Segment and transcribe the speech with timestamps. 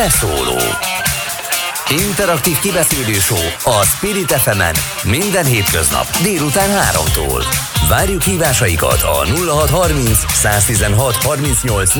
[0.00, 0.58] Beszóló
[2.08, 3.16] Interaktív kibeszélő
[3.64, 4.62] a Spirit fm
[5.08, 7.44] minden hétköznap délután 3-tól.
[7.88, 11.96] Várjuk hívásaikat a 0630 116 38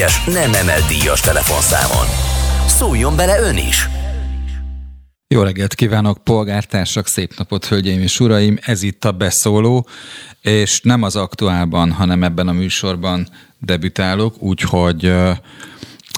[0.00, 2.06] es nem emelt díjas telefonszámon.
[2.66, 3.88] Szóljon bele ön is!
[5.28, 8.58] Jó reggelt kívánok, polgártársak, szép napot, hölgyeim és uraim!
[8.60, 9.88] Ez itt a Beszóló,
[10.40, 13.28] és nem az aktuálban, hanem ebben a műsorban
[13.58, 15.12] debütálok, úgyhogy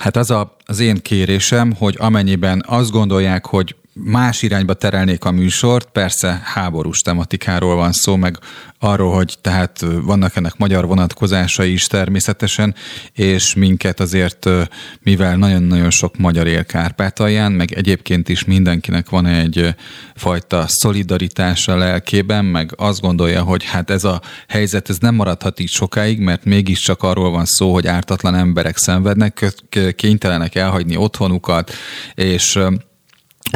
[0.01, 5.31] hát az a, az én kérésem, hogy amennyiben azt gondolják, hogy más irányba terelnék a
[5.31, 8.39] műsort, persze háborús tematikáról van szó, meg
[8.79, 12.75] arról, hogy tehát vannak ennek magyar vonatkozásai is természetesen,
[13.13, 14.49] és minket azért,
[15.03, 19.75] mivel nagyon-nagyon sok magyar él Kárpátalján, meg egyébként is mindenkinek van egy
[20.15, 25.71] fajta szolidaritása lelkében, meg azt gondolja, hogy hát ez a helyzet, ez nem maradhat így
[25.71, 29.53] sokáig, mert mégiscsak arról van szó, hogy ártatlan emberek szenvednek,
[29.97, 31.73] kénytelenek elhagyni otthonukat,
[32.15, 32.59] és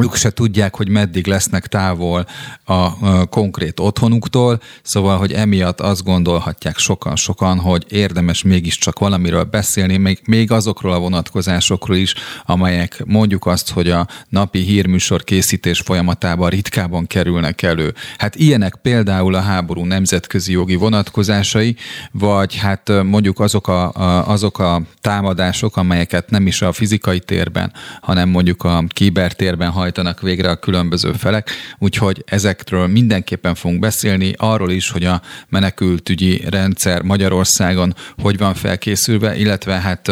[0.03, 2.27] ők se tudják, hogy meddig lesznek távol
[2.65, 10.21] a konkrét otthonuktól, szóval, hogy emiatt azt gondolhatják sokan-sokan, hogy érdemes mégiscsak valamiről beszélni, még,
[10.25, 12.15] még azokról a vonatkozásokról is,
[12.47, 17.95] amelyek mondjuk azt, hogy a napi hírműsor készítés folyamatában ritkában kerülnek elő.
[18.19, 21.77] Hát ilyenek például a háború nemzetközi jogi vonatkozásai,
[22.13, 27.73] vagy hát mondjuk azok a, a, azok a támadások, amelyeket nem is a fizikai térben,
[28.01, 34.71] hanem mondjuk a kibertérben hajtanak végre a különböző felek, úgyhogy ezekről mindenképpen fogunk beszélni, arról
[34.71, 40.11] is, hogy a menekültügyi rendszer Magyarországon hogy van felkészülve, illetve hát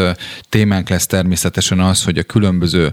[0.48, 2.92] témánk lesz természetesen az, hogy a különböző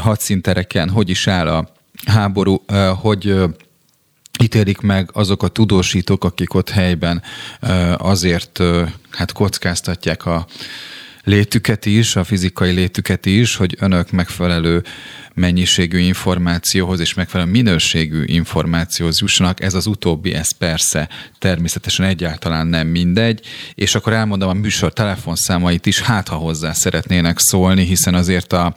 [0.00, 1.68] hadszintereken hogy is áll a
[2.06, 2.64] háború,
[3.00, 3.34] hogy
[4.42, 7.22] ítélik meg azok a tudósítók, akik ott helyben
[7.96, 8.62] azért
[9.10, 10.46] hát kockáztatják a
[11.28, 14.82] létüket is, a fizikai létüket is, hogy önök megfelelő
[15.34, 19.62] mennyiségű információhoz és megfelelő minőségű információhoz jussanak.
[19.62, 23.40] Ez az utóbbi, ez persze természetesen egyáltalán nem mindegy,
[23.74, 28.76] és akkor elmondom a műsor telefonszámait is, hát ha hozzá szeretnének szólni, hiszen azért a,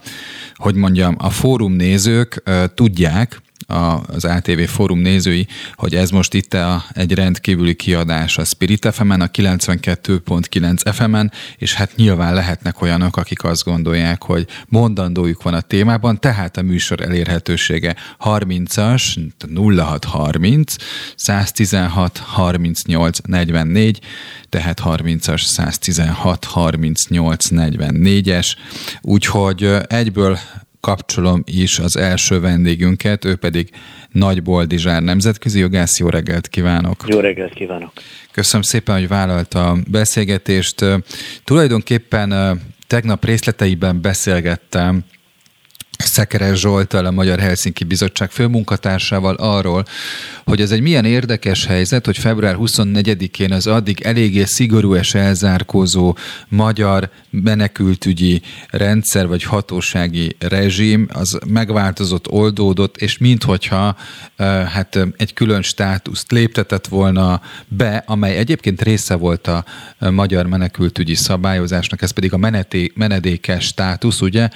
[0.54, 2.42] hogy mondjam, a fórum nézők
[2.74, 3.40] tudják,
[3.72, 9.20] az ATV fórum nézői, hogy ez most itt a, egy rendkívüli kiadás a Spirit FM-en,
[9.20, 15.60] a 92.9 FM-en, és hát nyilván lehetnek olyanok, akik azt gondolják, hogy mondandójuk van a
[15.60, 20.74] témában, tehát a műsor elérhetősége 30-as, 0630
[21.16, 24.00] 116 38 44,
[24.48, 28.52] tehát 30-as 116 38 44-es,
[29.00, 30.38] úgyhogy egyből
[30.82, 33.70] kapcsolom is az első vendégünket, ő pedig
[34.10, 35.98] Nagy Boldizsár nemzetközi jogász.
[35.98, 37.04] Jó reggelt kívánok!
[37.06, 37.92] Jó reggelt kívánok!
[38.32, 40.84] Köszönöm szépen, hogy vállalta a beszélgetést.
[41.44, 45.04] Tulajdonképpen tegnap részleteiben beszélgettem
[46.04, 49.84] Szekeres Zsoltal, a Magyar Helsinki Bizottság főmunkatársával arról,
[50.44, 56.16] hogy ez egy milyen érdekes helyzet, hogy február 24-én az addig eléggé szigorú és elzárkózó
[56.48, 63.96] magyar menekültügyi rendszer vagy hatósági rezsim az megváltozott, oldódott, és minthogyha
[64.72, 69.64] hát egy külön státuszt léptetett volna be, amely egyébként része volt a
[70.10, 72.50] magyar menekültügyi szabályozásnak, ez pedig a
[72.94, 74.48] menedékes státusz, ugye,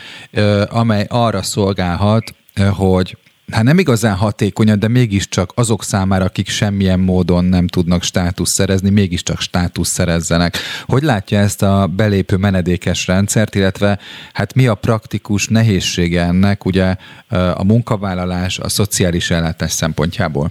[0.68, 2.34] amely arra szolgálhat,
[2.70, 3.16] hogy
[3.50, 8.90] hát nem igazán hatékonyan, de mégiscsak azok számára, akik semmilyen módon nem tudnak státusz szerezni,
[8.90, 10.56] mégiscsak státusz szerezzenek.
[10.86, 13.98] Hogy látja ezt a belépő menedékes rendszert, illetve
[14.32, 16.96] hát mi a praktikus nehézsége ennek, ugye
[17.54, 20.50] a munkavállalás, a szociális ellátás szempontjából?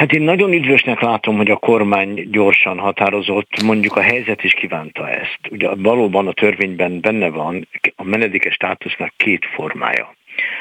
[0.00, 5.08] Hát én nagyon üdvösnek látom, hogy a kormány gyorsan határozott, mondjuk a helyzet is kívánta
[5.08, 5.38] ezt.
[5.50, 10.14] Ugye valóban a törvényben benne van a menedékes státusznak két formája.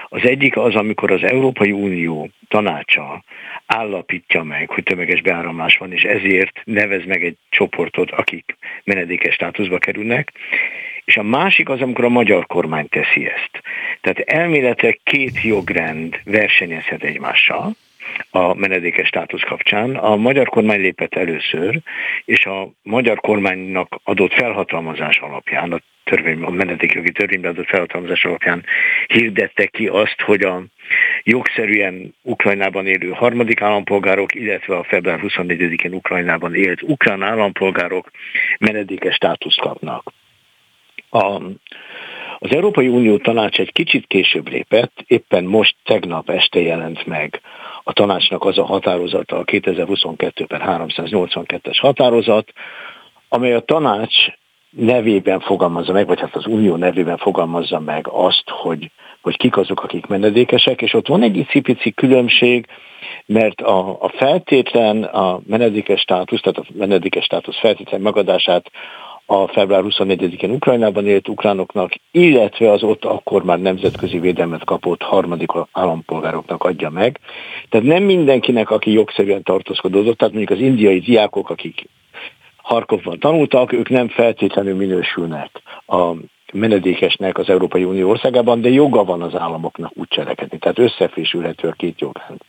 [0.10, 3.24] Az egyik az, amikor az Európai Unió tanácsa
[3.66, 9.78] állapítja meg, hogy tömeges beáramlás van, és ezért nevez meg egy csoportot, akik menedékes státuszba
[9.78, 10.32] kerülnek,
[11.06, 13.64] és a másik az, amikor a magyar kormány teszi ezt.
[14.02, 17.76] Tehát elméletek két jogrend versenyezhet egymással,
[18.30, 19.96] a menedékes státusz kapcsán.
[19.96, 21.80] A magyar kormány lépett először,
[22.26, 28.64] és a magyar kormánynak adott felhatalmazás alapján, a törvény, a menedékjogi törvényben adott felhatalmazás alapján
[29.08, 30.64] hirdette ki azt, hogy a
[31.24, 38.12] jogszerűen Ukrajnában élő harmadik állampolgárok, illetve a február 24-én Ukrajnában élt ukrán állampolgárok
[38.60, 40.14] menedékes státuszt kapnak.
[41.10, 41.42] A,
[42.40, 47.42] az Európai Unió tanács egy kicsit később lépett, éppen most tegnap este jelent meg.
[47.84, 52.54] A tanácsnak az a határozata, a 2022 per 382-es határozat,
[53.30, 54.16] amely a tanács
[54.70, 58.92] nevében fogalmazza meg, vagy hát az Unió nevében fogalmazza meg azt, hogy,
[59.22, 62.66] hogy kik azok, akik menedékesek, és ott van egy icipici különbség,
[63.26, 68.72] mert a, a feltétlen, a menedékes státusz, tehát a menedékes státusz feltétlen megadását
[69.32, 75.50] a február 24-én Ukrajnában élt ukránoknak, illetve az ott akkor már nemzetközi védelmet kapott harmadik
[75.72, 77.20] állampolgároknak adja meg.
[77.70, 81.90] Tehát nem mindenkinek, aki jogszerűen tartózkodott, tehát mondjuk az indiai diákok, akik
[82.58, 86.14] Harkovban tanultak, ők nem feltétlenül minősülnek a
[86.54, 90.58] menedékesnek az Európai Unió országában, de joga van az államoknak úgy cselekedni.
[90.58, 92.40] Tehát összefésülhető a két jogrend.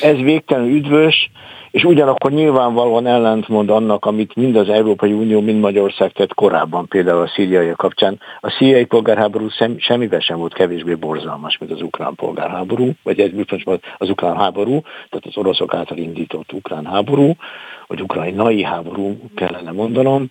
[0.00, 1.30] Ez végtelenül üdvös,
[1.70, 7.22] és ugyanakkor nyilvánvalóan ellentmond annak, amit mind az Európai Unió, mind Magyarország tett korábban, például
[7.22, 8.20] a szíriai kapcsán.
[8.40, 13.30] A szíriai polgárháború sem, semmivel sem volt kevésbé borzalmas, mint az ukrán polgárháború, vagy ez
[13.98, 17.32] az ukrán háború, tehát az oroszok által indított ukrán háború,
[17.86, 20.28] vagy ukrajnai háború kellene mondanom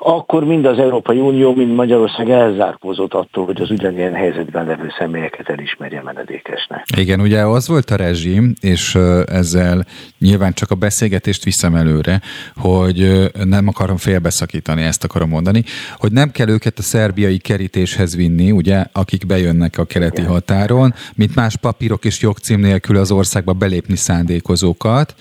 [0.00, 5.48] akkor mind az Európai Unió, mind Magyarország elzárkózott attól, hogy az ugyanilyen helyzetben levő személyeket
[5.48, 6.84] elismerje menedékesnek.
[6.96, 8.94] Igen, ugye az volt a rezsim, és
[9.26, 9.86] ezzel
[10.18, 12.20] nyilván csak a beszélgetést viszem előre,
[12.56, 15.64] hogy nem akarom félbeszakítani, ezt akarom mondani,
[15.96, 20.32] hogy nem kell őket a szerbiai kerítéshez vinni, ugye, akik bejönnek a keleti Igen.
[20.32, 25.14] határon, mint más papírok és jogcím nélkül az országba belépni szándékozókat,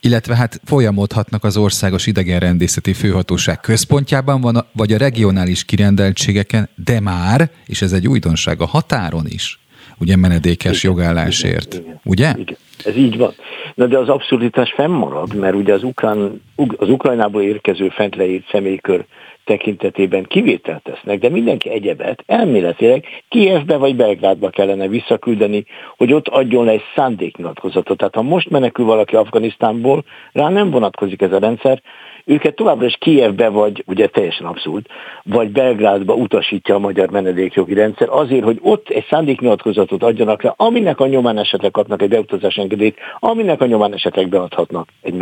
[0.00, 7.50] illetve hát folyamodhatnak az országos idegenrendészeti főhatóság központjában van, vagy a regionális kirendeltségeken, de már,
[7.66, 9.58] és ez egy újdonság, a határon is,
[9.98, 12.34] ugye menedékes igen, jogállásért, igen, igen, ugye?
[12.36, 13.34] Igen, ez így van.
[13.74, 16.42] Na de az abszurditás fennmarad, mert ugye az, ukrán,
[16.76, 19.04] az Ukrajnából érkező fent leírt személykör
[19.48, 25.64] tekintetében kivételt tesznek, de mindenki egyebet elméletileg Kievbe vagy Belgrádba kellene visszaküldeni,
[25.96, 27.98] hogy ott adjon le egy szándéknyilatkozatot.
[27.98, 31.82] Tehát ha most menekül valaki Afganisztánból, rá nem vonatkozik ez a rendszer,
[32.24, 34.86] őket továbbra is Kievbe vagy, ugye teljesen abszurd,
[35.22, 41.00] vagy Belgrádba utasítja a magyar menedékjogi rendszer azért, hogy ott egy szándéknyilatkozatot adjanak le, aminek
[41.00, 45.14] a nyomán esetleg kapnak egy beutazás engedélyt, aminek a nyomán esetleg beadhatnak egy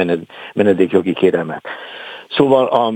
[0.54, 1.62] menedékjogi kérelmet.
[2.28, 2.92] Szóval a,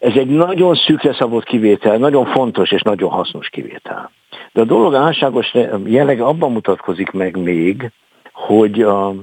[0.00, 4.10] ez egy nagyon szűkre szabott kivétel, nagyon fontos és nagyon hasznos kivétel.
[4.52, 5.54] De a dolog álságos
[5.84, 7.90] jelleg abban mutatkozik meg még,
[8.32, 9.14] hogy a,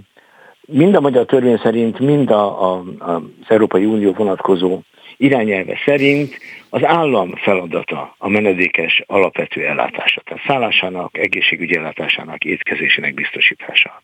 [0.62, 4.80] mind a magyar törvény szerint, mind a, a, az Európai Unió vonatkozó
[5.18, 6.38] irányelve szerint
[6.70, 14.02] az állam feladata a menedékes alapvető ellátása, tehát szállásának, egészségügyi ellátásának, étkezésének biztosítása.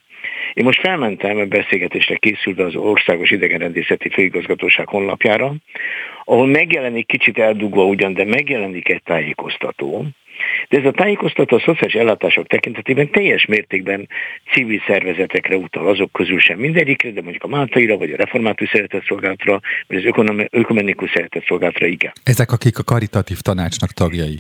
[0.53, 5.53] Én most felmentem a beszélgetésre készülve az Országos Idegenrendészeti Főigazgatóság honlapjára,
[6.23, 10.05] ahol megjelenik kicsit eldugva ugyan, de megjelenik egy tájékoztató,
[10.69, 14.07] de ez a tájékoztató a szociális ellátások tekintetében teljes mértékben
[14.53, 19.59] civil szervezetekre utal, azok közül sem mindegyikre, de mondjuk a Máltaira, vagy a Református Szeretetszolgálatra,
[19.87, 20.13] vagy az
[20.49, 22.11] Ökumenikus Szeretetszolgálatra igen.
[22.23, 24.39] Ezek, akik a karitatív tanácsnak tagjai.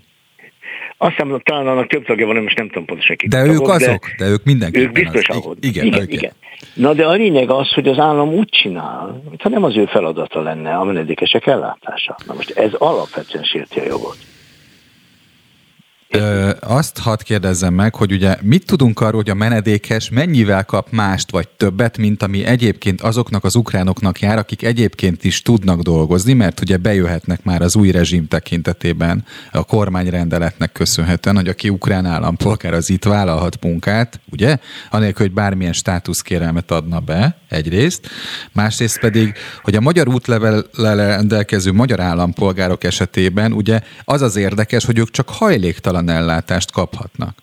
[1.03, 3.27] Azt hiszem, talán annak több tagja van, most nem tudom pontosan ki.
[3.27, 4.07] De ők tagok, azok?
[4.17, 4.79] De, de ők mindenki.
[4.79, 5.35] Ők biztos az.
[5.35, 5.55] ahol.
[5.59, 6.31] Igen, igen, igen.
[6.73, 10.41] Na de a lényeg az, hogy az állam úgy csinál, mintha nem az ő feladata
[10.41, 12.15] lenne a menedékesek ellátása.
[12.27, 14.17] Na most ez alapvetően sérti a jogot.
[16.15, 20.87] Ö, azt hadd kérdezzem meg, hogy ugye mit tudunk arról, hogy a menedékes mennyivel kap
[20.91, 26.33] mást vagy többet, mint ami egyébként azoknak az ukránoknak jár, akik egyébként is tudnak dolgozni,
[26.33, 32.73] mert ugye bejöhetnek már az új rezsim tekintetében a kormányrendeletnek köszönhetően, hogy aki ukrán állampolgár
[32.73, 34.57] az itt vállalhat munkát, ugye?
[34.89, 38.09] Anélkül, hogy bármilyen státuszkérelmet adna be egyrészt,
[38.51, 39.33] másrészt pedig,
[39.63, 45.29] hogy a magyar útlevel rendelkező magyar állampolgárok esetében ugye az az érdekes, hogy ők csak
[45.29, 47.42] hajléktalan ellátást kaphatnak.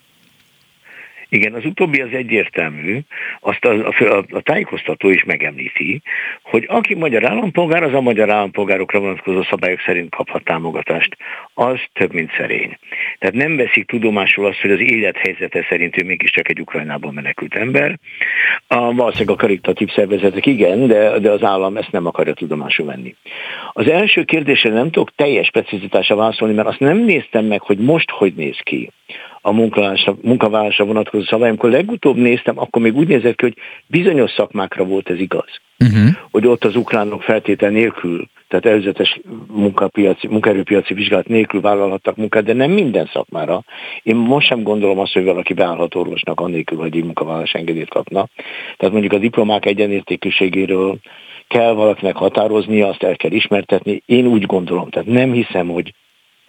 [1.32, 2.98] Igen, az utóbbi az egyértelmű,
[3.40, 6.02] azt a, a, a tájékoztató is megemlíti,
[6.42, 11.16] hogy aki magyar állampolgár, az a magyar állampolgárokra vonatkozó szabályok szerint kaphat támogatást.
[11.54, 12.78] Az több, mint szerény.
[13.18, 17.98] Tehát nem veszik tudomásul azt, hogy az élethelyzete szerint ő mégiscsak egy Ukrajnából menekült ember.
[18.66, 23.14] A, valószínűleg a karitatív szervezetek igen, de, de az állam ezt nem akarja tudomásul venni.
[23.72, 28.10] Az első kérdésre nem tudok teljes precizitással válaszolni, mert azt nem néztem meg, hogy most
[28.10, 28.90] hogy néz ki
[29.42, 29.52] a
[30.22, 31.48] munkavállalásra vonatkozó szabály.
[31.48, 33.56] Amikor legutóbb néztem, akkor még úgy nézett ki, hogy
[33.86, 35.60] bizonyos szakmákra volt ez igaz.
[35.78, 36.08] Uh-huh.
[36.30, 42.52] Hogy ott az ukránok feltétel nélkül, tehát előzetes munkapiaci, munkaerőpiaci vizsgálat nélkül vállalhattak munkát, de
[42.52, 43.62] nem minden szakmára.
[44.02, 48.28] Én most sem gondolom azt, hogy valaki beállhat orvosnak annélkül, hogy egy munkavállalás engedélyt kapna.
[48.76, 50.98] Tehát mondjuk a diplomák egyenértékűségéről
[51.48, 54.02] kell valakinek határoznia, azt el kell ismertetni.
[54.06, 55.92] Én úgy gondolom, tehát nem hiszem, hogy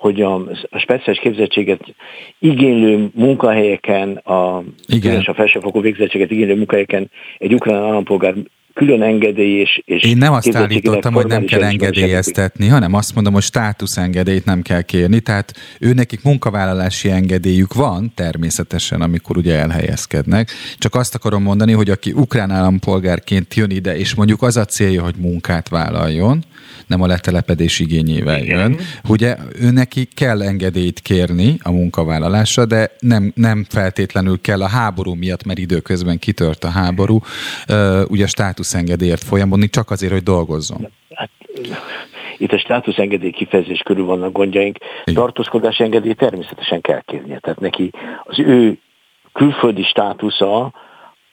[0.01, 0.35] hogy a,
[0.69, 1.95] a speciális képzettséget
[2.39, 5.23] igénylő munkahelyeken, a, Igen.
[5.25, 8.33] a felsőfokú végzettséget igénylő munkahelyeken egy ukrán állampolgár
[8.73, 13.33] külön engedély és, és Én nem azt állítottam, hogy nem kell engedélyeztetni, hanem azt mondom,
[13.33, 20.49] hogy státuszengedélyt nem kell kérni, tehát ő nekik munkavállalási engedélyük van természetesen, amikor ugye elhelyezkednek.
[20.77, 25.03] Csak azt akarom mondani, hogy aki ukrán állampolgárként jön ide, és mondjuk az a célja,
[25.03, 26.43] hogy munkát vállaljon,
[26.87, 28.77] nem a letelepedés igényével jön.
[29.07, 35.13] Ugye ő neki kell engedélyt kérni a munkavállalásra, de nem, nem feltétlenül kell a háború
[35.13, 37.21] miatt, mert időközben kitört a háború,
[38.07, 38.27] ugye
[38.63, 40.87] státuszengedélyért folyamodni, csak azért, hogy dolgozzon.
[41.13, 41.29] Hát,
[42.37, 44.77] itt a státuszengedély kifejezés körül vannak gondjaink.
[45.03, 47.39] Tartózkodási engedély természetesen kell kérnie.
[47.39, 47.91] Tehát neki
[48.23, 48.77] az ő
[49.33, 50.73] külföldi státusza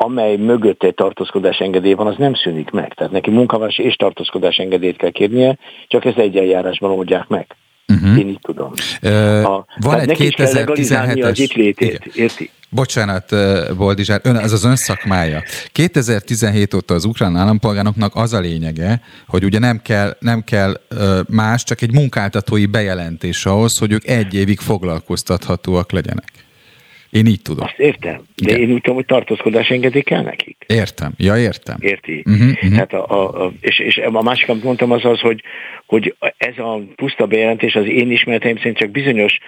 [0.01, 2.95] amely mögött egy tartózkodás engedély van, az nem szűnik meg.
[2.95, 7.57] Tehát neki munkavállalás és tartózkodás engedélyt kell kérnie, csak ezt egy eljárásban oldják meg.
[7.93, 8.19] Uh-huh.
[8.19, 8.73] Én így tudom.
[9.03, 11.25] Uh, a, van egy 2017-es...
[11.25, 12.51] az itt létét, érti?
[12.71, 13.35] Bocsánat,
[13.77, 15.43] Boldizsár, ön, ez az ön szakmája.
[15.73, 20.81] 2017 óta az ukrán állampolgároknak az a lényege, hogy ugye nem kell, nem kell
[21.29, 26.48] más, csak egy munkáltatói bejelentés ahhoz, hogy ők egy évig foglalkoztathatóak legyenek.
[27.11, 27.65] Én így tudom.
[27.65, 28.61] Azt értem, de Igen.
[28.61, 30.65] én úgy tudom, hogy tartózkodás engedély kell nekik.
[30.67, 31.77] Értem, ja értem.
[31.81, 32.23] Érti?
[32.27, 32.71] Uh-huh, uh-huh.
[32.71, 35.43] Tehát a, a, a, és, és a másik, amit mondtam, az az, hogy,
[35.87, 39.39] hogy ez a puszta bejelentés az én ismereteim szerint csak bizonyos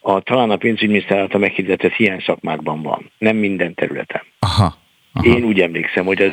[0.00, 4.22] a, talán a pénzügyminiszter által meghirdetett hiány szakmákban van, nem minden területen.
[4.38, 4.78] Aha.
[5.12, 5.26] Aha.
[5.26, 6.32] Én úgy emlékszem, hogy ez,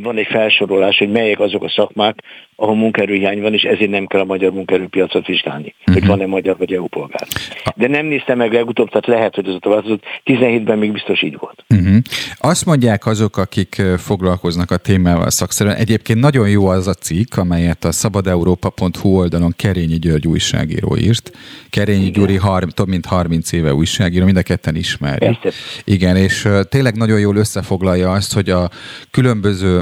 [0.00, 2.16] van egy felsorolás, hogy melyek azok a szakmák,
[2.60, 5.94] ahol munkaerőhiány van, és ezért nem kell a magyar munkaerőpiacot vizsgálni, uh-huh.
[5.94, 7.26] hogy van-e magyar vagy EU polgár.
[7.74, 10.02] De nem néztem meg legutóbb, tehát lehet, hogy az a változott.
[10.24, 11.64] 17-ben még biztos így volt.
[11.68, 11.96] Uh-huh.
[12.38, 15.76] Azt mondják azok, akik foglalkoznak a témával szakszerűen.
[15.76, 21.30] Egyébként nagyon jó az a cikk, amelyet a szabadeurópa.hu oldalon Kerényi György újságíró írt.
[21.70, 22.12] Kerényi Igen.
[22.12, 25.38] Gyuri har- több mint 30 éve újságíró, mind a ketten ismeri.
[25.84, 28.70] Igen, és tényleg nagyon jól összefoglalja azt, hogy a
[29.10, 29.80] különböző,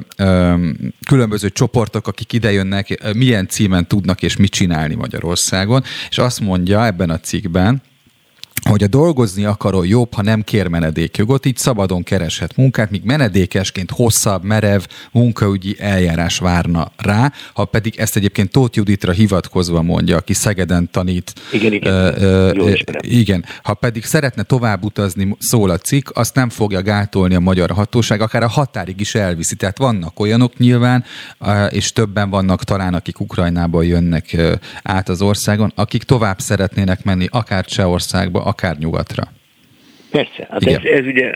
[1.07, 6.87] különböző csoportok, akik idejön jönnek, milyen címen tudnak és mit csinálni Magyarországon, és azt mondja
[6.87, 7.83] ebben a cikkben,
[8.69, 13.91] hogy a dolgozni akaró jobb, ha nem kér menedékjogot, így szabadon kereshet munkát, míg menedékesként
[13.91, 14.83] hosszabb, merev
[15.13, 21.33] munkaügyi eljárás várna rá, ha pedig ezt egyébként Tóth Juditra hivatkozva mondja, aki Szegeden tanít.
[21.53, 22.15] Igen, igen.
[22.15, 23.45] Uh, uh, igen.
[23.63, 28.21] Ha pedig szeretne tovább utazni, szól a cikk, azt nem fogja gátolni a magyar hatóság,
[28.21, 29.55] akár a határig is elviszi.
[29.55, 31.05] Tehát vannak olyanok nyilván,
[31.69, 34.37] és többen vannak talán, akik Ukrajnából jönnek
[34.83, 39.23] át az országon, akik tovább szeretnének menni, akár Csehországba, akár nyugatra.
[40.11, 41.35] Persze, hát ez, ez ugye,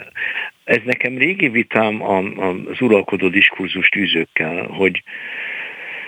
[0.65, 5.03] ez nekem régi vitám az uralkodó diskurzus tűzőkkel, hogy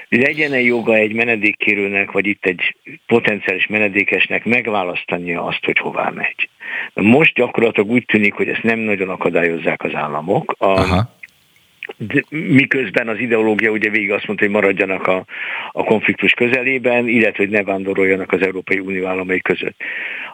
[0.08, 2.76] legyen-e joga egy menedékkérőnek, vagy itt egy
[3.06, 6.48] potenciális menedékesnek megválasztania azt, hogy hová megy.
[6.94, 10.54] Most gyakorlatilag úgy tűnik, hogy ezt nem nagyon akadályozzák az államok.
[10.58, 11.20] A, Aha
[12.30, 15.24] miközben az ideológia ugye végig azt mondta, hogy maradjanak a,
[15.72, 19.76] a konfliktus közelében, illetve hogy ne vándoroljanak az Európai Unió államai között.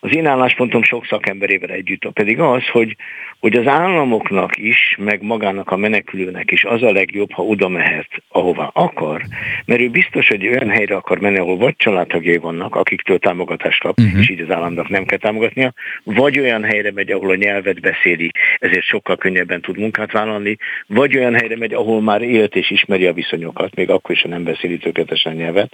[0.01, 2.97] Az én álláspontom sok szakemberével együtt pedig az, hogy,
[3.41, 8.09] hogy az államoknak is, meg magának a menekülőnek is az a legjobb, ha oda mehet,
[8.29, 9.23] ahová akar,
[9.65, 13.99] mert ő biztos, hogy olyan helyre akar menni, ahol vagy családtagjai vannak, akiktől támogatást kap,
[13.99, 14.21] uh-huh.
[14.21, 15.73] és így az államnak nem kell támogatnia,
[16.05, 20.57] vagy olyan helyre megy, ahol a nyelvet beszéli, ezért sokkal könnyebben tud munkát vállalni,
[20.87, 24.29] vagy olyan helyre megy, ahol már élt és ismeri a viszonyokat, még akkor is, ha
[24.29, 25.73] nem beszéli tökéletesen nyelvet.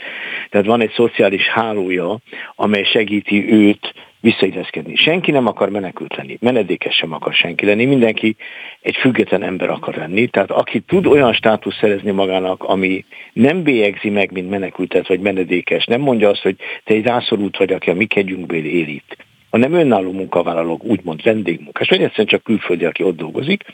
[0.51, 2.19] Tehát van egy szociális hálója,
[2.55, 4.97] amely segíti őt visszailleszkedni.
[4.97, 8.37] Senki nem akar menekült lenni, menedékes sem akar senki lenni, mindenki
[8.81, 14.11] egy független ember akar lenni, tehát aki tud olyan státusz szerezni magának, ami nem bélyegzi
[14.11, 17.95] meg, mint menekültet vagy menedékes, nem mondja azt, hogy te egy rászorult vagy, aki a
[17.95, 19.17] mi kegyünkből él itt,
[19.51, 23.65] hanem önálló munkavállalók, úgymond vendégmunkás, vagy egyszerűen csak külföldi, aki ott dolgozik,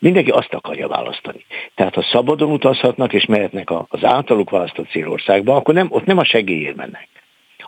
[0.00, 1.44] mindenki azt akarja választani.
[1.74, 6.24] Tehát ha szabadon utazhatnak és mehetnek az általuk választott célországba, akkor nem, ott nem a
[6.24, 7.08] segélyért mennek.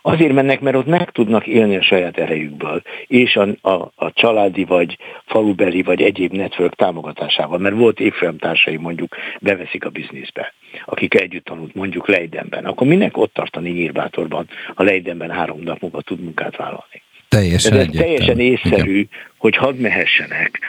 [0.05, 4.63] Azért mennek, mert ott meg tudnak élni a saját erejükből, és a, a, a családi,
[4.63, 10.53] vagy falubeli, vagy egyéb network támogatásával, mert volt évfolyamtársai mondjuk beveszik a bizniszbe,
[10.85, 16.01] akik együtt tanult mondjuk Leidenben, akkor minek ott tartani Nyírbátorban, ha Leidenben három nap múlva
[16.01, 17.01] tud munkát vállalni.
[17.29, 19.09] Teljesen, ez teljesen észszerű, Igen.
[19.37, 20.59] hogy hadd mehessenek,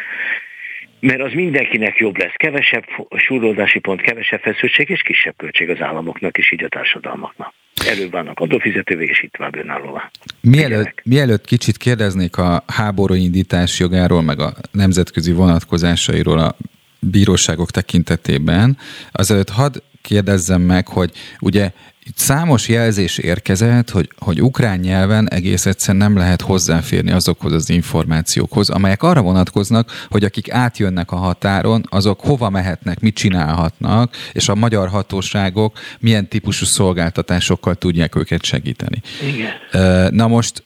[1.04, 2.32] mert az mindenkinek jobb lesz.
[2.36, 2.84] Kevesebb
[3.16, 7.54] súrolódási pont, kevesebb feszültség és kisebb költség az államoknak és így a társadalmaknak.
[7.88, 10.10] Előbb vannak adófizetővé, és itt tovább önállóvá.
[10.40, 16.56] Mielőtt, mielőtt kicsit kérdeznék a háború indítás jogáról, meg a nemzetközi vonatkozásairól a
[16.98, 18.78] bíróságok tekintetében,
[19.12, 21.72] azelőtt hadd kérdezzem meg, hogy ugye
[22.06, 27.70] itt számos jelzés érkezett, hogy, hogy ukrán nyelven egész egyszerűen nem lehet hozzáférni azokhoz az
[27.70, 34.48] információkhoz, amelyek arra vonatkoznak, hogy akik átjönnek a határon, azok hova mehetnek, mit csinálhatnak, és
[34.48, 39.02] a magyar hatóságok milyen típusú szolgáltatásokkal tudják őket segíteni.
[39.28, 40.14] Igen.
[40.14, 40.62] Na most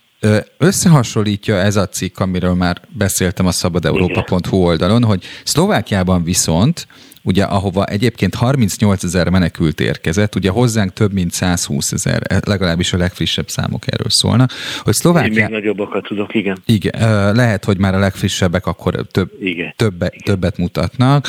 [0.58, 6.86] Összehasonlítja ez a cikk, amiről már beszéltem a szabadeurópa.hu oldalon, hogy Szlovákiában viszont
[7.22, 12.96] ugye ahova egyébként 38 ezer menekült érkezett, ugye hozzánk több mint 120 ezer, legalábbis a
[12.96, 15.32] legfrissebb számok erről szólnak, hogy Szlovákia...
[15.32, 16.58] Én még nagyobbakat tudok, igen.
[16.64, 16.92] Igen,
[17.34, 19.72] lehet, hogy már a legfrissebbek akkor több, igen.
[19.76, 20.20] Többe, igen.
[20.24, 21.28] többet mutatnak.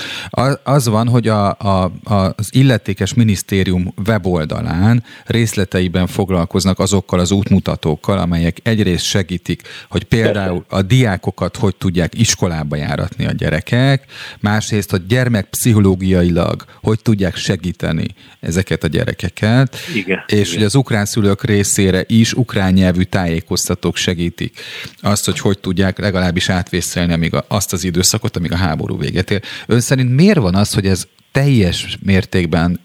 [0.63, 1.91] Az van, hogy a, a,
[2.35, 10.81] az illetékes minisztérium weboldalán részleteiben foglalkoznak azokkal az útmutatókkal, amelyek egyrészt segítik, hogy például a
[10.81, 14.05] diákokat hogy tudják iskolába járatni a gyerekek,
[14.39, 18.07] másrészt, hogy gyermekpszichológiai pszichológiailag hogy tudják segíteni
[18.39, 20.53] ezeket a gyerekeket, igen, és igen.
[20.53, 24.59] hogy az ukrán szülők részére is ukrán nyelvű tájékoztatók segítik
[25.01, 29.43] azt, hogy hogy tudják legalábbis átvészelni amíg azt az időszakot, amíg a háború véget ér.
[29.67, 32.79] Ön szerint miért van az, hogy ez teljes mértékben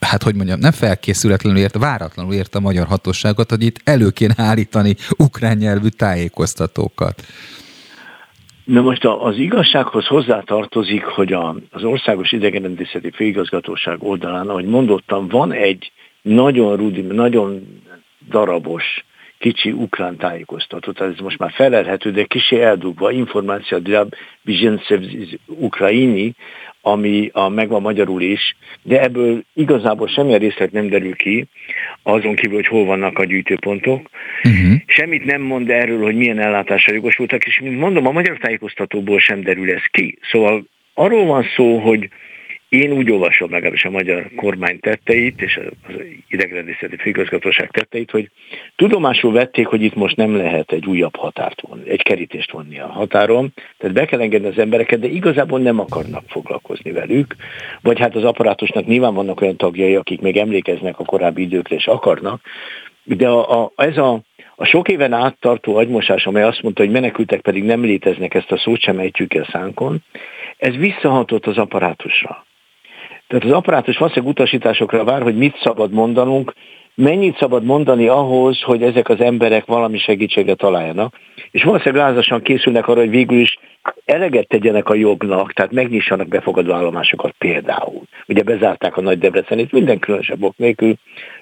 [0.00, 4.34] hát hogy mondjam, nem felkészületlenül ért, váratlanul ért a magyar hatóságot, hogy itt elő kéne
[4.36, 7.22] állítani ukrán nyelvű tájékoztatókat.
[8.68, 11.32] Na most az igazsághoz hozzátartozik, hogy
[11.70, 17.82] az Országos Idegenrendészeti Főigazgatóság oldalán, ahogy mondottam, van egy nagyon rudim, nagyon
[18.30, 19.04] darabos,
[19.38, 20.92] kicsi ukrán tájékoztató.
[20.92, 24.06] Tehát ez most már felelhető, de kicsi eldugva, információ dla
[24.42, 25.02] Bizsencev
[25.46, 26.34] Ukraini,
[26.92, 31.46] ami a, megvan magyarul is, de ebből igazából semmilyen részlet nem derül ki,
[32.02, 34.10] azon kívül, hogy hol vannak a gyűjtőpontok.
[34.44, 34.74] Uh-huh.
[34.86, 39.40] Semmit nem mond erről, hogy milyen ellátásra jogosultak, és mint mondom, a magyar tájékoztatóból sem
[39.40, 40.18] derül ez ki.
[40.30, 42.08] Szóval arról van szó, hogy
[42.68, 45.94] én úgy olvasom legalábbis a magyar kormány tetteit, és az
[46.28, 48.30] idegrendészeti főigazgatóság tetteit, hogy
[48.76, 52.86] tudomásul vették, hogy itt most nem lehet egy újabb határt vonni, egy kerítést vonni a
[52.86, 57.36] határon, tehát be kell engedni az embereket, de igazából nem akarnak foglalkozni velük,
[57.80, 61.86] vagy hát az apparátusnak nyilván vannak olyan tagjai, akik még emlékeznek a korábbi időkre és
[61.86, 62.40] akarnak,
[63.02, 64.20] de a, a, ez a,
[64.56, 68.58] a sok éven áttartó agymosás, amely azt mondta, hogy menekültek pedig nem léteznek, ezt a
[68.58, 70.04] szót sem ejtjük el szánkon,
[70.56, 72.46] ez visszahatott az apparátusra.
[73.28, 76.54] Tehát az apparátus valószínűleg utasításokra vár, hogy mit szabad mondanunk,
[77.02, 81.14] mennyit szabad mondani ahhoz, hogy ezek az emberek valami segítségre találjanak.
[81.50, 83.58] És valószínűleg lázasan készülnek arra, hogy végül is
[84.04, 88.02] eleget tegyenek a jognak, tehát megnyissanak befogadó állomásokat például.
[88.26, 90.94] Ugye bezárták a Nagy Debrecenét minden különösebb ok nélkül.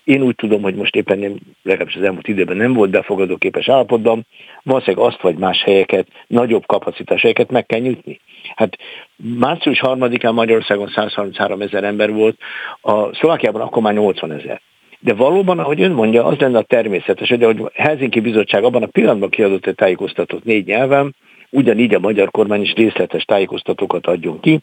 [0.04, 3.68] Én úgy tudom, hogy most éppen nem, legalábbis az elmúlt időben nem volt befogadó képes
[3.68, 4.26] állapotban,
[4.62, 8.20] valószínűleg azt vagy más helyeket, nagyobb kapacitás helyeket meg kell nyitni.
[8.54, 8.76] Hát
[9.16, 12.38] március 3-án Magyarországon 133 ezer ember volt,
[12.80, 14.60] a Szlovákiában akkor már 80 ezer.
[15.00, 18.86] De valóban, ahogy ön mondja, az lenne a természetes, hogy ahogy Helsinki Bizottság abban a
[18.86, 21.14] pillanatban kiadott egy tájékoztatót négy nyelven,
[21.50, 24.60] ugyanígy a magyar kormány is részletes tájékoztatókat adjon ki,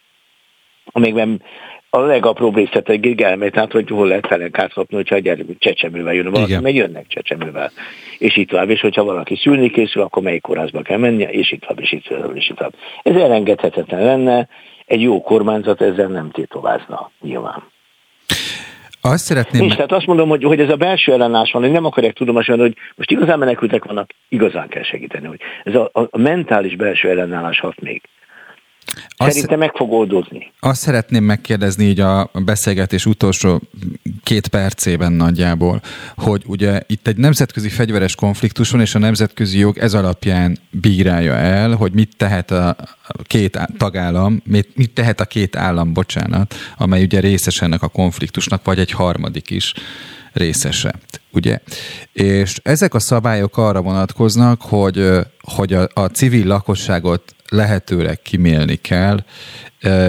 [0.85, 1.41] amelyben
[1.89, 6.57] a legapróbb részletekig elmegy, tehát hogy hol lehet felenkát kapni, hogyha egy csecsemővel jön valaki,
[6.57, 7.71] mert jönnek csecsemővel.
[8.17, 11.61] És itt tovább, és hogyha valaki szülni készül, akkor melyik kórházba kell mennie, és itt
[11.61, 12.73] tovább, és itt tovább, és itt tovább.
[13.03, 14.47] Ez elengedhetetlen lenne,
[14.85, 17.63] egy jó kormányzat ezzel nem tétovázna, nyilván.
[19.05, 19.61] Azt szeretném...
[19.61, 22.57] Nincs, tehát azt mondom, hogy, hogy ez a belső ellenállás van, hogy nem akarják tudomásul,
[22.57, 25.27] hogy most igazán menekültek vannak, igazán kell segíteni.
[25.27, 28.01] Hogy ez a, a mentális belső ellenállás hat még.
[29.17, 30.51] Azt, Szerintem meg fog oldódni.
[30.59, 33.61] Azt szeretném megkérdezni így a beszélgetés utolsó
[34.23, 35.81] két percében nagyjából,
[36.15, 41.33] hogy ugye itt egy nemzetközi fegyveres konfliktus van, és a nemzetközi jog ez alapján bírálja
[41.33, 42.75] el, hogy mit tehet a
[43.23, 48.63] két tagállam, mit, mit tehet a két állam, bocsánat, amely ugye részes ennek a konfliktusnak,
[48.63, 49.73] vagy egy harmadik is
[50.33, 50.93] részese,
[51.31, 51.59] ugye?
[52.13, 55.09] És ezek a szabályok arra vonatkoznak, hogy,
[55.43, 59.23] hogy a, a civil lakosságot lehetőleg kimélni kell,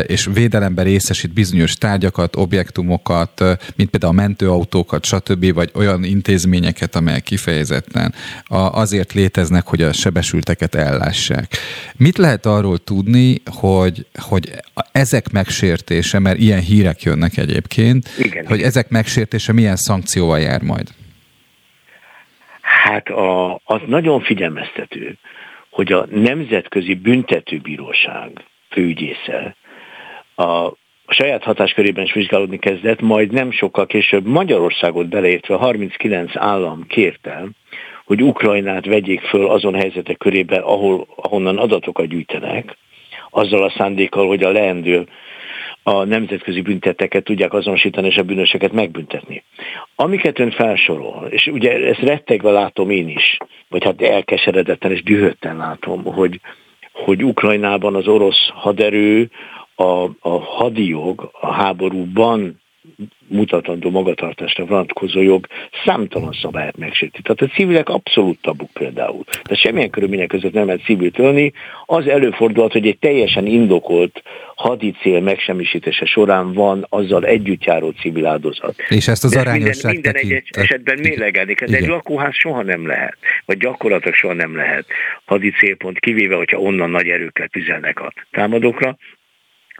[0.06, 3.42] és védelembe részesít bizonyos tárgyakat, objektumokat,
[3.76, 8.14] mint például a mentőautókat, stb., vagy olyan intézményeket, amelyek kifejezetten
[8.48, 11.56] azért léteznek, hogy a sebesülteket ellássák.
[11.96, 14.52] Mit lehet arról tudni, hogy, hogy
[14.92, 18.46] ezek megsértése, mert ilyen hírek jönnek egyébként, Igen.
[18.46, 20.88] hogy ezek megsértése milyen szankcióval jár majd?
[22.84, 25.14] Hát a, az nagyon figyelmeztető,
[25.70, 28.30] hogy a Nemzetközi Büntetőbíróság
[28.70, 29.56] főügyésze
[30.36, 30.72] a
[31.08, 37.44] saját hatáskörében is vizsgálódni kezdett, majd nem sokkal később Magyarországot beleértve 39 állam kérte,
[38.04, 42.76] hogy Ukrajnát vegyék föl azon helyzetek körébe, ahol, ahonnan adatokat gyűjtenek,
[43.30, 45.08] azzal a szándékkal, hogy a leendő
[45.86, 49.44] a nemzetközi bünteteket tudják azonosítani és a bűnöseket megbüntetni.
[49.96, 53.36] Amiket ön felsorol, és ugye ezt rettegve látom én is,
[53.68, 56.40] vagy hát elkeseredetten és dühötten látom, hogy,
[56.92, 59.30] hogy Ukrajnában az orosz haderő
[59.74, 62.62] a, a hadijog a háborúban
[63.26, 65.46] mutatandó magatartásra vonatkozó jog
[65.84, 67.22] számtalan szabályát megsérti.
[67.22, 69.24] Tehát a civilek abszolút tabuk például.
[69.24, 71.52] Tehát semmilyen körülmények között nem lehet civilt ölni.
[71.86, 74.22] Az előfordulhat, hogy egy teljesen indokolt
[74.54, 78.74] hadi cél megsemmisítése során van azzal együtt járó civil áldozat.
[78.88, 81.54] És ezt az arányosság minden, minden egy esetben mélegelni.
[81.58, 84.86] Ez egy lakóház soha nem lehet, vagy gyakorlatilag soha nem lehet
[85.24, 88.96] hadi célpont, kivéve, hogyha onnan nagy erőkkel tüzelnek a támadókra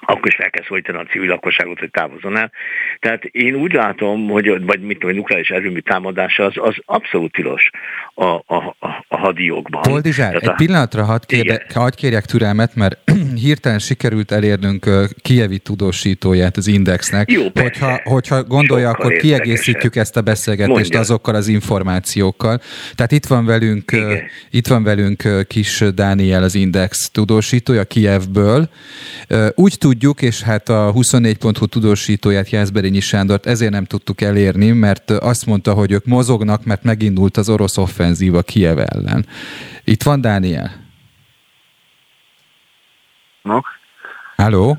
[0.07, 2.51] akkor is fel kell szólítani a civil lakosságot, hogy távozzon el.
[2.99, 7.71] Tehát én úgy látom, hogy vagy mit tudom, nukleáris erőmű támadása az, az abszolút tilos
[8.15, 9.83] a, a, a, a hadijogban.
[9.83, 10.53] Boldizsár, egy a...
[10.53, 12.99] pillanatra hadd, kérde, hadd kérjek türelmet, mert
[13.45, 17.31] hirtelen sikerült elérnünk Kievi tudósítóját az Indexnek.
[17.31, 21.01] Jó, hogyha, hogyha gondolja, Sokkal akkor kiegészítjük ezt a beszélgetést Mondja.
[21.01, 22.61] azokkal az információkkal.
[22.95, 24.21] Tehát itt van velünk, Igen.
[24.51, 28.69] itt van velünk kis Dániel az Index tudósítója Kievből.
[29.55, 35.11] Úgy tud tudjuk, és hát a 24.hu tudósítóját Jászberényi Sándort ezért nem tudtuk elérni, mert
[35.11, 39.27] azt mondta, hogy ők mozognak, mert megindult az orosz offenzíva Kiev ellen.
[39.85, 40.84] Itt van Dániel?
[43.45, 43.61] No.
[44.37, 44.77] Halló?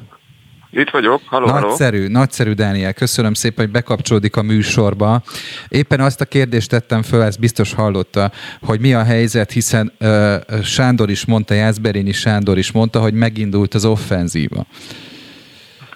[0.72, 2.12] Itt vagyok, halló, Nagyszerű, halló.
[2.12, 2.94] nagyszerű, Dániel.
[2.94, 5.22] Köszönöm szépen, hogy bekapcsolódik a műsorba.
[5.68, 10.62] Éppen azt a kérdést tettem föl, ezt biztos hallotta, hogy mi a helyzet, hiszen uh,
[10.64, 14.66] Sándor is mondta, Jászberényi Sándor is mondta, hogy megindult az offenzíva.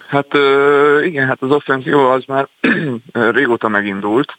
[0.08, 0.34] Hát
[1.04, 2.48] igen, hát az offenzíva az már
[3.32, 4.32] régóta megindult.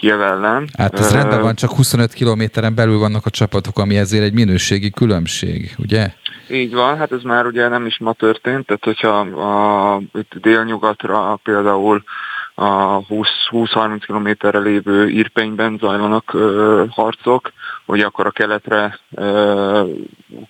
[0.00, 0.68] Kiev ellen.
[0.78, 4.90] Hát ez rendben van, csak 25 kilométeren belül vannak a csapatok, ami ezért egy minőségi
[4.90, 6.12] különbség, ugye?
[6.50, 11.40] Így van, hát ez már ugye nem is ma történt, tehát hogyha a, itt délnyugatra
[11.42, 12.02] például
[12.54, 17.52] a 20-30 kilométerre lévő Irpenyben zajlanak ö, harcok,
[17.86, 19.82] hogy akkor a keletre, ö,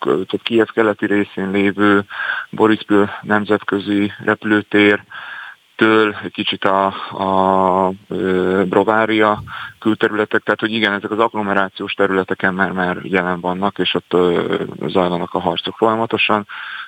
[0.00, 2.04] tehát Kiev keleti részén lévő
[2.50, 5.02] Borispil nemzetközi repülőtér,
[5.80, 7.92] től egy kicsit a, a
[8.64, 9.42] Brovária
[9.78, 14.16] külterületek, tehát hogy igen, ezek az agglomerációs területeken már, már jelen vannak, és ott
[14.86, 16.46] zajlanak a harcok folyamatosan.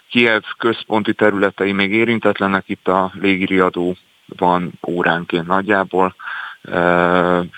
[0.08, 3.96] Kiev központi területei még érintetlenek, itt a légiriadó
[4.36, 6.14] van óránként nagyjából,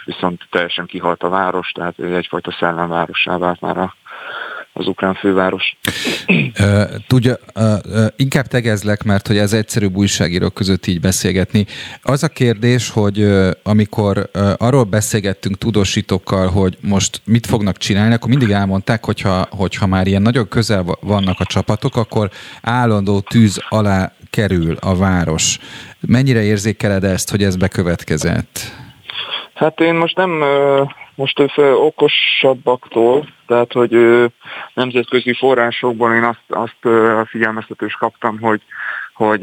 [0.05, 3.95] viszont teljesen kihalt a város, tehát egyfajta szellemvárossá vált már a
[4.77, 5.77] az ukrán főváros.
[7.07, 7.37] Tudja,
[8.17, 11.67] inkább tegezlek, mert hogy ez egyszerűbb újságírók között így beszélgetni.
[12.03, 13.29] Az a kérdés, hogy
[13.63, 20.07] amikor arról beszélgettünk tudósítókkal, hogy most mit fognak csinálni, akkor mindig elmondták, hogyha, hogyha már
[20.07, 22.31] ilyen nagyon közel vannak a csapatok, akkor
[22.63, 25.59] állandó tűz alá kerül a város.
[26.01, 28.59] Mennyire érzékeled ezt, hogy ez bekövetkezett?
[29.55, 30.43] Hát én most nem
[31.15, 33.91] most okosabbaktól, tehát hogy
[34.75, 36.85] nemzetközi forrásokból én azt, azt
[37.21, 38.63] a figyelmeztetést kaptam, hogy,
[39.15, 39.43] hogy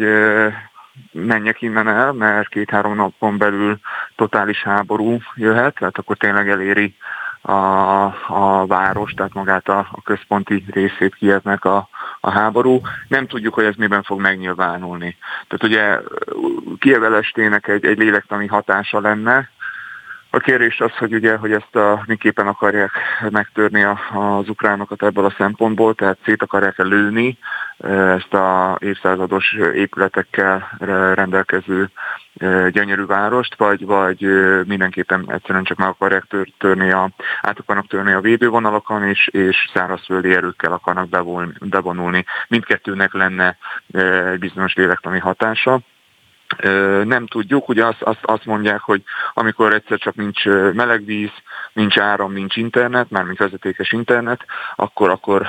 [1.12, 3.80] menjek innen el, mert két-három napon belül
[4.16, 6.96] totális háború jöhet, tehát akkor tényleg eléri
[7.42, 12.82] a, a város, tehát magát a, a központi részét Kievnek a, a háború.
[13.08, 15.18] Nem tudjuk, hogy ez miben fog megnyilvánulni.
[15.48, 16.00] Tehát ugye
[16.80, 19.50] Kiev elestének egy, egy lélektani hatása lenne,
[20.34, 22.92] a kérdés az, hogy ugye, hogy ezt a, miképpen akarják
[23.30, 27.38] megtörni a, az ukránokat ebből a szempontból, tehát szét akarják -e lőni
[28.18, 30.78] ezt a évszázados épületekkel
[31.14, 31.90] rendelkező
[32.70, 34.20] gyönyörű várost, vagy, vagy
[34.66, 37.10] mindenképpen egyszerűen csak meg akarják tör, törni a,
[37.42, 41.10] át akarnak törni a védővonalakon, és, és szárazföldi erőkkel akarnak
[41.60, 42.26] bevonulni.
[42.48, 43.58] Mindkettőnek lenne
[44.32, 45.82] egy bizonyos lélektani hatása
[47.04, 51.32] nem tudjuk, ugye azt, azt, azt mondják, hogy amikor egyszer csak nincs meleg víz,
[51.74, 55.48] nincs áram, nincs internet, mármint vezetékes internet, akkor akkor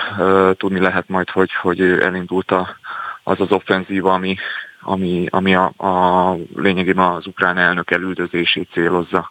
[0.57, 2.77] tudni lehet majd, hogy, hogy elindult a,
[3.23, 4.37] az az offenzíva, ami,
[4.81, 9.31] ami, ami a, a lényegében az ukrán elnök elüldözését célozza.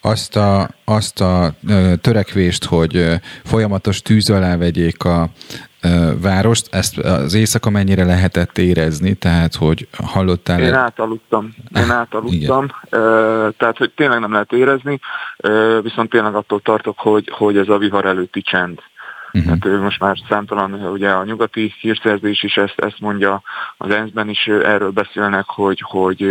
[0.00, 1.54] Azt a, azt a
[2.00, 3.04] törekvést, hogy
[3.44, 5.28] folyamatos tűz alá vegyék a
[6.20, 10.60] várost, ezt az éjszaka mennyire lehetett érezni, tehát hogy hallottál...
[10.60, 12.66] Én átaludtam, én átaludtam,
[13.56, 15.00] tehát hogy tényleg nem lehet érezni,
[15.82, 18.80] viszont tényleg attól tartok, hogy, hogy ez a vihar előtti csend,
[19.32, 19.58] Uh-huh.
[19.58, 23.42] Tehát most már számtalan, ugye a nyugati hírszerzés is ezt, ezt mondja,
[23.76, 26.22] az ENSZ-ben is erről beszélnek, hogy, hogy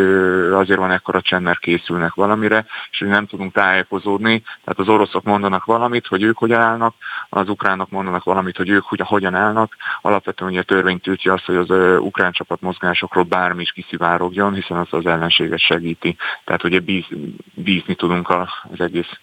[0.52, 4.44] azért van ekkora csend, mert készülnek valamire, és hogy nem tudunk tájékozódni.
[4.64, 6.96] Tehát az oroszok mondanak valamit, hogy ők hogyan állnak,
[7.30, 9.76] az ukránok mondanak valamit, hogy ők hogyan állnak.
[10.02, 14.78] Alapvetően ugye a törvény tiltja azt, hogy az ukrán csapat mozgásokról bármi is kiszivárogjon, hiszen
[14.78, 16.16] az az ellenséget segíti.
[16.46, 17.06] Tehát ugye bíz,
[17.54, 19.20] bízni tudunk az egész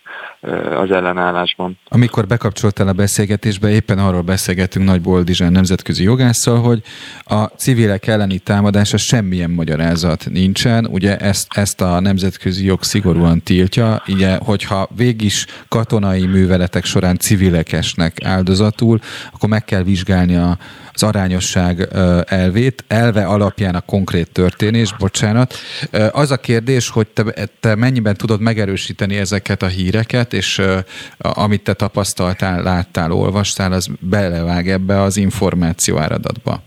[0.75, 1.79] az ellenállásban.
[1.89, 6.83] Amikor bekapcsoltál a beszélgetésbe, éppen arról beszélgetünk Nagy Boldizsán nemzetközi jogásszal, hogy
[7.25, 10.87] a civilek elleni támadása semmilyen magyarázat nincsen.
[10.87, 14.03] Ugye ezt, ezt a nemzetközi jog szigorúan tiltja.
[14.09, 19.01] Ugye, hogyha végis katonai műveletek során civilek esnek áldozatul,
[19.33, 20.59] akkor meg kell vizsgálni a,
[20.95, 21.89] az arányosság
[22.27, 25.55] elvét, elve alapján a konkrét történés, bocsánat.
[26.11, 30.63] Az a kérdés, hogy te, te mennyiben tudod megerősíteni ezeket a híreket, és
[31.19, 36.63] amit te tapasztaltál, láttál, olvastál, az belevág ebbe az információ áradatba.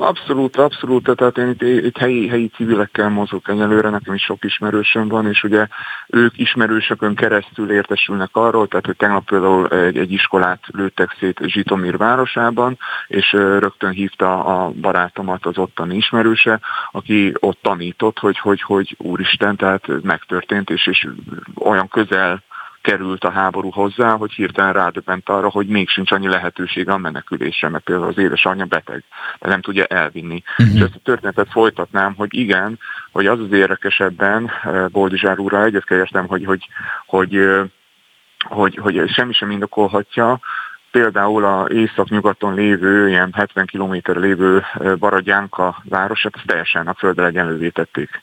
[0.00, 5.08] Abszolút, abszolút, tehát én itt, itt helyi, helyi civilekkel mozog egyelőre, nekem is sok ismerősöm
[5.08, 5.66] van, és ugye
[6.08, 11.96] ők ismerősökön keresztül értesülnek arról, tehát hogy tegnap például egy, egy iskolát lőttek szét Zsitomir
[11.96, 16.60] városában, és rögtön hívta a barátomat az ottani ismerőse,
[16.92, 21.08] aki ott tanított, hogy, hogy, hogy úristen, tehát megtörtént, és, és
[21.54, 22.42] olyan közel
[22.82, 27.68] került a háború hozzá, hogy hirtelen rádöbbent arra, hogy még sincs annyi lehetőség a menekülésre,
[27.68, 29.04] mert például az édesanyja beteg,
[29.38, 30.42] de nem tudja elvinni.
[30.58, 30.74] Uh-huh.
[30.76, 32.78] És ezt a történetet folytatnám, hogy igen,
[33.12, 36.68] hogy az az érdekesebben, eh, Boldizsár úrral egyet kerestem, hogy, hogy,
[37.06, 37.64] hogy, eh,
[38.48, 40.40] hogy, hogy semmi sem indokolhatja,
[40.90, 44.62] például a észak-nyugaton lévő, ilyen 70 km lévő
[44.98, 48.22] Baradjánka városát, ezt teljesen a földre egyenlővé tették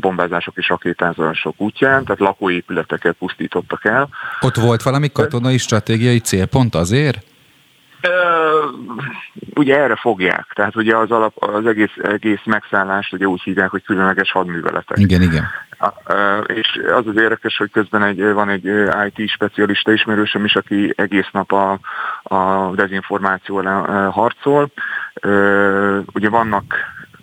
[0.00, 4.08] bombázások és rakétázások útján, tehát lakóépületeket pusztítottak el.
[4.40, 7.26] Ott volt valami katonai stratégiai célpont azért?
[9.54, 13.82] ugye erre fogják, tehát ugye az, alap, az egész, egész megszállást ugye úgy hívják, hogy
[13.82, 14.98] különleges hadműveletek.
[14.98, 15.44] Igen, igen.
[16.46, 18.64] És az az érdekes, hogy közben egy, van egy
[19.14, 21.78] IT specialista ismerősöm is, aki egész nap a,
[22.22, 24.70] a dezinformáció ellen harcol.
[26.12, 26.74] Ugye vannak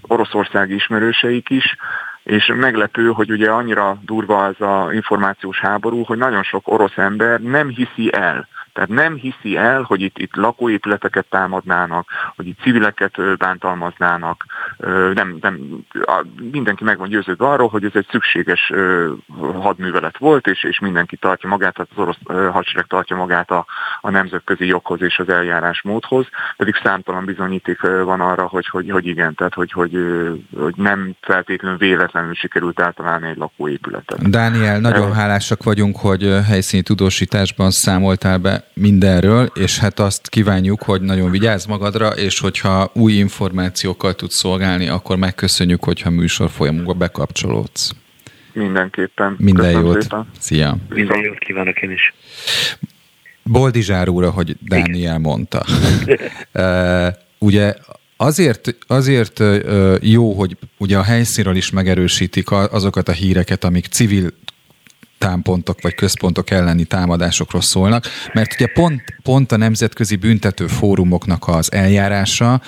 [0.01, 1.75] oroszországi ismerőseik is,
[2.23, 7.39] és meglepő, hogy ugye annyira durva az a információs háború, hogy nagyon sok orosz ember
[7.39, 13.37] nem hiszi el, tehát nem hiszi el, hogy itt, itt lakóépületeket támadnának, hogy itt civileket
[13.37, 14.45] bántalmaznának.
[15.13, 15.59] Nem, nem,
[16.51, 18.71] mindenki meg van győződve arról, hogy ez egy szükséges
[19.61, 23.65] hadművelet volt, és, és mindenki tartja magát, tehát az orosz hadsereg tartja magát a,
[24.01, 26.25] a nemzetközi joghoz és az eljárásmódhoz,
[26.57, 29.97] pedig számtalan bizonyíték van arra, hogy, hogy, hogy igen, tehát hogy, hogy,
[30.57, 34.29] hogy nem feltétlenül véletlenül sikerült általálni egy lakóépületet.
[34.29, 41.01] Dániel, nagyon hálásak vagyunk, hogy helyszíni tudósításban számoltál be mindenről, és hát azt kívánjuk, hogy
[41.01, 47.91] nagyon vigyázz magadra, és hogyha új információkkal tudsz szolgálni, akkor megköszönjük, hogyha műsor folyamunkba bekapcsolódsz.
[48.53, 49.35] Mindenképpen.
[49.37, 50.01] Minden Köszönöm jót.
[50.01, 50.27] Szépen.
[50.39, 50.77] Szia.
[50.89, 52.13] Minden jót kívánok én is.
[53.43, 55.21] Boldizsár úr, ahogy Dániel Igen.
[55.21, 55.65] mondta.
[57.37, 57.73] ugye
[58.17, 59.43] Azért, azért
[60.01, 64.29] jó, hogy ugye a helyszínről is megerősítik azokat a híreket, amik civil
[65.25, 71.73] támpontok vagy központok elleni támadásokról szólnak, mert ugye pont, pont a nemzetközi büntető fórumoknak az
[71.73, 72.61] eljárása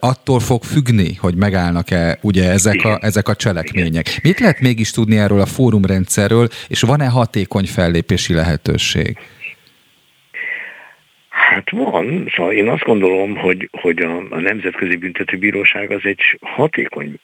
[0.00, 4.06] attól fog függni, hogy megállnak-e ugye ezek a, ezek a cselekmények.
[4.22, 9.18] Mit lehet mégis tudni erről a fórumrendszerről, és van-e hatékony fellépési lehetőség?
[11.28, 17.14] Hát van, szóval én azt gondolom, hogy, hogy a, a Nemzetközi Büntetőbíróság az egy hatékony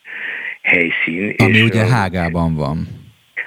[0.61, 1.35] helyszín.
[1.37, 2.87] Ami és ugye a, Hágában van.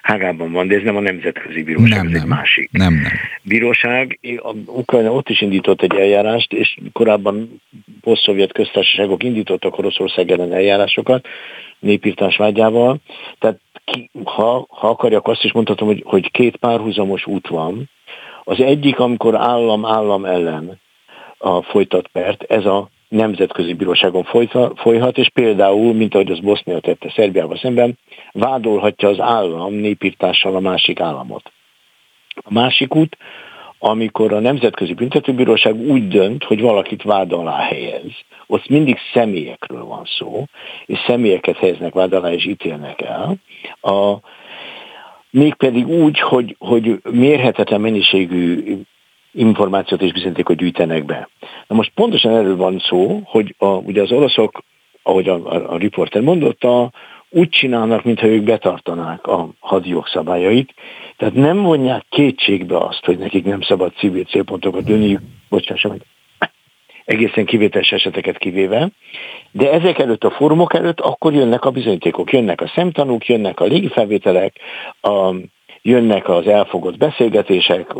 [0.02, 3.12] Hágában van, de ez nem a Nemzetközi Bíróság, nem, ez nem, egy másik nem, nem.
[3.42, 4.18] bíróság.
[4.36, 7.62] A Ukrajna ott is indított egy eljárást, és korábban
[8.00, 11.26] poszt-szovjet köztársaságok indítottak Oroszország ellen eljárásokat,
[11.78, 12.96] népírtás vágyával.
[13.38, 17.90] Tehát ki, ha, ha akarjak, azt is mondhatom, hogy, hogy két párhuzamos út van.
[18.44, 20.80] Az egyik, amikor állam állam ellen
[21.38, 24.24] a folytat pert, ez a nemzetközi bíróságon
[24.74, 27.98] folyhat, és például, mint ahogy az Bosznia tette Szerbiával szemben,
[28.32, 31.52] vádolhatja az állam népírtással a másik államot.
[32.34, 33.16] A másik út,
[33.78, 38.12] amikor a Nemzetközi Büntetőbíróság úgy dönt, hogy valakit vád alá helyez.
[38.46, 40.44] Ott mindig személyekről van szó,
[40.86, 43.36] és személyeket helyeznek vád alá és ítélnek el.
[43.80, 44.16] A,
[45.30, 48.76] mégpedig úgy, hogy, hogy mérhetetlen mennyiségű
[49.32, 51.28] információt és bizonyítékot gyűjtenek be.
[51.66, 54.62] Na most pontosan erről van szó, hogy a, ugye az oroszok,
[55.02, 56.90] ahogy a, a, a riporter mondotta,
[57.30, 60.74] úgy csinálnak, mintha ők betartanák a hadjogszabályait,
[61.16, 66.00] tehát nem vonják kétségbe azt, hogy nekik nem szabad civil célpontokat dönni, bocsánat, meg
[67.04, 68.88] egészen kivételes eseteket kivéve,
[69.50, 73.64] de ezek előtt a fórumok előtt akkor jönnek a bizonyítékok, jönnek a szemtanúk, jönnek a
[73.64, 74.56] légifelvételek,
[75.00, 75.34] a
[75.82, 77.96] jönnek az elfogott beszélgetések,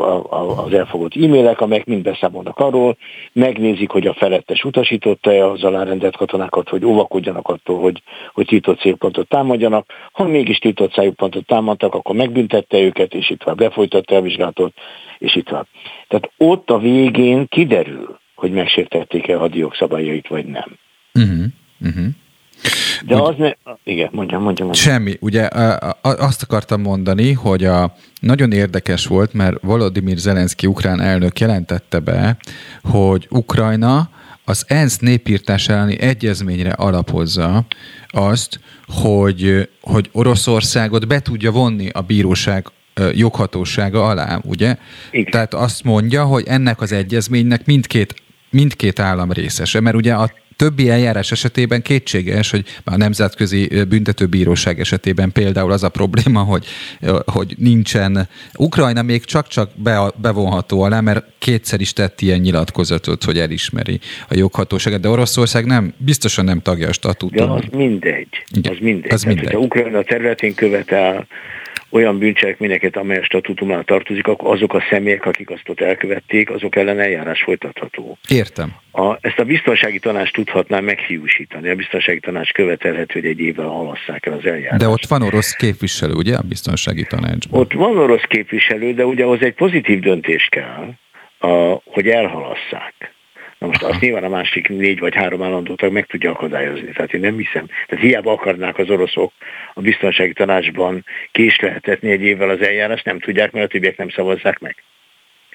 [0.65, 2.97] az elfogott e-mailek, amelyek mind beszámolnak arról,
[3.33, 8.01] megnézik, hogy a felettes utasította-e az alárendelt katonákat, hogy óvakodjanak attól, hogy,
[8.33, 9.85] hogy tiltott célpontot támadjanak.
[10.11, 14.73] Ha mégis tiltott célpontot támadtak, akkor megbüntette őket, és itt tovább lefolytatta a vizsgálatot,
[15.17, 15.67] és itt tovább.
[16.07, 20.77] Tehát ott a végén kiderül, hogy megsértették-e a hadiok szabályait, vagy nem.
[21.13, 21.45] Uh-huh,
[21.81, 22.05] uh-huh.
[23.05, 23.51] De Úgy, az ne...
[23.83, 24.73] Igen, mondjam, mondjam, mondjam.
[24.73, 25.17] Semmi.
[25.19, 25.47] Ugye
[26.01, 32.37] azt akartam mondani, hogy a, nagyon érdekes volt, mert Volodymyr Zelenszky ukrán elnök jelentette be,
[32.83, 34.09] hogy Ukrajna
[34.45, 37.65] az ENSZ népírtás elleni egyezményre alapozza
[38.07, 42.67] azt, hogy, hogy Oroszországot be tudja vonni a bíróság
[43.13, 44.75] joghatósága alá, ugye?
[45.11, 45.31] Igen.
[45.31, 48.13] Tehát azt mondja, hogy ennek az egyezménynek mindkét
[48.49, 55.31] mindkét állam részese, mert ugye a többi eljárás esetében kétséges, hogy a Nemzetközi Büntetőbíróság esetében
[55.31, 56.65] például az a probléma, hogy,
[57.25, 63.39] hogy nincsen, Ukrajna még csak-csak be, bevonható alá, mert kétszer is tett ilyen nyilatkozatot, hogy
[63.39, 67.63] elismeri a joghatóságot, de Oroszország nem, biztosan nem tagja a statútumnak.
[67.63, 68.27] Ja, az mindegy.
[68.55, 69.11] Igen, az mindegy.
[69.11, 69.53] Az Tehát, mindegy.
[69.55, 71.27] Ha Ukrajna területén követel
[71.91, 76.75] olyan bűncselekményeket, amely a statutumán tartozik, akkor azok a személyek, akik azt ott elkövették, azok
[76.75, 78.17] ellen eljárás folytatható.
[78.27, 78.75] Értem.
[78.91, 81.69] A, ezt a biztonsági tanács tudhatná meghiúsítani.
[81.69, 84.81] A biztonsági tanács követelhet, hogy egy évvel halasszák el az eljárást.
[84.81, 87.59] De ott van orosz képviselő, ugye, a biztonsági tanácsban?
[87.59, 90.93] Ott van orosz képviselő, de ugye az egy pozitív döntés kell,
[91.39, 93.10] a, hogy elhalasszák.
[93.61, 96.91] Na most azt nyilván a másik négy vagy három állandótag meg tudja akadályozni.
[96.91, 97.65] Tehát én nem hiszem.
[97.87, 99.33] Tehát hiába akarnák az oroszok
[99.73, 104.59] a biztonsági tanácsban késleltetni egy évvel az eljárást, nem tudják, mert a többiek nem szavazzák
[104.59, 104.75] meg.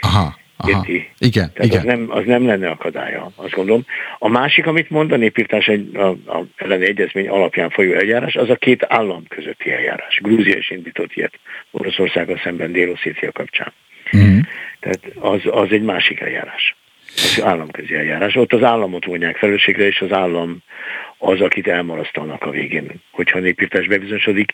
[0.00, 0.38] Aha.
[0.56, 0.70] Aha.
[0.70, 1.10] Érti?
[1.18, 1.78] Igen, Tehát igen.
[1.78, 3.84] Az, nem, az nem lenne akadálya, azt gondolom.
[4.18, 8.50] A másik, amit mond a népírtás egy, a, a elleni egyezmény alapján folyó eljárás, az
[8.50, 10.18] a két állam közötti eljárás.
[10.22, 11.38] Grúzia is indított ilyet
[11.70, 12.98] Oroszországgal szemben dél
[13.32, 13.72] kapcsán.
[14.16, 14.38] Mm.
[14.80, 16.76] Tehát az, az egy másik eljárás
[17.42, 18.36] államközi eljárás.
[18.36, 20.58] Ott az államot vonják felelősségre, és az állam
[21.18, 24.52] az, akit elmarasztalnak a végén, hogyha népírtás bebizonyosodik.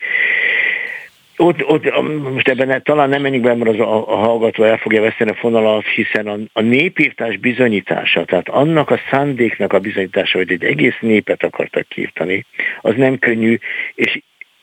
[1.37, 2.01] Ott, ott,
[2.33, 5.35] most ebben talán nem menjünk be, mert az a, a hallgató el fogja veszteni a
[5.35, 10.97] fonalat, hiszen a, a népírtás bizonyítása, tehát annak a szándéknak a bizonyítása, hogy egy egész
[11.01, 12.47] népet akartak kiirtani,
[12.81, 13.59] az nem könnyű,
[13.95, 14.21] és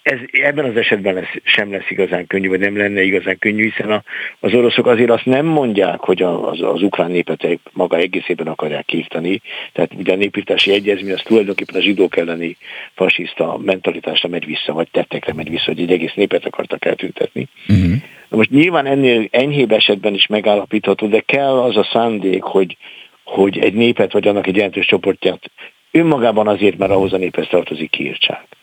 [0.10, 3.92] ez ebben az esetben lesz, sem lesz igazán könnyű, vagy nem lenne igazán könnyű, hiszen
[3.92, 4.04] a,
[4.40, 9.42] az oroszok azért azt nem mondják, hogy az, az ukrán népet maga egészében akarják kívtani.
[9.74, 12.58] Tehát ugye a népírtási egyezmény az tulajdonképpen a zsidók elleni
[12.94, 17.48] fasiszta mentalitásra megy vissza, vagy tettekre megy vissza, hogy egy egész népet akartak eltüntetni.
[17.68, 17.94] Uh-huh.
[18.30, 22.78] Na most nyilván ennél enyhébb esetben is megállapítható, de kell az a szándék, hogy,
[23.24, 25.52] hogy egy népet vagy annak egy jelentős csoportját
[25.92, 28.58] önmagában azért, mert ahhoz a néphez tartozik kiírtsák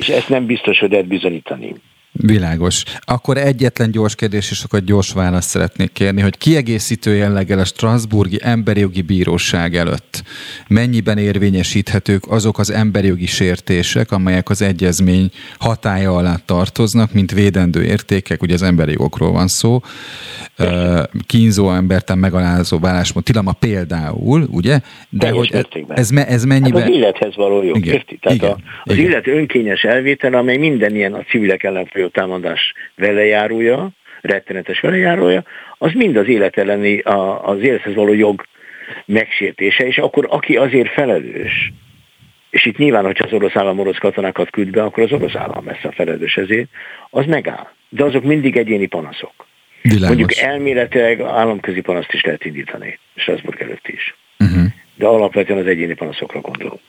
[0.00, 1.74] és ezt nem biztos, hogy lehet bizonyítani.
[2.16, 2.82] Világos.
[3.00, 8.38] Akkor egyetlen gyors kérdés, és akkor gyors választ szeretnék kérni, hogy kiegészítő jelleggel a Strasburgi
[8.42, 10.22] Emberi Jogi Bíróság előtt
[10.68, 17.84] mennyiben érvényesíthetők azok az emberi jogi sértések, amelyek az egyezmény hatája alá tartoznak, mint védendő
[17.84, 19.80] értékek, ugye az emberi jogokról van szó,
[21.26, 24.80] kínzó emberten megalázó válásmód, tilama például, ugye?
[25.08, 26.80] De hogy ez, ez, ez mennyiben...
[26.80, 28.18] Hát az illethez való jog, igen, érti?
[28.20, 29.10] Tehát igen, a, az igen.
[29.10, 33.88] illet önkényes elvétel, amely minden ilyen a civilek ellen folyó támadás velejárója,
[34.20, 35.44] rettenetes velejárója,
[35.78, 38.44] az mind az élet elleni, a, az élethez való jog
[39.04, 41.72] megsértése, és akkor aki azért felelős,
[42.50, 45.66] és itt nyilván, hogyha az orosz állam orosz katonákat küld be, akkor az orosz állam
[45.66, 46.68] lesz a felelős ezért,
[47.10, 47.68] az megáll.
[47.88, 49.46] De azok mindig egyéni panaszok.
[49.82, 50.08] Világos.
[50.08, 54.16] Mondjuk elméletileg államközi panaszt is lehet indítani, Strasbourg előtt is.
[54.38, 54.64] Uh-huh.
[54.94, 56.80] De alapvetően az egyéni panaszokra gondolunk.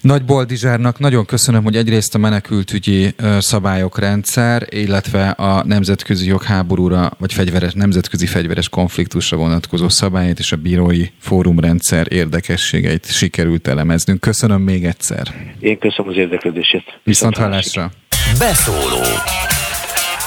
[0.00, 7.32] Nagy Boldizsárnak nagyon köszönöm, hogy egyrészt a menekültügyi szabályok rendszer, illetve a nemzetközi jogháborúra, vagy
[7.32, 14.20] fegyveres, nemzetközi fegyveres konfliktusra vonatkozó szabályait és a bírói fórumrendszer érdekességeit sikerült elemeznünk.
[14.20, 15.34] Köszönöm még egyszer.
[15.60, 16.84] Én köszönöm az érdeklődését.
[17.04, 17.90] Viszont hallásra.
[18.38, 19.02] Beszóló.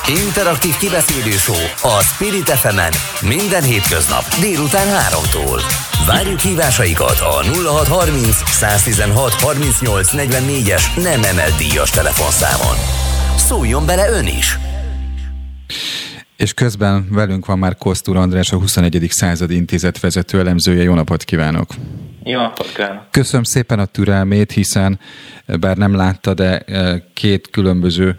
[0.10, 1.36] Interaktív kibeszélő
[1.82, 2.80] a Spirit fm
[3.28, 5.62] minden hétköznap délután 3-tól.
[6.08, 7.44] Várjuk hívásaikat a
[7.74, 12.76] 0630 116 38 44-es nem emelt díjas telefonszámon.
[13.38, 14.58] Szóljon bele ön is!
[16.38, 19.08] És közben velünk van már Kosztúr András, a 21.
[19.10, 20.84] századi intézet vezető elemzője.
[20.84, 21.70] Jó napot kívánok!
[22.24, 22.72] Jó napot
[23.12, 25.00] Köszönöm szépen a türelmét, hiszen
[25.60, 26.66] bár nem látta, de
[27.14, 28.16] két különböző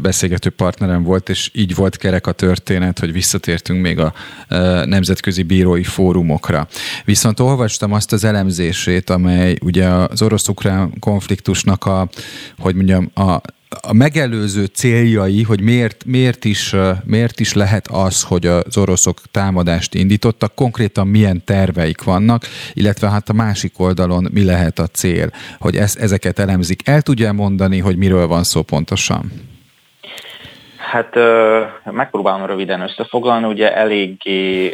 [0.00, 4.12] beszélgető partnerem volt, és így volt kerek a történet, hogy visszatértünk még a
[4.84, 6.68] nemzetközi bírói fórumokra.
[7.04, 12.08] Viszont olvastam azt az elemzését, amely ugye az orosz-ukrán konfliktusnak a,
[12.58, 13.40] hogy mondjam, a
[13.80, 19.94] a megelőző céljai, hogy miért, miért, is, miért is lehet az, hogy az oroszok támadást
[19.94, 25.76] indítottak, konkrétan milyen terveik vannak, illetve hát a másik oldalon mi lehet a cél, hogy
[25.76, 26.88] ez, ezeket elemzik.
[26.88, 29.51] El tudja mondani, hogy miről van szó pontosan?
[30.92, 31.14] Hát
[31.84, 34.68] megpróbálom röviden összefoglalni, ugye eléggé,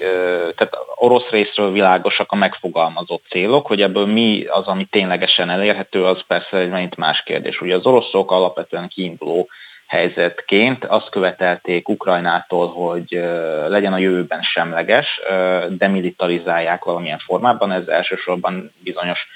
[0.57, 6.23] tehát orosz részről világosak a megfogalmazott célok, hogy ebből mi az, ami ténylegesen elérhető, az
[6.27, 7.61] persze egy megint más kérdés.
[7.61, 9.49] Ugye az oroszok alapvetően kiinduló
[9.87, 13.23] helyzetként azt követelték Ukrajnától, hogy
[13.69, 15.21] legyen a jövőben semleges,
[15.69, 19.27] demilitarizálják valamilyen formában, ez elsősorban bizonyos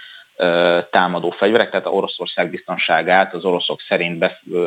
[0.90, 4.24] támadó fegyverek, tehát a Oroszország biztonságát az oroszok szerint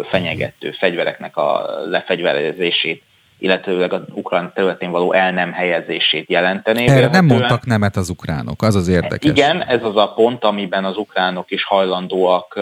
[0.10, 3.04] fenyegető fegyvereknek a lefegyverezését
[3.40, 6.88] illetőleg az ukrán területén való el nem helyezését jelenteni.
[6.88, 9.32] Erre nem mondtak nemet az ukránok, az az érdekes.
[9.32, 12.60] Igen, ez az a pont, amiben az ukránok is hajlandóak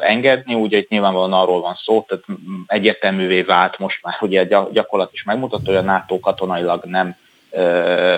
[0.00, 2.24] engedni, ugye itt nyilvánvalóan arról van szó, tehát
[2.66, 7.16] egyértelművé vált most már, ugye a gyakorlat is megmutatja, hogy a NATO katonailag nem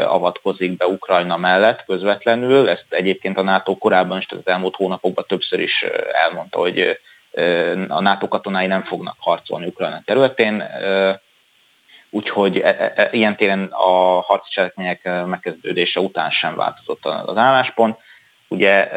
[0.07, 2.69] avatkozik be Ukrajna mellett közvetlenül.
[2.69, 6.99] Ezt egyébként a NATO korábban is, tehát az elmúlt hónapokban többször is elmondta, hogy
[7.89, 10.65] a NATO katonái nem fognak harcolni Ukrajna területén.
[12.11, 17.99] Úgyhogy e, e, e, ilyen téren a harci cselekmények megkezdődése után sem változott az álláspont.
[18.49, 18.91] Ugye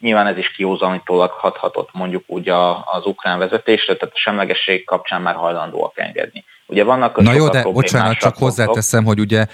[0.00, 2.48] nyilván ez is kiózanítólag hathatott mondjuk úgy
[2.84, 6.44] az ukrán vezetésre, tehát a semlegesség kapcsán már hajlandóak engedni.
[6.68, 9.46] Ugye vannak Na jó, de bocsánat, csak hozzáteszem, hogy ugye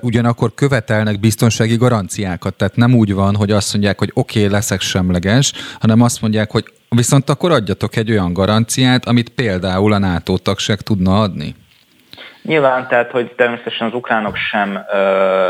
[0.00, 4.80] ugyanakkor követelnek biztonsági garanciákat, tehát nem úgy van, hogy azt mondják, hogy oké, okay, leszek
[4.80, 10.38] semleges, hanem azt mondják, hogy viszont akkor adjatok egy olyan garanciát, amit például a NATO
[10.38, 11.54] tagság tudna adni.
[12.42, 14.98] Nyilván, tehát, hogy természetesen az ukránok sem ö,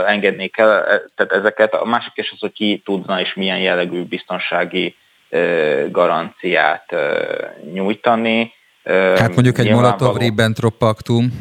[0.06, 1.74] engednék el e, tehát ezeket.
[1.74, 4.96] A másik is az, hogy ki tudna és milyen jellegű biztonsági
[5.28, 7.24] ö, garanciát ö,
[7.72, 8.52] nyújtani.
[8.92, 11.32] Hát mondjuk egy Molotov-Ribbentrop paktum,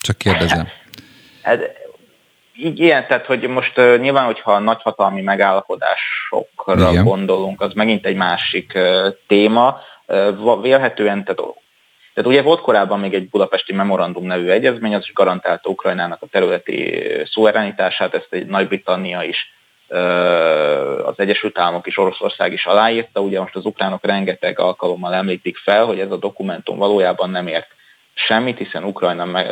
[0.00, 0.68] csak kérdezem.
[1.42, 1.60] Hát,
[2.54, 7.04] igen, tehát hogy most uh, nyilván, hogyha a nagyhatalmi megállapodásokra Igen.
[7.04, 9.80] gondolunk, az megint egy másik uh, téma.
[10.06, 11.40] Uh, vélhetően, tehát,
[12.14, 16.26] tehát ugye volt korábban még egy budapesti memorandum nevű egyezmény, az is garantálta Ukrajnának a
[16.30, 19.52] területi szuverenitását, ezt egy Nagy-Britannia is
[21.04, 25.84] az Egyesült Államok és Oroszország is aláírta, ugye most az ukránok rengeteg alkalommal említik fel,
[25.84, 27.68] hogy ez a dokumentum valójában nem ért
[28.14, 29.44] semmit, hiszen Ukrajna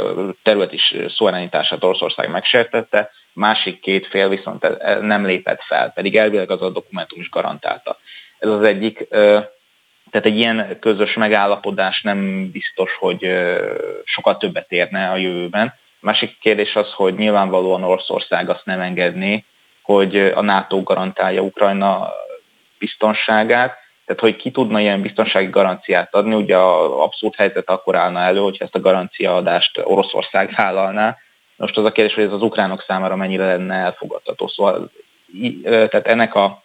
[0.42, 6.16] terület is szuverenitását Oroszország megsértette, másik két fél viszont e, e, nem lépett fel, pedig
[6.16, 7.98] elvileg az a dokumentum is garantálta.
[8.38, 9.08] Ez az egyik,
[10.10, 13.26] tehát egy ilyen közös megállapodás nem biztos, hogy
[14.04, 15.74] sokkal többet érne a jövőben.
[16.00, 19.44] Másik kérdés az, hogy nyilvánvalóan Oroszország azt nem engedné,
[19.92, 22.12] hogy a NATO garantálja Ukrajna
[22.78, 23.76] biztonságát,
[24.06, 28.38] tehát hogy ki tudna ilyen biztonsági garanciát adni, ugye a abszolút helyzet akkor állna elő,
[28.38, 31.16] hogyha ezt a garanciaadást Oroszország vállalná.
[31.56, 34.48] Most az a kérdés, hogy ez az ukránok számára mennyire lenne elfogadható.
[34.48, 34.90] Szóval
[35.62, 36.62] tehát ennek a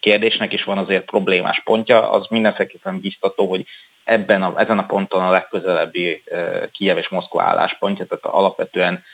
[0.00, 3.66] kérdésnek is van azért problémás pontja, az mindenféleképpen biztató, hogy
[4.04, 6.22] ebben a, ezen a ponton a legközelebbi
[6.72, 9.04] Kijev és Moszkva álláspontja, tehát alapvetően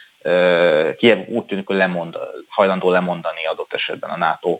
[0.96, 2.16] Kiev úgy tűnik, hogy lemond,
[2.48, 4.58] hajlandó lemondani adott esetben a NATO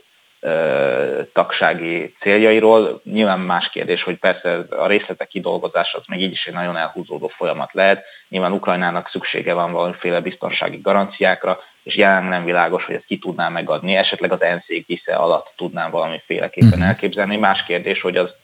[1.33, 3.01] tagsági céljairól.
[3.05, 7.29] Nyilván más kérdés, hogy persze a részletek kidolgozása az még így is egy nagyon elhúzódó
[7.29, 8.05] folyamat lehet.
[8.29, 13.49] Nyilván Ukrajnának szüksége van valamiféle biztonsági garanciákra, és jelenleg nem világos, hogy ezt ki tudná
[13.49, 13.95] megadni.
[13.95, 16.83] Esetleg az ENSZ égisze alatt tudnám valamiféleképpen mhm.
[16.83, 17.37] elképzelni.
[17.37, 18.35] Más kérdés, hogy az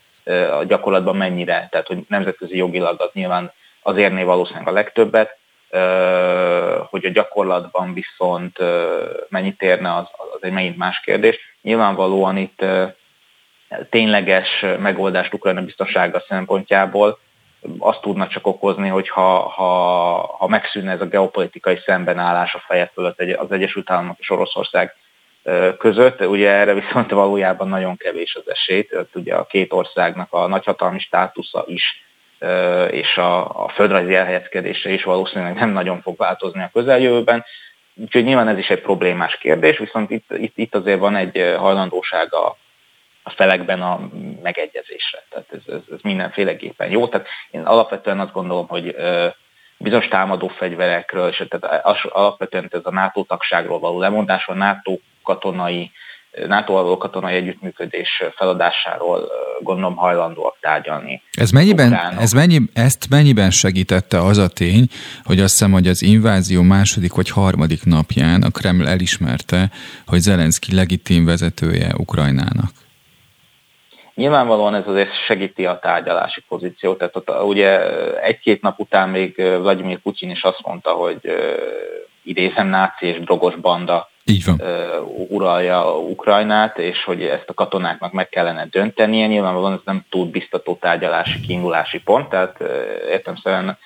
[0.59, 3.53] a gyakorlatban mennyire, tehát hogy nemzetközi jogilag az nyilván
[3.83, 5.38] az érné valószínűleg a legtöbbet,
[6.91, 8.59] hogy a gyakorlatban viszont
[9.29, 11.39] mennyit érne, az, az egy megint más kérdés.
[11.63, 12.65] Nyilvánvalóan itt
[13.91, 17.19] tényleges megoldást Ukrajna biztonsága szempontjából
[17.79, 19.67] azt tudna csak okozni, hogy ha, ha,
[20.39, 24.95] ha megszűnne ez a geopolitikai szembenállás a feje fölött az Egyesült Államok és Oroszország
[25.79, 30.99] között, ugye erre viszont valójában nagyon kevés az esély, ugye a két országnak a nagyhatalmi
[30.99, 32.08] státusza is
[32.91, 37.45] és a, a földrajzi elhelyezkedése is valószínűleg nem nagyon fog változni a közeljövőben.
[37.95, 42.35] Úgyhogy nyilván ez is egy problémás kérdés, viszont itt, itt, itt azért van egy hajlandóság
[42.35, 42.57] a,
[43.23, 44.09] a felekben a
[44.43, 45.25] megegyezésre.
[45.31, 47.09] Tehát ez, ez, ez mindenféleképpen jó.
[47.09, 48.97] Tehát én alapvetően azt gondolom, hogy
[49.79, 55.91] bizonyos támadó fegyverekről, és tehát alapvetően ez a NATO tagságról való lemondás, a NATO katonai
[56.47, 59.29] NATO való katonai együttműködés feladásáról
[59.63, 61.23] gondolom hajlandóak tárgyalni.
[61.33, 64.87] Ez mennyiben, ez mennyi, ezt mennyiben segítette az a tény,
[65.25, 69.71] hogy azt hiszem, hogy az invázió második vagy harmadik napján a Kreml elismerte,
[70.07, 72.71] hogy Zelenszky legitim vezetője Ukrajnának?
[74.15, 77.81] Nyilvánvalóan ez azért segíti a tárgyalási pozíciót, tehát ott ugye
[78.21, 81.21] egy-két nap után még Vladimir Putyin is azt mondta, hogy
[82.23, 84.61] idézem náci és drogos banda így van.
[85.29, 89.27] uralja Ukrajnát, és hogy ezt a katonáknak meg kellene döntenie.
[89.27, 92.61] Nyilvánvalóan ez nem túl biztató tárgyalási kiindulási pont, tehát
[93.11, 93.77] értem szerint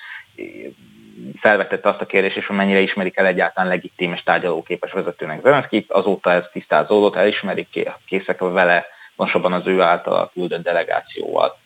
[1.40, 5.90] felvetette azt a kérdést is, hogy mennyire ismerik el egyáltalán legitim és tárgyalóképes vezetőnek Zelenszkit.
[5.90, 8.86] Azóta ez tisztázódott, elismerik, készek vele,
[9.16, 11.60] pontosabban az ő által küldött delegációval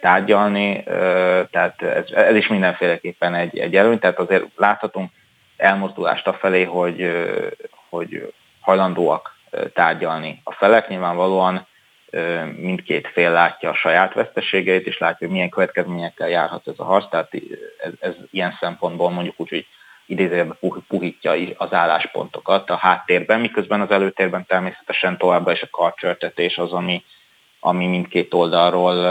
[0.00, 0.82] tárgyalni,
[1.50, 5.10] tehát ez, ez is mindenféleképpen egy, egy előny, tehát azért láthatunk
[5.56, 7.00] elmozdulást a felé, hogy,
[7.92, 9.36] hogy hajlandóak
[9.74, 10.88] tárgyalni a felek.
[10.88, 11.66] Nyilvánvalóan
[12.56, 17.10] mindkét fél látja a saját veszteségeit, és látja, hogy milyen következményekkel járhat ez a harc,
[17.10, 17.30] tehát
[17.78, 19.66] ez, ez ilyen szempontból mondjuk úgy, hogy
[20.06, 26.72] idézőjelben puhítja az álláspontokat a háttérben, miközben az előtérben természetesen továbbra is a karcsörtetés az,
[26.72, 27.04] ami,
[27.60, 29.06] ami mindkét oldalról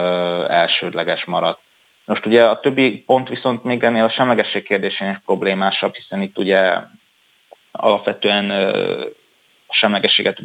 [0.48, 1.60] elsődleges maradt.
[2.06, 6.38] Most ugye a többi pont viszont még ennél a semlegesség kérdésén is problémásabb, hiszen itt
[6.38, 6.74] ugye
[7.72, 8.50] alapvetően
[9.68, 10.38] a semlegességet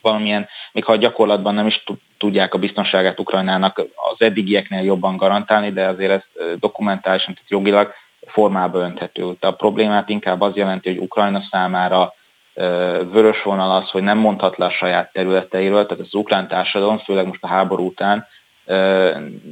[0.00, 1.84] valamilyen, még ha gyakorlatban nem is
[2.18, 6.22] tudják a biztonságát Ukrajnának az eddigieknél jobban garantálni, de azért ez
[6.58, 7.92] dokumentálisan, tehát jogilag
[8.26, 9.36] formába önthető.
[9.40, 12.14] A problémát inkább az jelenti, hogy Ukrajna számára
[13.12, 17.26] vörös vonal az, hogy nem mondhat le a saját területeiről, tehát az ukrán társadalom, főleg
[17.26, 18.26] most a háború után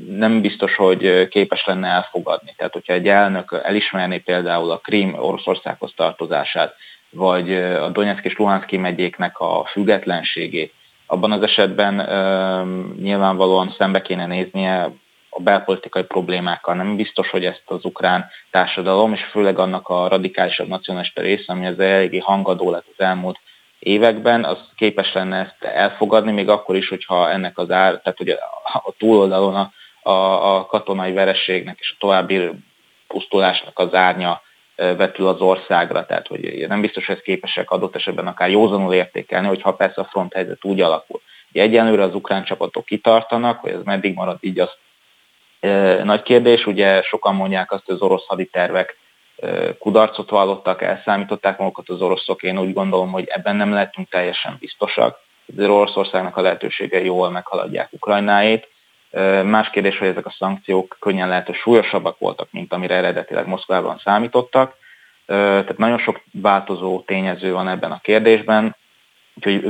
[0.09, 2.55] nem biztos, hogy képes lenne elfogadni.
[2.57, 6.74] Tehát, hogyha egy elnök elismerné például a Krím Oroszországhoz tartozását,
[7.14, 10.72] vagy a Donetsk és Luhanszki megyéknek a függetlenségét,
[11.06, 11.94] abban az esetben
[13.00, 14.90] nyilvánvalóan szembe kéne néznie
[15.28, 16.74] a belpolitikai problémákkal.
[16.74, 21.66] Nem biztos, hogy ezt az ukrán társadalom, és főleg annak a radikálisabb nacionalista része, ami
[21.66, 23.38] az eléggé hangadó lett az elmúlt
[23.78, 28.28] években, az képes lenne ezt elfogadni, még akkor is, hogyha ennek az ár, tehát hogy
[28.84, 29.72] a túloldalon a,
[30.10, 32.50] a, a katonai vereségnek és a további
[33.08, 34.40] pusztulásnak az árnya
[34.76, 39.46] vetül az országra, tehát hogy nem biztos, hogy ezt képesek adott esetben akár józanul értékelni,
[39.46, 41.20] hogyha persze a front helyzet úgy alakul.
[41.52, 44.70] Egyenlőre az ukrán csapatok kitartanak, hogy ez meddig marad így, az
[45.60, 46.66] e, nagy kérdés.
[46.66, 48.96] Ugye sokan mondják azt, hogy az orosz haditervek
[49.78, 52.42] kudarcot vallottak, elszámították magukat az oroszok.
[52.42, 55.18] Én úgy gondolom, hogy ebben nem lehetünk teljesen biztosak.
[55.56, 58.68] Az Oroszországnak a lehetőségei jól meghaladják Ukrajnáét.
[59.44, 64.00] Más kérdés, hogy ezek a szankciók könnyen lehet, hogy súlyosabbak voltak, mint amire eredetileg Moszkvában
[64.04, 64.74] számítottak.
[65.26, 68.76] Tehát nagyon sok változó tényező van ebben a kérdésben,
[69.34, 69.60] úgyhogy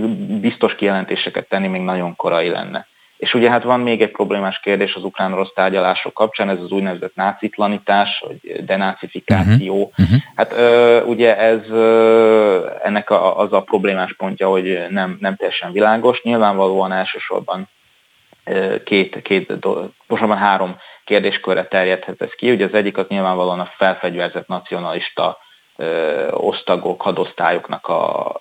[0.40, 2.86] biztos kijelentéseket tenni még nagyon korai lenne.
[3.16, 7.14] És ugye hát van még egy problémás kérdés az ukrán-orosz tárgyalások kapcsán, ez az úgynevezett
[7.14, 9.74] nácitlanítás, vagy denácifikáció.
[9.74, 10.05] Uh-huh.
[10.05, 10.18] Uh-huh.
[10.34, 15.72] Hát ö, ugye ez ö, ennek a, az a problémás pontja, hogy nem, nem teljesen
[15.72, 16.22] világos.
[16.22, 17.68] Nyilvánvalóan elsősorban
[18.84, 22.51] két, két pontosabban három kérdéskörre terjedhet ez ki.
[22.51, 25.38] Ugye az egyik az nyilvánvalóan a felfegyverzett nacionalista
[26.30, 28.32] osztagok, hadosztályoknak a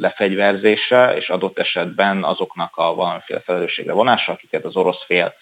[0.00, 5.34] lefegyverzése, és adott esetben azoknak a valamiféle felelősségre vonása, akiket az orosz fél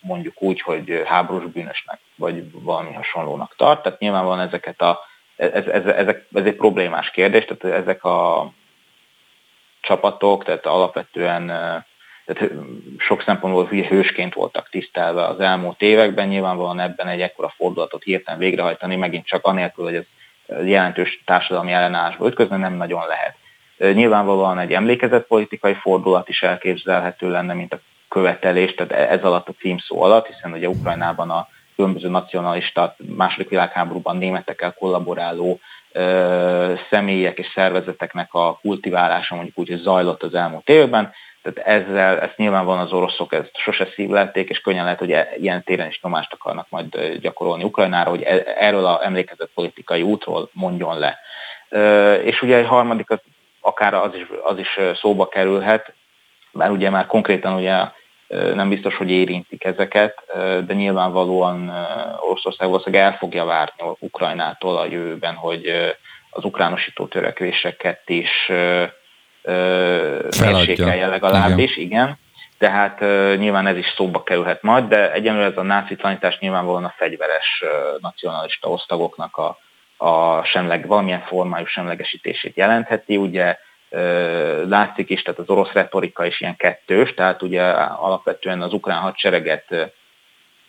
[0.00, 3.82] mondjuk úgy, hogy háborús bűnösnek, vagy valami hasonlónak tart.
[3.82, 5.00] Tehát nyilvánvalóan ezeket a,
[5.36, 8.50] ez, ez, ezek, ez egy problémás kérdés, tehát ezek a
[9.80, 11.50] csapatok, tehát alapvetően
[12.26, 12.52] tehát
[12.98, 18.96] sok szempontból hősként voltak tisztelve az elmúlt években, nyilvánvalóan ebben egy ekkora fordulatot hirtelen végrehajtani,
[18.96, 20.04] megint csak anélkül, hogy ez
[20.66, 23.36] jelentős társadalmi ellenállásba ütközne, nem nagyon lehet.
[23.94, 30.02] Nyilvánvalóan egy emlékezetpolitikai fordulat is elképzelhető lenne, mint a követelés, tehát ez alatt a címszó
[30.02, 35.60] alatt, hiszen ugye Ukrajnában a különböző nacionalista, második világháborúban németekkel kollaboráló
[35.92, 41.12] ö, személyek és szervezeteknek a kultiválása mondjuk úgy, hogy zajlott az elmúlt évben,
[41.54, 45.62] tehát ezzel, ezt nyilvánvalóan az oroszok ezt sose szívlelték, és könnyen lehet, hogy e, ilyen
[45.64, 50.98] téren is nyomást akarnak majd gyakorolni Ukrajnára, hogy e, erről a emlékezett politikai útról mondjon
[50.98, 51.18] le.
[52.22, 53.06] És ugye egy harmadik,
[53.60, 55.92] akár az is, az is szóba kerülhet,
[56.52, 57.74] mert ugye már konkrétan ugye
[58.28, 60.22] nem biztos, hogy érintik ezeket,
[60.66, 61.68] de nyilvánvalóan
[62.20, 65.94] Oroszország valószínűleg el fogja várni Ukrajnától a jövőben, hogy
[66.30, 68.50] az ukránosító törekvéseket is
[70.40, 71.88] mérsékelje legalábbis, igen.
[71.88, 72.18] igen.
[72.58, 76.84] Tehát uh, nyilván ez is szóba kerülhet majd, de egyenlőre ez a náci tanítás nyilvánvalóan
[76.84, 79.58] a fegyveres uh, nacionalista osztagoknak a,
[79.96, 83.16] a semleg, valamilyen formájú semlegesítését jelentheti.
[83.16, 83.58] Ugye
[84.68, 89.92] látszik is, tehát az orosz retorika is ilyen kettős, tehát ugye alapvetően az ukrán hadsereget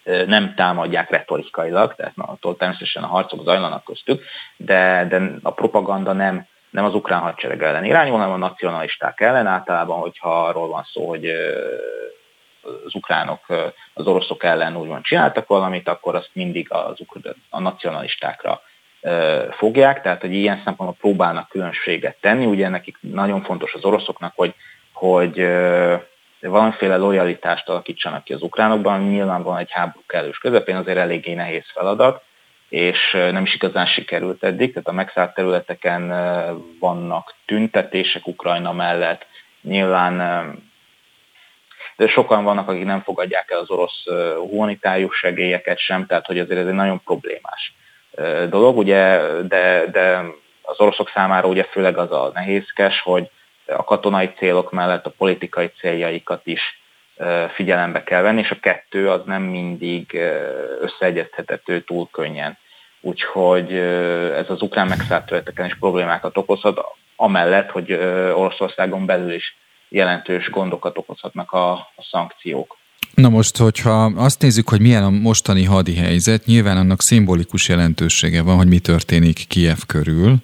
[0.04, 4.24] nem támadják retorikailag, tehát attól természetesen a harcok zajlanak köztük,
[4.58, 6.46] de, de a propaganda nem,
[6.78, 9.48] nem az ukrán hadsereg ellen irányul, hanem a nacionalisták ellen.
[9.48, 11.26] Általában, hogyha arról van szó, hogy
[12.86, 13.46] az ukránok
[13.94, 17.00] az oroszok ellen úgymond csináltak valamit, akkor azt mindig az,
[17.50, 18.62] a nacionalistákra
[19.52, 22.46] fogják, tehát hogy ilyen szempontból próbálnak különbséget tenni.
[22.46, 24.54] Ugye nekik nagyon fontos az oroszoknak, hogy,
[24.94, 25.48] hogy
[26.40, 31.66] valamiféle lojalitást alakítsanak ki az ukránokban, nyilván van egy háború kellős közepén, azért eléggé nehéz
[31.74, 32.24] feladat,
[32.70, 36.08] és nem is igazán sikerült eddig, tehát a megszállt területeken
[36.80, 39.26] vannak tüntetések Ukrajna mellett,
[39.62, 40.18] nyilván
[41.96, 44.04] de sokan vannak, akik nem fogadják el az orosz
[44.38, 47.74] humanitárius segélyeket sem, tehát hogy azért ez egy nagyon problémás
[48.50, 50.24] dolog, ugye, de, de
[50.62, 53.30] az oroszok számára ugye főleg az a nehézkes, hogy
[53.66, 56.62] a katonai célok mellett a politikai céljaikat is
[57.56, 60.20] figyelembe kell venni, és a kettő az nem mindig
[60.82, 62.58] összeegyeztethető túl könnyen.
[63.02, 63.72] Úgyhogy
[64.36, 66.80] ez az ukrán megszállt területeken is problémákat okozhat,
[67.16, 67.94] amellett, hogy
[68.34, 69.56] Oroszországon belül is
[69.90, 72.78] jelentős gondokat okozhatnak a, a szankciók.
[73.14, 78.42] Na most, hogyha azt nézzük, hogy milyen a mostani hadi helyzet, nyilván annak szimbolikus jelentősége
[78.42, 80.36] van, hogy mi történik Kiev körül.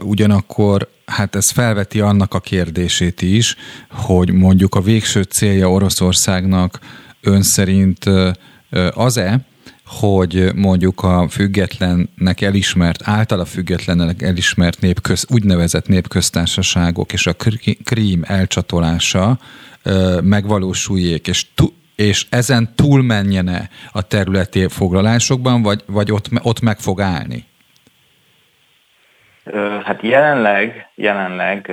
[0.00, 3.56] Ugyanakkor hát ez felveti annak a kérdését is,
[3.90, 6.78] hogy mondjuk a végső célja Oroszországnak
[7.20, 8.04] ön szerint
[8.90, 9.40] az-e,
[9.86, 17.36] hogy mondjuk a függetlennek elismert, általa függetlennek elismert népköz, úgynevezett népköztársaságok és a
[17.84, 19.38] krím elcsatolása
[20.22, 21.46] megvalósuljék, és,
[21.94, 27.44] és ezen túlmenjene a területi foglalásokban, vagy, vagy ott, ott meg fog állni?
[29.84, 31.70] Hát jelenleg, jelenleg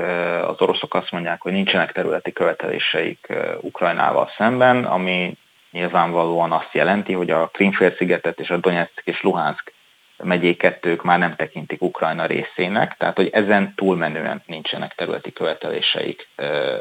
[0.48, 3.28] az oroszok azt mondják, hogy nincsenek területi követeléseik
[3.62, 5.38] Ukrajnával szemben, ami
[5.72, 9.74] nyilvánvalóan azt jelenti, hogy a Krimfélszigetet és a Donetsk és Luhansk
[10.18, 16.30] megyéket ők már nem tekintik Ukrajna részének, tehát hogy ezen túlmenően nincsenek területi követeléseik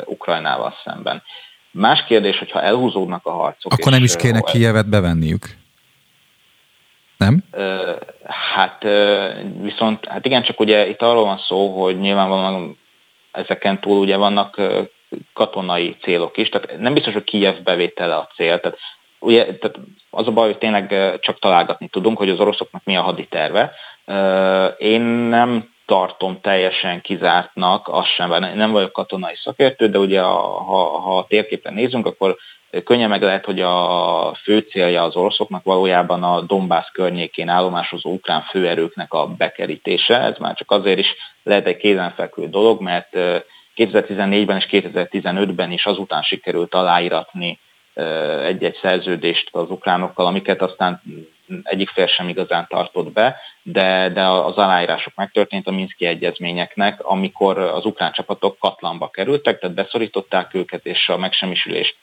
[0.04, 1.22] Ukrajnával szemben.
[1.70, 3.72] Más kérdés, hogyha elhúzódnak a harcok.
[3.72, 5.46] Akkor nem is kéne Kijevet bevenniük?
[7.16, 7.42] Nem?
[8.26, 8.82] Hát
[9.60, 12.78] viszont, hát igen, csak ugye itt arról van szó, hogy nyilvánvalóan
[13.32, 14.60] ezeken túl ugye vannak
[15.32, 18.78] katonai célok is, tehát nem biztos, hogy Kijev bevétele a cél, tehát
[19.18, 19.78] ugye tehát
[20.10, 23.72] az a baj, hogy tényleg csak találgatni tudunk, hogy az oroszoknak mi a haditerve.
[24.78, 31.18] Én nem tartom teljesen kizártnak, azt sem, nem vagyok katonai szakértő, de ugye ha, ha
[31.18, 32.36] a térképen nézünk, akkor
[32.84, 38.42] könnyen meg lehet, hogy a fő célja az oroszoknak valójában a Dombász környékén állomásozó ukrán
[38.42, 40.20] főerőknek a bekerítése.
[40.20, 43.08] Ez már csak azért is lehet egy kézenfekvő dolog, mert
[43.76, 47.58] 2014-ben és 2015-ben is azután sikerült aláíratni
[48.44, 51.02] egy-egy szerződést az ukránokkal, amiket aztán
[51.62, 57.58] egyik fél sem igazán tartott be, de, de az aláírások megtörtént a Minszki egyezményeknek, amikor
[57.58, 61.96] az ukrán csapatok katlanba kerültek, tehát beszorították őket, és a megsemmisülés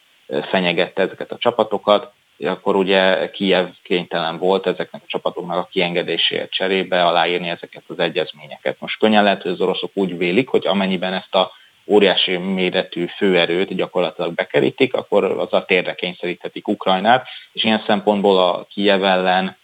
[0.49, 2.11] fenyegette ezeket a csapatokat,
[2.43, 8.79] akkor ugye Kiev kénytelen volt ezeknek a csapatoknak a kiengedéséért cserébe aláírni ezeket az egyezményeket.
[8.79, 11.51] Most könnyen lehet, hogy az oroszok úgy vélik, hogy amennyiben ezt a
[11.85, 18.65] óriási méretű főerőt gyakorlatilag bekerítik, akkor az a térre kényszeríthetik Ukrajnát, és ilyen szempontból a
[18.69, 19.57] Kiev ellen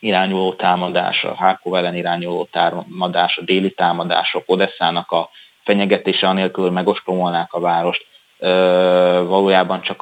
[0.00, 5.30] irányuló támadás, a Harkov ellen irányuló támadás, a déli támadások, Odesszának a
[5.64, 8.06] fenyegetése anélkül megostromolnák a várost,
[9.26, 9.98] valójában csak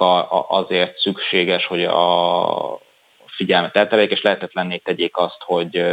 [0.49, 2.79] azért szükséges, hogy a
[3.27, 5.85] figyelmet eltereljék, és lehetetlenné tegyék azt, hogy,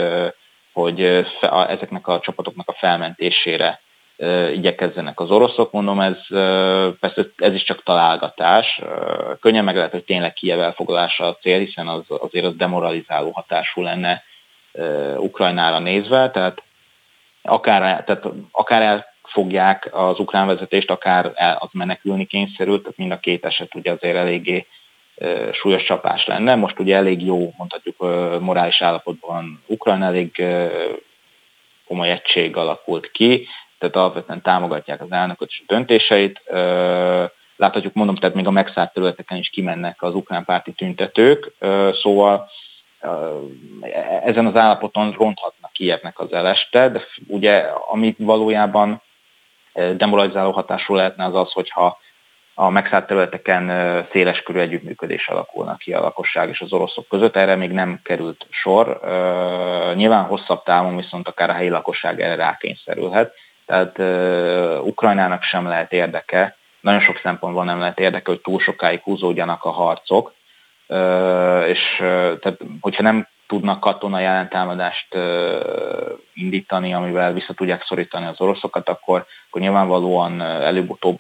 [0.73, 1.03] hogy
[1.67, 3.79] ezeknek a csapatoknak a felmentésére
[4.53, 5.71] igyekezzenek az oroszok.
[5.71, 6.27] Mondom, ez
[6.99, 8.81] persze ez is csak találgatás.
[9.39, 13.81] Könnyen meg lehet, hogy tényleg Kiev elfoglalása a cél, hiszen az, azért az demoralizáló hatású
[13.81, 14.23] lenne
[15.17, 16.63] Ukrajnára nézve, tehát
[17.41, 23.45] akár, tehát akár elfogják az ukrán vezetést, akár az menekülni kényszerült, tehát mind a két
[23.45, 24.65] eset ugye azért eléggé
[25.51, 26.55] súlyos csapás lenne.
[26.55, 27.97] Most ugye elég jó, mondhatjuk,
[28.39, 30.43] morális állapotban Ukrajna, elég
[31.87, 33.47] komoly egység alakult ki,
[33.79, 36.41] tehát alapvetően támogatják az elnököt és a döntéseit.
[37.55, 41.51] Láthatjuk, mondom, tehát még a megszállt területeken is kimennek az ukrán párti tüntetők,
[42.01, 42.49] szóval
[44.23, 49.01] ezen az állapoton ronthatnak Kievnek az eleste, de ugye ami valójában
[49.97, 51.99] demoralizáló hatású lehetne az az, hogyha
[52.53, 53.67] a megszállt területeken
[54.11, 57.35] széleskörű együttműködés alakulna ki a lakosság és az oroszok között.
[57.35, 58.99] Erre még nem került sor.
[59.95, 63.33] Nyilván hosszabb távon viszont akár a helyi lakosság erre rákényszerülhet,
[63.65, 63.99] Tehát
[64.81, 69.69] Ukrajnának sem lehet érdeke, nagyon sok szempontból nem lehet érdeke, hogy túl sokáig húzódjanak a
[69.69, 70.33] harcok,
[71.67, 71.95] és
[72.39, 75.17] tehát, hogyha nem tudnak katonai ellentámadást
[76.33, 81.19] indítani, amivel vissza tudják szorítani az oroszokat, akkor, akkor nyilvánvalóan előbb-utóbb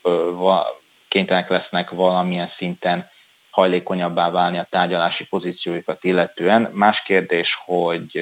[1.07, 3.09] kénytelenek lesznek valamilyen szinten
[3.49, 6.69] hajlékonyabbá válni a tárgyalási pozíciójukat illetően.
[6.73, 8.19] Más kérdés, hogy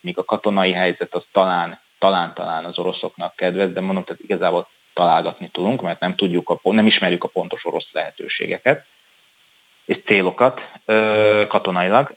[0.00, 5.48] míg a katonai helyzet az talán, talán-talán az oroszoknak kedvez, de mondom, tehát igazából találgatni
[5.48, 8.86] tudunk, mert nem tudjuk, a, nem ismerjük a pontos orosz lehetőségeket
[9.86, 10.60] és célokat
[11.48, 12.14] katonailag.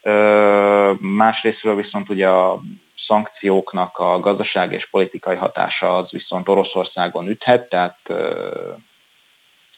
[0.99, 2.61] Másrésztről viszont ugye a
[3.07, 7.99] szankcióknak a gazdaság és politikai hatása az viszont Oroszországon üthet, tehát,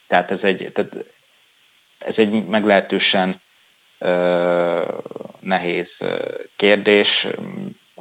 [0.07, 0.93] tehát, ez, egy, tehát
[1.97, 3.41] ez egy meglehetősen
[5.39, 5.89] nehéz
[6.55, 7.27] kérdés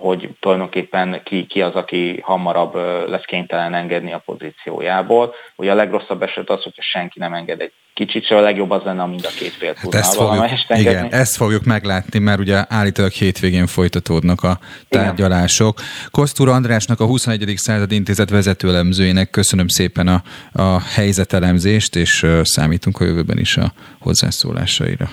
[0.01, 2.75] hogy tulajdonképpen ki, ki az, aki hamarabb
[3.09, 5.35] lesz kénytelen engedni a pozíciójából.
[5.57, 8.83] Ugye a legrosszabb eset az, hogyha senki nem enged egy kicsit, se a legjobb az
[8.83, 12.65] lenne, mind a két fél tudna hát ezt fogjuk, Igen, ezt fogjuk meglátni, mert ugye
[12.69, 15.81] állítólag hétvégén folytatódnak a tárgyalások.
[16.11, 17.53] Kosztúr Andrásnak, a 21.
[17.57, 20.23] század intézet vezetőelemzőjének köszönöm szépen a,
[20.53, 25.09] a helyzetelemzést, és számítunk a jövőben is a hozzászólásaira.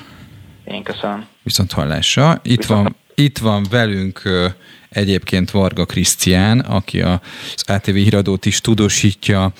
[0.65, 1.25] Én köszönöm.
[1.43, 2.39] Viszont hallásra.
[2.43, 4.21] Itt Viszont van itt van velünk
[4.89, 9.51] egyébként Varga Krisztián, aki az ATV híradót is tudósítja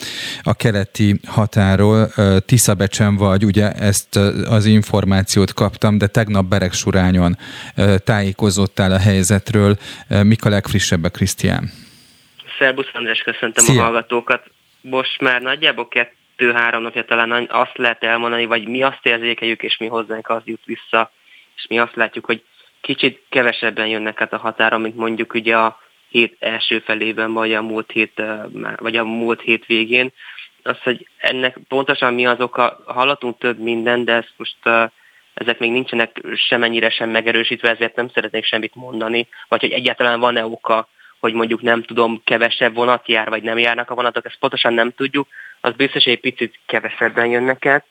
[0.41, 2.11] a keleti határól.
[2.45, 4.15] Tiszabecsen vagy, ugye ezt
[4.49, 7.37] az információt kaptam, de tegnap Beregsurányon
[8.03, 9.77] tájékozottál a helyzetről.
[10.23, 11.71] Mik a legfrissebbek, Krisztián?
[12.59, 13.81] Szerbusz András, köszöntöm Szia.
[13.81, 14.43] a hallgatókat.
[14.81, 19.87] Most már nagyjából kettő-három napja talán azt lehet elmondani, vagy mi azt érzékeljük, és mi
[19.87, 21.11] hozzánk az jut vissza,
[21.55, 22.43] és mi azt látjuk, hogy
[22.87, 25.79] kicsit kevesebben jönnek át a határa, mint mondjuk ugye a
[26.09, 28.21] hét első felében, vagy a múlt hét,
[28.75, 30.11] vagy a múlt hét végén.
[30.63, 34.57] Az, hogy ennek pontosan mi az oka, hallatunk több minden, de ezt most
[35.33, 40.45] ezek még nincsenek semennyire sem megerősítve, ezért nem szeretnék semmit mondani, vagy hogy egyáltalán van-e
[40.45, 40.87] oka,
[41.19, 44.91] hogy mondjuk nem tudom, kevesebb vonat jár, vagy nem járnak a vonatok, ezt pontosan nem
[44.91, 45.27] tudjuk,
[45.61, 47.85] az biztos, hogy egy picit kevesebben jönnek át.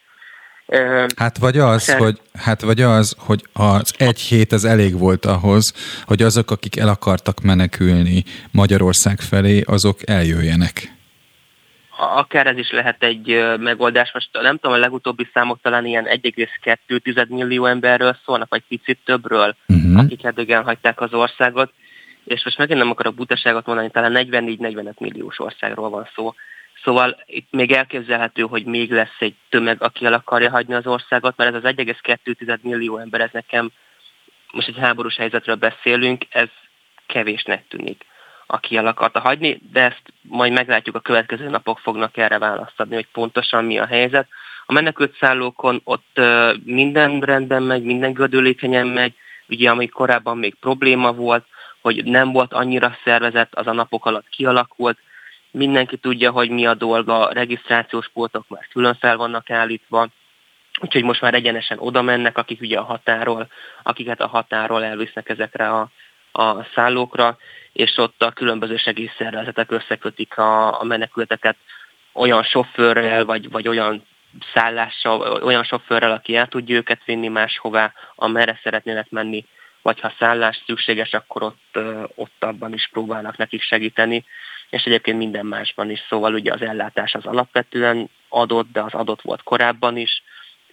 [1.16, 5.74] Hát vagy az, hogy, hát vagy az, hogy az egy hét az elég volt ahhoz,
[6.04, 10.94] hogy azok, akik el akartak menekülni Magyarország felé, azok eljöjjenek.
[11.98, 14.10] Akár ez is lehet egy megoldás.
[14.12, 19.56] Most nem tudom, a legutóbbi számok talán ilyen 1,2 millió emberről szólnak, vagy picit többről,
[19.68, 19.98] uh-huh.
[19.98, 21.72] akik eddig hagyták az országot.
[22.24, 26.34] És most megint nem akarok butaságot mondani, talán 44-45 milliós országról van szó.
[26.86, 31.36] Szóval itt még elképzelhető, hogy még lesz egy tömeg, aki el akarja hagyni az országot,
[31.36, 33.70] mert ez az 1,2 millió ember, ez nekem,
[34.52, 36.48] most egy háborús helyzetről beszélünk, ez
[37.06, 38.04] kevésnek tűnik,
[38.46, 42.94] aki el akarta hagyni, de ezt majd meglátjuk, a következő napok fognak erre választ adni,
[42.94, 44.28] hogy pontosan mi a helyzet.
[44.66, 46.20] A menekült szállókon ott
[46.64, 49.14] minden rendben megy, minden gödülékenyen megy,
[49.48, 51.46] ugye ami korábban még probléma volt,
[51.80, 54.98] hogy nem volt annyira szervezett, az a napok alatt kialakult,
[55.56, 60.08] mindenki tudja, hogy mi a dolga, regisztrációs pultok már külön fel vannak állítva,
[60.80, 63.48] úgyhogy most már egyenesen oda mennek, akik ugye a határól,
[63.82, 65.88] akiket a határól elvisznek ezekre a,
[66.32, 67.38] a szállókra,
[67.72, 71.56] és ott a különböző segélyszervezetek összekötik a, a menekülteket
[72.12, 74.06] olyan sofőrrel, vagy, vagy olyan
[74.54, 79.44] szállással, olyan sofőrrel, aki el tudja őket vinni máshová, amerre szeretnének menni,
[79.82, 81.78] vagy ha szállás szükséges, akkor ott,
[82.14, 84.24] ott abban is próbálnak nekik segíteni
[84.70, 86.04] és egyébként minden másban is.
[86.08, 90.22] Szóval ugye az ellátás az alapvetően adott, de az adott volt korábban is.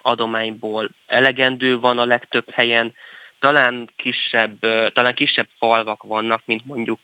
[0.01, 2.93] Adományból elegendő van a legtöbb helyen,
[3.39, 4.59] talán kisebb,
[4.93, 6.99] talán kisebb falvak vannak, mint mondjuk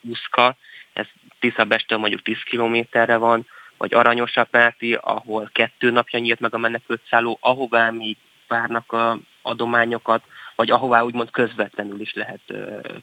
[0.00, 0.56] Uszka,
[0.92, 1.06] ez
[1.38, 7.90] Tiszabestől mondjuk 10 kilométerre van, vagy Aranyosapáti, ahol kettő napja nyílt meg a menekültszálló, ahová
[7.90, 8.16] még
[8.48, 10.22] várnak a adományokat,
[10.54, 12.40] vagy ahová úgymond közvetlenül is lehet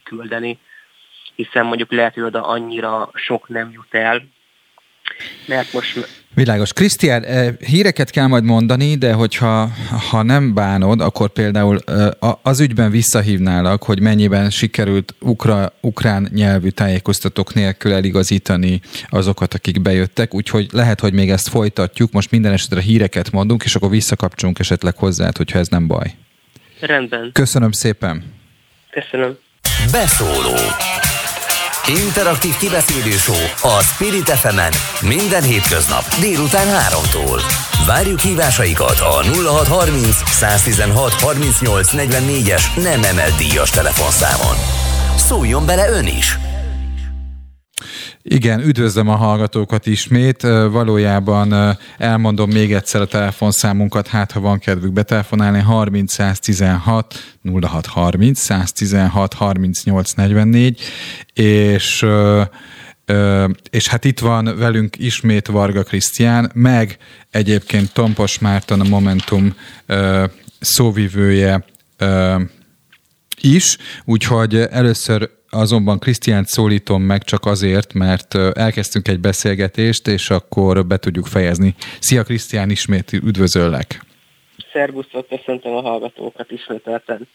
[0.03, 0.59] küldeni
[1.43, 4.23] hiszen mondjuk lehet, hogy oda annyira sok nem jut el,
[5.45, 6.19] mert most...
[6.33, 6.73] Világos.
[6.73, 9.69] Krisztián, eh, híreket kell majd mondani, de hogyha
[10.09, 12.07] ha nem bánod, akkor például eh,
[12.41, 20.33] az ügyben visszahívnálak, hogy mennyiben sikerült ukra, ukrán nyelvű tájékoztatók nélkül eligazítani azokat, akik bejöttek,
[20.33, 24.95] úgyhogy lehet, hogy még ezt folytatjuk, most minden esetre híreket mondunk, és akkor visszakapcsolunk esetleg
[24.97, 26.15] hozzá, hogyha ez nem baj.
[26.79, 27.29] Rendben.
[27.33, 28.23] Köszönöm szépen.
[28.89, 29.37] Köszönöm.
[29.91, 30.55] Beszóló
[31.91, 33.15] Interaktív kibeszélő
[33.61, 34.59] a Spirit fm
[35.07, 37.41] minden hétköznap délután 3-tól.
[37.85, 44.55] Várjuk hívásaikat a 0630 116 38 44-es nem emelt díjas telefonszámon.
[45.15, 46.50] Szóljon bele ön is!
[48.23, 50.41] Igen, üdvözlöm a hallgatókat ismét.
[50.71, 57.15] Valójában elmondom még egyszer a telefonszámunkat, hát ha van kedvük betelefonálni, 30 116
[57.61, 60.81] 06 30 116 38 44,
[61.33, 62.05] és
[63.69, 66.97] és hát itt van velünk ismét Varga Krisztián, meg
[67.31, 69.55] egyébként Tompos Márton, a Momentum
[70.59, 71.65] szóvivője
[73.41, 80.85] is, úgyhogy először azonban Krisztiánt szólítom meg csak azért, mert elkezdtünk egy beszélgetést, és akkor
[80.85, 81.75] be tudjuk fejezni.
[81.99, 84.05] Szia Krisztián, ismét üdvözöllek!
[84.73, 87.27] Szervusztok, köszöntöm a hallgatókat ismételten.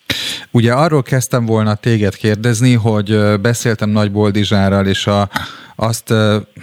[0.51, 5.29] Ugye arról kezdtem volna téged kérdezni, hogy beszéltem Nagy Boldizsárral, és a,
[5.77, 6.15] azt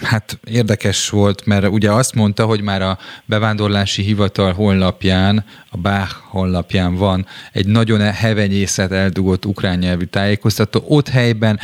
[0.01, 6.15] hát érdekes volt, mert ugye azt mondta, hogy már a bevándorlási hivatal honlapján, a Bach
[6.29, 10.83] honlapján van egy nagyon hevenyészet eldugott ukrán nyelvű tájékoztató.
[10.87, 11.59] Ott helyben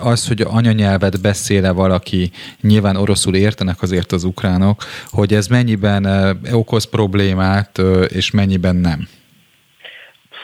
[0.00, 6.06] az, hogy anyanyelvet beszéle valaki, nyilván oroszul értenek azért az ukránok, hogy ez mennyiben
[6.52, 9.08] okoz problémát, és mennyiben nem?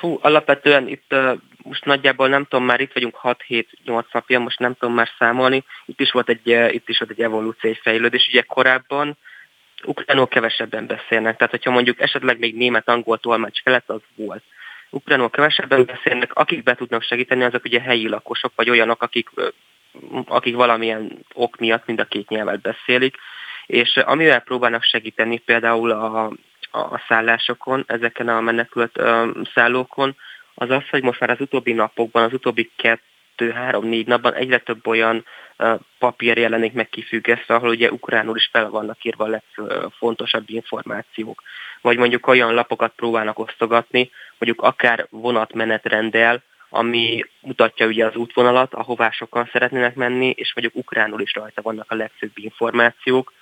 [0.01, 1.15] Fú, alapvetően itt
[1.69, 3.65] most nagyjából nem tudom, már itt vagyunk 6-7-8
[4.13, 5.65] napja, most nem tudom már számolni.
[5.85, 8.29] Itt is volt egy, itt is volt egy evolúció, egy fejlődés.
[8.29, 9.17] Ugye korábban
[9.85, 14.43] ukránok kevesebben beszélnek, tehát hogyha mondjuk esetleg még német, angol tolmács kellett, az volt.
[14.91, 19.31] Ukránok kevesebben beszélnek, akik be tudnak segíteni, azok ugye helyi lakosok, vagy olyanok, akik,
[20.27, 23.17] akik valamilyen ok miatt mind a két nyelvet beszélik,
[23.67, 26.25] és amivel próbálnak segíteni például a,
[26.71, 29.01] a szállásokon, ezeken a menekült
[29.55, 30.17] szállókon,
[30.59, 34.59] az az, hogy most már az utóbbi napokban, az utóbbi kettő, három, négy napban egyre
[34.59, 35.25] több olyan
[35.99, 41.43] papír jelenik meg kifüggesztve, ahol ugye ukránul is fel vannak írva legfontosabb információk.
[41.81, 49.11] Vagy mondjuk olyan lapokat próbálnak osztogatni, mondjuk akár vonatmenetrenddel, ami mutatja ugye az útvonalat, ahová
[49.11, 53.33] sokan szeretnének menni, és mondjuk ukránul is rajta vannak a legfőbb információk.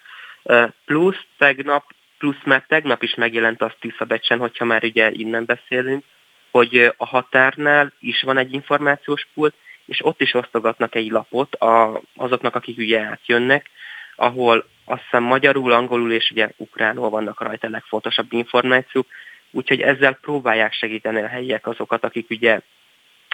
[0.84, 1.84] Plusz tegnap,
[2.18, 6.04] plusz már tegnap is megjelent az Tiszabecsen, hogyha már ugye innen beszélünk,
[6.58, 9.54] hogy a határnál is van egy információs pult,
[9.86, 13.70] és ott is osztogatnak egy lapot a, azoknak, akik ugye átjönnek,
[14.16, 19.06] ahol azt hiszem magyarul, angolul és ugye ukránul vannak rajta a legfontosabb információk,
[19.50, 22.60] úgyhogy ezzel próbálják segíteni a helyiek azokat, akik ugye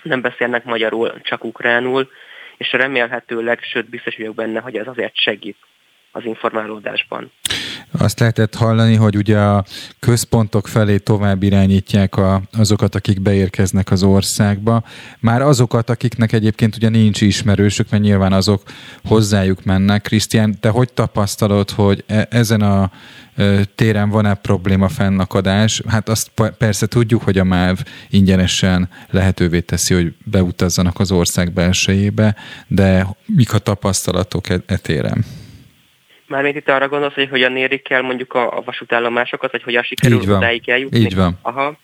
[0.02, 2.10] nem beszélnek magyarul, csak ukránul,
[2.56, 5.56] és remélhetőleg, sőt biztos vagyok benne, hogy ez azért segít
[6.10, 7.32] az informálódásban.
[7.92, 9.64] Azt lehetett hallani, hogy ugye a
[9.98, 14.84] központok felé tovább irányítják a, azokat, akik beérkeznek az országba.
[15.20, 18.62] Már azokat, akiknek egyébként ugye nincs ismerősük, mert nyilván azok
[19.04, 20.02] hozzájuk mennek.
[20.02, 22.90] Krisztián, te hogy tapasztalod, hogy e, ezen a
[23.34, 25.82] e, téren van-e probléma fennakadás?
[25.86, 27.78] Hát azt persze tudjuk, hogy a MÁV
[28.10, 32.36] ingyenesen lehetővé teszi, hogy beutazzanak az ország belsejébe,
[32.66, 35.24] de mik a tapasztalatok e, e téren?
[36.30, 40.20] Mármint itt arra gondolsz, hogy hogyan érik el mondjuk a, a vasútállomásokat, vagy hogyan sikerül
[40.20, 40.98] Így odáig eljutni?
[40.98, 41.38] Így van.
[41.42, 41.78] Aha.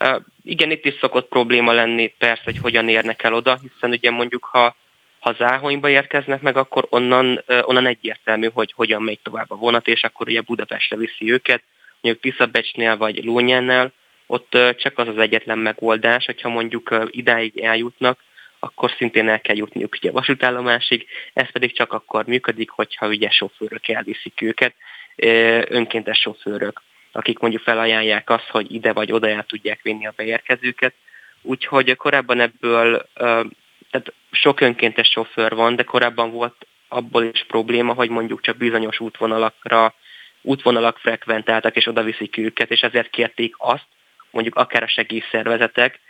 [0.00, 4.10] Uh, igen, itt is szokott probléma lenni persze, hogy hogyan érnek el oda, hiszen ugye
[4.10, 4.76] mondjuk, ha,
[5.20, 9.88] ha Záhonyba érkeznek meg, akkor onnan, uh, onnan egyértelmű, hogy hogyan megy tovább a vonat,
[9.88, 11.62] és akkor ugye Budapestre viszi őket,
[12.00, 13.92] mondjuk Tiszabecsnél vagy Lónyánál,
[14.26, 18.18] ott uh, csak az az egyetlen megoldás, hogyha mondjuk uh, idáig eljutnak,
[18.58, 23.30] akkor szintén el kell jutniuk ugye a vasútállomásig, ez pedig csak akkor működik, hogyha ugye
[23.30, 24.74] sofőrök elviszik őket,
[25.68, 26.82] önkéntes sofőrök,
[27.12, 30.94] akik mondjuk felajánlják azt, hogy ide vagy oda el tudják vinni a beérkezőket.
[31.42, 33.08] Úgyhogy korábban ebből,
[33.90, 39.00] tehát sok önkéntes sofőr van, de korábban volt abból is probléma, hogy mondjuk csak bizonyos
[39.00, 39.94] útvonalakra
[40.42, 43.86] útvonalak frekventáltak, és oda viszik őket, és ezért kérték azt,
[44.30, 46.00] mondjuk akár a segélyszervezetek,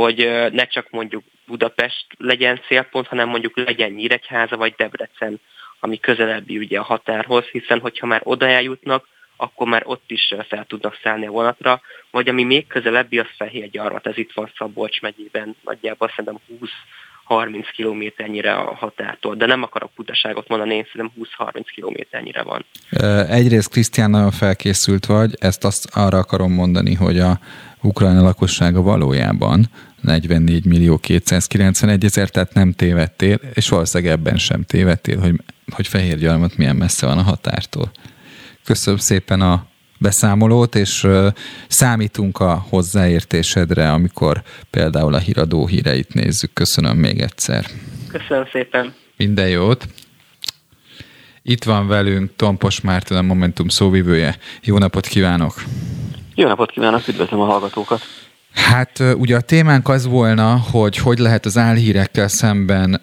[0.00, 5.40] hogy ne csak mondjuk Budapest legyen célpont, hanem mondjuk legyen Nyíregyháza vagy Debrecen,
[5.80, 10.64] ami közelebbi ugye a határhoz, hiszen hogyha már oda eljutnak, akkor már ott is fel
[10.68, 11.80] tudnak szállni a vonatra,
[12.10, 16.70] vagy ami még közelebbi, az Fehérgyarmat, ez itt van Szabolcs megyében, nagyjából szerintem 20
[17.26, 22.64] 30 kilométernyire a határtól, de nem akarok butaságot mondani, én szerintem 20-30 kilométernyire van.
[23.28, 27.38] Egyrészt Krisztián nagyon felkészült vagy, ezt azt arra akarom mondani, hogy a
[27.82, 29.66] Ukrajna lakossága valójában
[30.06, 35.40] 44 millió 291 ezer, tehát nem tévedtél, és valószínűleg ebben sem tévedtél, hogy,
[35.72, 37.90] hogy Fehérgyarmat milyen messze van a határtól.
[38.64, 39.66] Köszönöm szépen a
[39.98, 41.06] beszámolót, és
[41.68, 46.52] számítunk a hozzáértésedre, amikor például a híradó híreit nézzük.
[46.52, 47.66] Köszönöm még egyszer.
[48.08, 48.94] Köszönöm szépen.
[49.16, 49.86] Minden jót.
[51.42, 54.36] Itt van velünk Tompos Márton, a Momentum szóvivője.
[54.62, 55.62] Jó napot kívánok!
[56.34, 58.00] Jó napot kívánok, üdvözlöm a hallgatókat!
[58.56, 63.00] Hát ugye a témánk az volna, hogy hogy lehet az álhírekkel szemben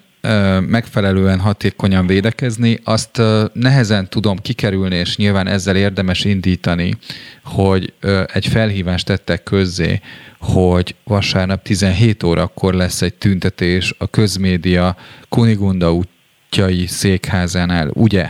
[0.68, 3.22] megfelelően hatékonyan védekezni, azt
[3.54, 6.98] nehezen tudom kikerülni, és nyilván ezzel érdemes indítani,
[7.44, 7.94] hogy
[8.34, 10.02] egy felhívást tettek közzé,
[10.40, 14.96] hogy vasárnap 17 órakor lesz egy tüntetés a közmédia
[15.30, 18.30] Kunigunda útjai székházánál, ugye?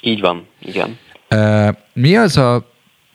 [0.00, 0.98] Így van, igen.
[1.92, 2.70] Mi az a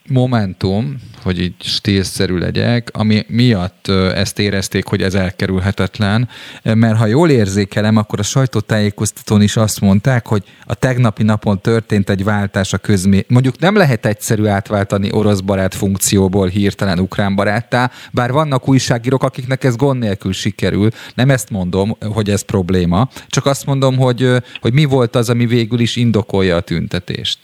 [0.09, 6.29] momentum, hogy így stílszerű legyek, ami miatt ezt érezték, hogy ez elkerülhetetlen,
[6.63, 12.09] mert ha jól érzékelem, akkor a sajtótájékoztatón is azt mondták, hogy a tegnapi napon történt
[12.09, 13.25] egy váltás a közmé...
[13.27, 19.63] Mondjuk nem lehet egyszerű átváltani orosz barát funkcióból hirtelen ukrán baráttá, bár vannak újságírók, akiknek
[19.63, 20.89] ez gond nélkül sikerül.
[21.15, 24.29] Nem ezt mondom, hogy ez probléma, csak azt mondom, hogy,
[24.61, 27.39] hogy mi volt az, ami végül is indokolja a tüntetést.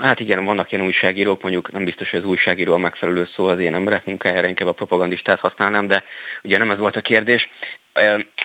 [0.00, 3.58] Hát igen, vannak ilyen újságírók, mondjuk nem biztos, hogy az újságíró a megfelelő szó az
[3.58, 6.04] én emberek munkájára, inkább a propagandistát használnám, de
[6.42, 7.48] ugye nem ez volt a kérdés.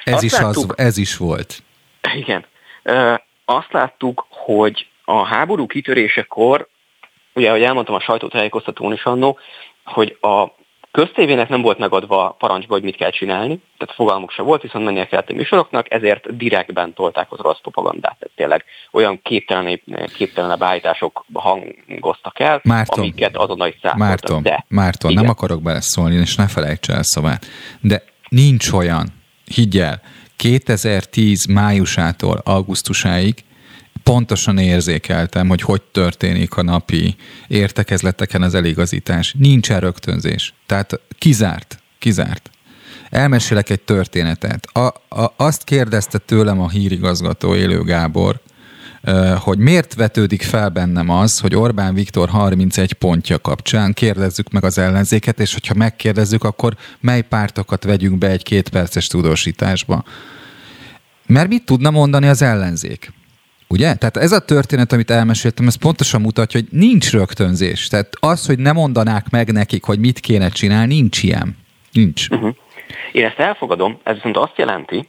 [0.04, 1.64] Ez, is, láttuk, az, ez is volt.
[2.16, 2.46] Igen.
[3.46, 6.68] Azt láttuk, hogy a háború kitörésekor,
[7.34, 9.40] ugye, ahogy elmondtam a sajtótájékoztatón is annó,
[9.84, 10.46] hogy a
[11.00, 15.08] köztévének nem volt megadva parancsba, hogy mit kell csinálni, tehát fogalmuk se volt, viszont mennie
[15.08, 18.18] kellett a műsoroknak, ezért direktben tolták az orosz propagandát.
[18.20, 19.82] Tehát tényleg olyan képtelen,
[20.16, 26.36] képtelenebb állítások hangoztak el, Márton, amiket azonnal is Márton, de, Márton nem akarok beleszólni, és
[26.36, 27.46] ne felejts el szavát,
[27.82, 29.08] de nincs olyan,
[29.46, 30.02] higgyel,
[30.36, 33.44] 2010 májusától augusztusáig
[34.10, 37.16] pontosan érzékeltem, hogy hogy történik a napi
[37.48, 39.36] értekezleteken az eligazítás.
[39.38, 40.54] Nincsen rögtönzés.
[40.66, 42.50] Tehát kizárt, kizárt.
[43.10, 44.66] Elmesélek egy történetet.
[44.66, 44.86] A,
[45.22, 48.40] a, azt kérdezte tőlem a hírigazgató Élő Gábor,
[49.38, 54.78] hogy miért vetődik fel bennem az, hogy Orbán Viktor 31 pontja kapcsán kérdezzük meg az
[54.78, 60.04] ellenzéket, és hogyha megkérdezzük, akkor mely pártokat vegyünk be egy kétperces tudósításba.
[61.26, 63.18] Mert mit tudna mondani az ellenzék?
[63.70, 63.96] Ugye?
[63.96, 67.88] Tehát ez a történet, amit elmeséltem, ez pontosan mutatja, hogy nincs rögtönzés.
[67.88, 71.58] Tehát az, hogy nem mondanák meg nekik, hogy mit kéne csinálni, nincs ilyen.
[71.92, 72.30] Nincs.
[72.30, 72.56] Uh-huh.
[73.12, 75.08] Én ezt elfogadom, ez viszont azt jelenti,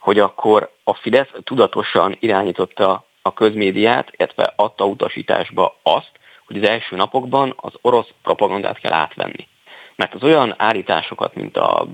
[0.00, 6.10] hogy akkor a Fidesz tudatosan irányította a közmédiát, illetve adta utasításba azt,
[6.46, 9.48] hogy az első napokban az orosz propagandát kell átvenni.
[9.96, 11.86] Mert az olyan állításokat, mint a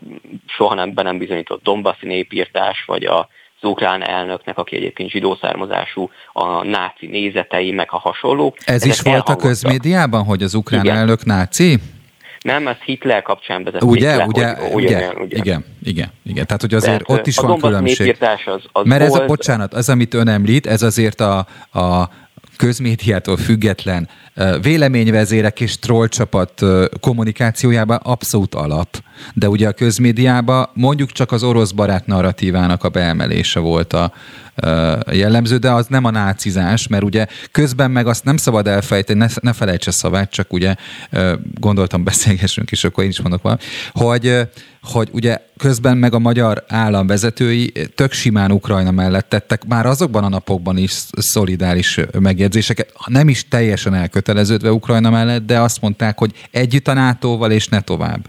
[0.46, 3.28] soha nem be nem bizonyított Dombaszi népírtás, vagy a
[3.62, 8.54] az ukrán elnöknek, aki egyébként zsidó származású, a náci nézetei, meg a hasonló.
[8.64, 10.96] Ez is volt a közmédiában, hogy az ukrán igen.
[10.96, 11.78] elnök náci?
[12.40, 13.82] Nem, ez Hitler kapcsán vezet.
[13.82, 16.46] Ugye, le, ugye, hogy, ugye, ugye, igen, igen, igen.
[16.46, 18.16] Tehát, hogy azért Tehát, ott is van különbség.
[18.44, 21.38] Az, az Mert ez a, bocsánat, az, amit ön említ, ez azért a,
[21.72, 22.08] a
[22.56, 24.08] közmédiától független
[24.62, 26.62] véleményvezérek és trollcsapat
[27.00, 29.02] kommunikációjában abszolút alap.
[29.34, 34.12] De ugye a közmédiában mondjuk csak az orosz barát narratívának a beemelése volt a,
[35.10, 39.26] jellemző, de az nem a nácizás, mert ugye közben meg azt nem szabad elfejteni, ne,
[39.40, 40.74] ne felejts a szavát, csak ugye
[41.54, 44.38] gondoltam beszélgessünk is, akkor én is mondok valamit, hogy,
[44.82, 50.24] hogy ugye közben meg a magyar állam vezetői tök simán Ukrajna mellett tettek már azokban
[50.24, 56.30] a napokban is szolidáris megjegyzéseket, nem is teljesen elköteleződve Ukrajna mellett, de azt mondták, hogy
[56.50, 58.20] együtt a NATO-val és ne tovább.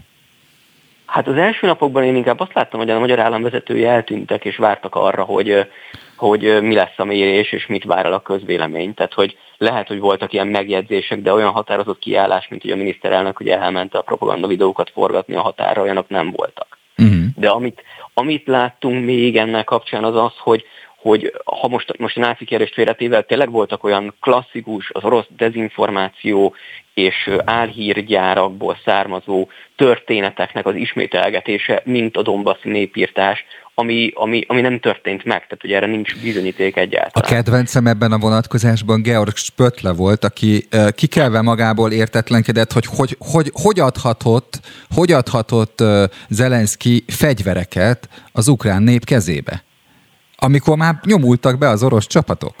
[1.06, 4.94] Hát az első napokban én inkább azt láttam, hogy a magyar államvezetői eltűntek és vártak
[4.94, 5.66] arra, hogy,
[6.16, 8.94] hogy mi lesz a mérés és mit vár el a közvélemény.
[8.94, 13.36] Tehát, hogy lehet, hogy voltak ilyen megjegyzések, de olyan határozott kiállás, mint hogy a miniszterelnök
[13.36, 16.78] hogy elment a propaganda videókat forgatni a határa, olyanok nem voltak.
[16.98, 17.24] Uh-huh.
[17.36, 17.82] De amit,
[18.14, 20.64] amit láttunk még ennek kapcsán az az, hogy
[21.04, 26.54] hogy ha most, most a náci kérdést félretével tényleg voltak olyan klasszikus, az orosz dezinformáció
[26.94, 33.44] és álhírgyárakból származó történeteknek az ismételgetése, mint a Dombaszi népírtás,
[33.74, 37.30] ami, ami, ami nem történt meg, tehát ugye erre nincs bizonyíték egyáltalán.
[37.30, 43.50] A kedvencem ebben a vonatkozásban Georg Spötle volt, aki kikelve magából értetlenkedett, hogy hogy, hogy,
[43.52, 44.60] hogy adhatott,
[44.94, 45.82] hogy adhatott
[46.28, 49.64] Zelenszky fegyvereket az ukrán nép kezébe
[50.44, 52.54] amikor már nyomultak be az orosz csapatok.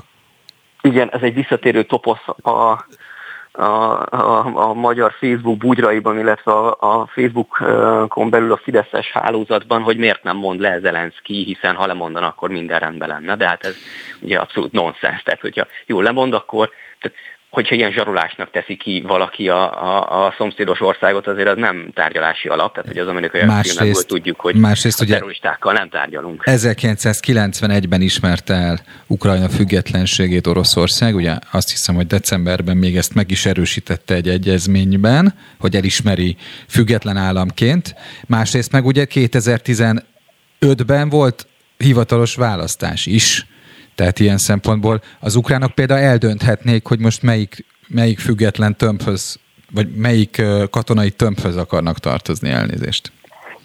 [0.82, 3.64] Igen, ez egy visszatérő toposz a, a,
[4.10, 10.22] a, a magyar Facebook bugyraiban, illetve a, a Facebookon belül a Fideszes hálózatban, hogy miért
[10.22, 13.36] nem mond le Zelenszky, hiszen ha lemondana, akkor minden rendben lenne.
[13.36, 13.74] De hát ez
[14.20, 15.22] ugye abszolút nonsens.
[15.22, 16.70] Tehát, hogyha jól lemond, akkor
[17.00, 17.16] tehát
[17.54, 22.48] hogyha ilyen zsarulásnak teszi ki valaki a, a, a szomszédos országot, azért az nem tárgyalási
[22.48, 26.42] alap, tehát hogy az amerikai másrészt, filmekből tudjuk, hogy másrészt, a terroristákkal nem tárgyalunk.
[26.44, 33.46] 1991-ben ismerte el Ukrajna függetlenségét Oroszország, ugye azt hiszem, hogy decemberben még ezt meg is
[33.46, 36.36] erősítette egy egyezményben, hogy elismeri
[36.68, 37.94] független államként.
[38.26, 41.46] Másrészt meg ugye 2015-ben volt
[41.76, 43.46] hivatalos választás is.
[43.94, 49.38] Tehát ilyen szempontból az ukránok például eldönthetnék, hogy most melyik, melyik független tömbhöz,
[49.70, 53.12] vagy melyik katonai tömbhöz akarnak tartozni elnézést.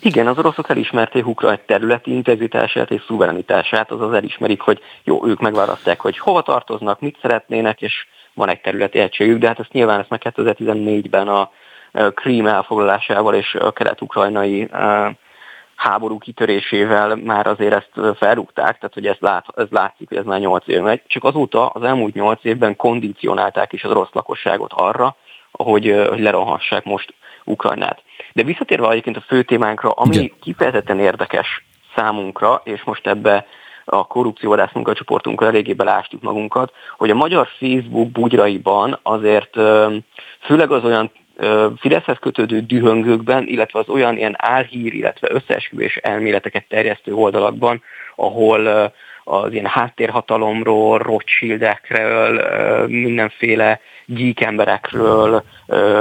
[0.02, 6.00] Igen, az oroszok elismerték Ukrajna területi integritását és szuverenitását, azaz elismerik, hogy jó, ők megválasztják,
[6.00, 7.94] hogy hova tartoznak, mit szeretnének, és
[8.34, 11.52] van egy területi egységük, de hát ezt nyilván ezt meg 2014-ben a
[12.14, 14.70] Krím elfoglalásával és a kelet-ukrajnai
[15.80, 20.40] háború kitörésével már azért ezt felrúgták, tehát hogy ez, lát, ez látszik, hogy ez már
[20.40, 21.02] 8 év megy.
[21.08, 25.16] Csak azóta az elmúlt 8 évben kondicionálták is az orosz lakosságot arra,
[25.52, 27.14] hogy, hogy lerohassák most
[27.44, 28.02] Ukrajnát.
[28.34, 30.32] De visszatérve egyébként a fő témánkra, ami Igen.
[30.42, 31.66] kifejezetten érdekes
[31.96, 33.46] számunkra, és most ebbe
[33.86, 39.54] a korrupcióvadász munkacsoportunkra eléggé belástuk magunkat, hogy a magyar Facebook bugyraiban azért
[40.40, 41.12] főleg az olyan
[41.78, 47.84] Fideszhez kötődő dühöngőkben, illetve az olyan ilyen álhír, illetve összeesküvés elméleteket terjesztő oldalakban,
[48.16, 48.92] ahol
[49.24, 52.42] az ilyen háttérhatalomról, Rothschildekről,
[52.88, 55.44] mindenféle gyík emberekről,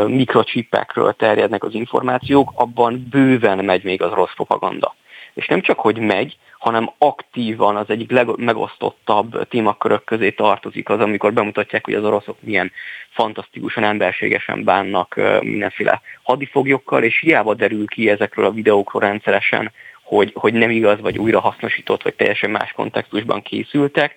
[0.06, 4.94] mikrocsipekről terjednek az információk, abban bőven megy még az rossz propaganda.
[5.34, 11.32] És nem csak, hogy megy, hanem aktívan az egyik legmegosztottabb témakörök közé tartozik az, amikor
[11.32, 12.72] bemutatják, hogy az oroszok milyen
[13.10, 19.72] fantasztikusan, emberségesen bánnak mindenféle hadifoglyokkal, és hiába derül ki ezekről a videókról rendszeresen,
[20.02, 24.16] hogy, hogy nem igaz, vagy újra hasznosított, vagy teljesen más kontextusban készültek.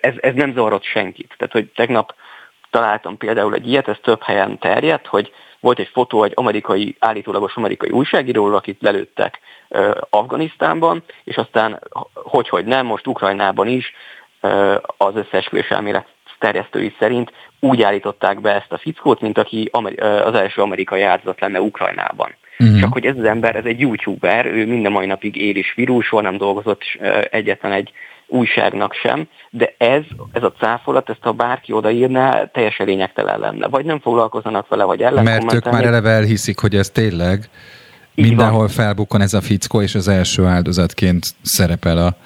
[0.00, 1.34] Ez, ez nem zavarott senkit.
[1.36, 2.14] Tehát, hogy tegnap
[2.70, 7.54] találtam például egy ilyet, ez több helyen terjedt, hogy volt egy fotó egy amerikai, állítólagos
[7.54, 9.38] amerikai újságíróról, akit lelőttek
[10.10, 11.82] Afganisztánban, és aztán,
[12.14, 13.92] hogy, hogy nem, most Ukrajnában is
[14.96, 16.06] az összeesküvés elmélet
[16.38, 19.70] terjesztői szerint úgy állították be ezt a fickót, mint aki
[20.24, 22.34] az első amerikai áldozat lenne Ukrajnában.
[22.58, 22.80] Uh-huh.
[22.80, 26.02] Csak hogy ez az ember, ez egy youtuber, ő minden mai napig él is virul,
[26.02, 26.82] soha nem dolgozott
[27.30, 27.92] egyetlen egy
[28.26, 30.02] újságnak sem, de ez,
[30.32, 33.68] ez a cáfolat, ezt ha bárki odaírná, teljesen lényegtelen lenne.
[33.68, 37.48] Vagy nem foglalkozzanak vele, vagy ellen Mert ők már eleve elhiszik, hogy ez tényleg
[38.14, 38.68] így mindenhol van.
[38.68, 42.16] felbukkan ez a fickó, és az első áldozatként szerepel a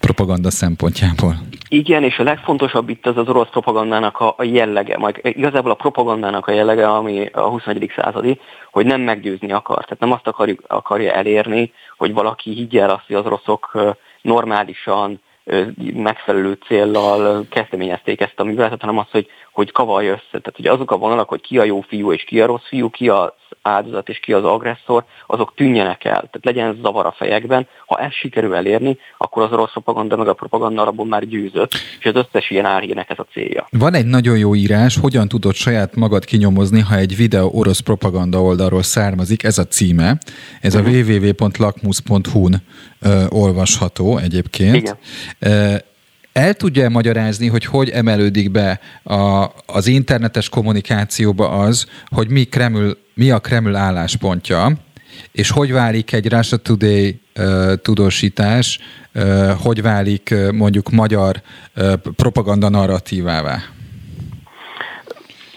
[0.00, 1.34] propaganda szempontjából.
[1.68, 5.74] Igen, és a legfontosabb itt az az orosz propagandának a, a jellege, majd igazából a
[5.74, 7.92] propagandának a jellege, ami a 21.
[7.96, 8.40] századi,
[8.72, 9.84] hogy nem meggyőzni akar.
[9.84, 15.20] Tehát nem azt akarjuk, akarja elérni, hogy valaki higgye el azt, hogy az oroszok normálisan,
[15.94, 20.24] megfelelő céllal kezdeményezték ezt a műveletet, hanem az, hogy, hogy kavarja össze.
[20.30, 22.90] Tehát hogy azok a vonalak, hogy ki a jó fiú és ki a rossz fiú,
[22.90, 23.32] ki az
[23.62, 26.12] áldozat és ki az agresszor, azok tűnjenek el.
[26.12, 27.66] Tehát legyen zavar a fejekben.
[27.86, 32.06] Ha ezt sikerül elérni, akkor az orosz propaganda meg a propaganda arabban már győzött, és
[32.06, 33.66] az összes ilyen álhírnek ez a célja.
[33.70, 38.42] Van egy nagyon jó írás, hogyan tudod saját magad kinyomozni, ha egy videó orosz propaganda
[38.42, 40.18] oldalról származik, ez a címe.
[40.60, 40.94] Ez uh-huh.
[40.94, 41.10] a mhm.
[41.10, 42.62] www.lakmus.hu-n
[43.28, 44.74] olvasható egyébként.
[44.74, 45.82] Igen.
[46.34, 52.96] El tudja magyarázni, hogy hogy emelődik be a, az internetes kommunikációba az, hogy mi, Kreml,
[53.14, 54.68] mi a Kreml álláspontja,
[55.32, 57.20] és hogy válik egy Russia Today
[57.82, 58.78] tudósítás,
[59.14, 61.36] uh, hogy válik mondjuk magyar
[62.16, 63.58] propaganda narratívává?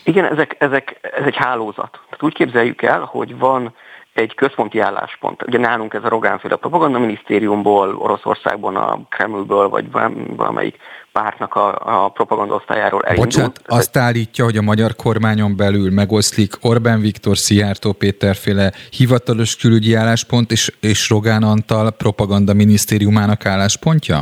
[0.03, 1.91] Igen, ezek, ezek, ez egy hálózat.
[1.91, 3.73] Tehát úgy képzeljük el, hogy van
[4.17, 5.43] egy központi álláspont.
[5.47, 9.91] Ugye nálunk ez a Rogánféle propaganda minisztériumból, Oroszországban, a Kremlből, vagy
[10.35, 10.75] valamelyik
[11.11, 13.35] pártnak a, a propagandaosztályáról elindult.
[13.35, 19.93] Bocsát, azt állítja, hogy a magyar kormányon belül megoszlik Orbán Viktor, Szijjártó Péterféle hivatalos külügyi
[19.93, 24.21] álláspont és, és Rogán Antal propaganda minisztériumának álláspontja?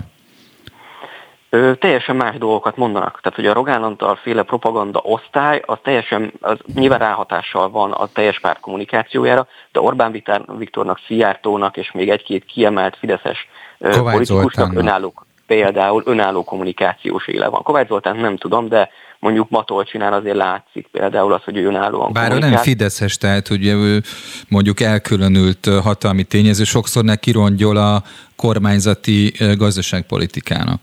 [1.80, 3.20] Teljesen más dolgokat mondanak.
[3.22, 8.08] Tehát, hogy a Rogán Antal féle propaganda osztály, az teljesen, az nyilván ráhatással van a
[8.08, 10.12] teljes párt kommunikációjára, de Orbán
[10.58, 13.47] Viktornak, Szijjártónak és még egy-két kiemelt fideszes
[13.80, 15.14] politikusnak önálló,
[15.47, 17.64] például önálló kommunikációs éle van.
[17.64, 18.89] Kovács Zoltán nem tudom, de
[19.20, 23.74] mondjuk Matolcsinál azért látszik például az, hogy ő önállóan Bár ő nem Fideszes, tehát ugye
[23.74, 24.01] ő
[24.49, 28.03] mondjuk elkülönült hatalmi tényező, sokszor neki rongyol a
[28.36, 30.80] kormányzati gazdaságpolitikának.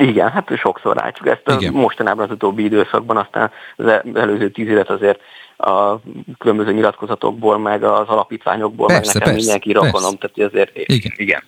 [0.00, 1.60] Igen, hát sokszor látjuk ezt.
[1.60, 1.72] Igen.
[1.72, 5.20] Mostanában az utóbbi időszakban, aztán az előző tíz évet azért
[5.56, 5.94] a
[6.38, 11.12] különböző nyilatkozatokból, meg az alapítványokból, persze, meg nekem persze, mindenki rakonom, tehát azért igen.
[11.16, 11.42] igen.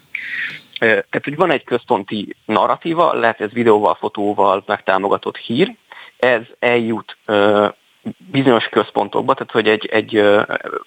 [0.78, 5.74] Tehát, hogy van egy központi narratíva, lehet ez videóval, fotóval megtámogatott hír,
[6.16, 7.16] ez eljut
[8.30, 10.22] bizonyos központokba, tehát hogy egy, egy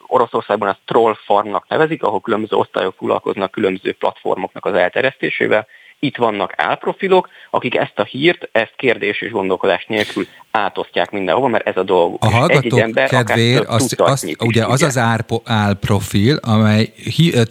[0.08, 5.68] Oroszországban ezt troll farmnak nevezik, ahol különböző osztályok foglalkoznak különböző platformoknak az elterjesztésével,
[6.00, 11.68] itt vannak álprofilok, akik ezt a hírt, ezt kérdés és gondolkodás nélkül átosztják mindenhova, mert
[11.68, 12.24] ez a dolguk.
[12.24, 14.98] A hallgatók ember kedvér, az, az, ugye az az
[15.44, 16.94] álprofil, amely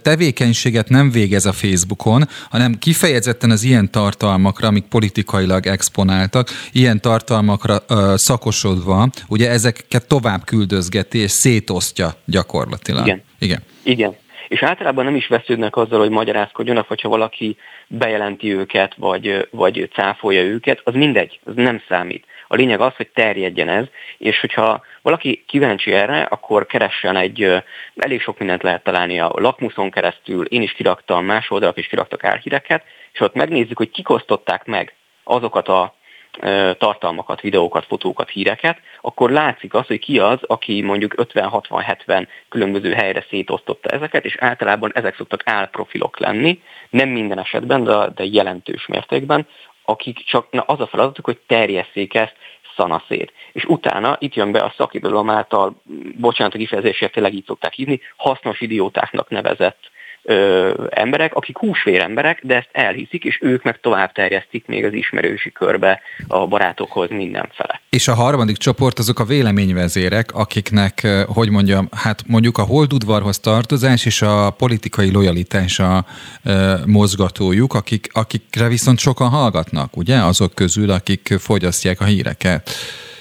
[0.01, 7.77] tevékenységet nem végez a Facebookon, hanem kifejezetten az ilyen tartalmakra, amik politikailag exponáltak, ilyen tartalmakra
[7.87, 13.05] ö, szakosodva, ugye ezeket tovább küldözgeti és szétosztja gyakorlatilag.
[13.05, 13.23] Igen.
[13.39, 13.61] Igen.
[13.83, 17.57] Igen és általában nem is vesződnek azzal, hogy magyarázkodjanak, hogyha valaki
[17.87, 22.25] bejelenti őket, vagy, vagy cáfolja őket, az mindegy, az nem számít.
[22.47, 23.85] A lényeg az, hogy terjedjen ez,
[24.17, 27.63] és hogyha valaki kíváncsi erre, akkor keressen egy,
[27.95, 32.23] elég sok mindent lehet találni a lakmuszon keresztül, én is kiraktam, más oldalak is kiraktak
[32.23, 34.93] álhíreket, és ott megnézzük, hogy kik osztották meg
[35.23, 35.95] azokat a
[36.77, 43.25] tartalmakat, videókat, fotókat, híreket, akkor látszik az, hogy ki az, aki mondjuk 50-60-70 különböző helyre
[43.29, 49.47] szétosztotta ezeket, és általában ezek szoktak álprofilok lenni, nem minden esetben, de, de jelentős mértékben,
[49.85, 52.35] akik csak na, az a feladatuk, hogy terjesszék ezt
[52.75, 53.33] szanaszét.
[53.51, 55.81] És utána itt jön be a szakirodalom által,
[56.17, 59.79] bocsánat a kifejezésért tényleg így szokták hívni, hasznos idiótáknak nevezett
[60.25, 64.93] ö, emberek, akik húsvér emberek, de ezt elhiszik, és ők meg tovább terjesztik még az
[64.93, 67.81] ismerősi körbe a barátokhoz mindenfele.
[67.89, 74.05] És a harmadik csoport azok a véleményvezérek, akiknek, hogy mondjam, hát mondjuk a holdudvarhoz tartozás
[74.05, 76.05] és a politikai lojalitás a
[76.43, 80.17] e, mozgatójuk, akik, akikre viszont sokan hallgatnak, ugye?
[80.17, 82.69] Azok közül, akik fogyasztják a híreket.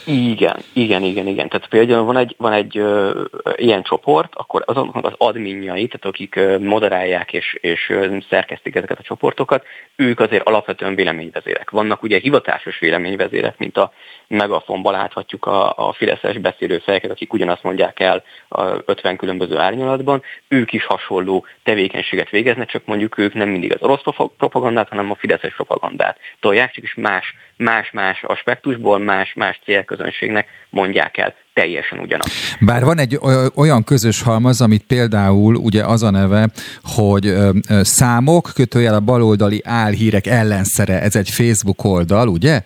[0.07, 1.49] Igen, igen, igen, igen.
[1.49, 3.23] Tehát például van egy, van egy ö,
[3.57, 7.93] ilyen csoport, akkor azoknak az adminjai, tehát akik moderálják és, és
[8.29, 9.65] szerkesztik ezeket a csoportokat,
[9.97, 11.71] ők azért alapvetően véleményvezérek.
[11.71, 13.93] Vannak ugye hivatásos véleményvezérek, mint a
[14.27, 20.23] megafonban láthatjuk a, a Fideszes beszélő fejeket, akik ugyanazt mondják el a 50 különböző árnyalatban,
[20.49, 25.15] ők is hasonló tevékenységet végeznek, csak mondjuk ők nem mindig az orosz propagandát, hanem a
[25.15, 32.27] Fideszes propagandát tolják, csak is más, más-más aspektusból, más-más célközönségnek mondják el teljesen ugyanaz.
[32.61, 33.19] Bár van egy
[33.55, 36.49] olyan közös halmaz, amit például ugye az a neve,
[36.83, 37.35] hogy
[37.81, 42.63] számok, kötőjel a baloldali álhírek ellenszere, ez egy Facebook oldal, ugye?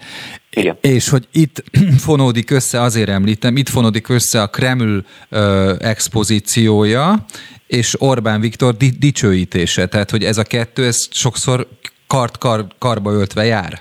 [0.50, 0.76] Igen.
[0.80, 1.64] És hogy itt
[2.06, 7.24] fonódik össze, azért említem, itt fonódik össze a Kreml ö, expozíciója,
[7.66, 9.86] és Orbán Viktor di- dicsőítése.
[9.86, 11.66] Tehát, hogy ez a kettő, ez sokszor
[12.06, 13.80] kart kar, karba öltve jár.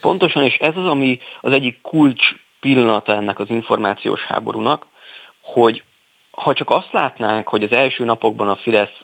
[0.00, 4.86] Pontosan, és ez az, ami az egyik kulcs pillanata ennek az információs háborúnak,
[5.40, 5.82] hogy
[6.30, 9.02] ha csak azt látnánk, hogy az első napokban a Fidesz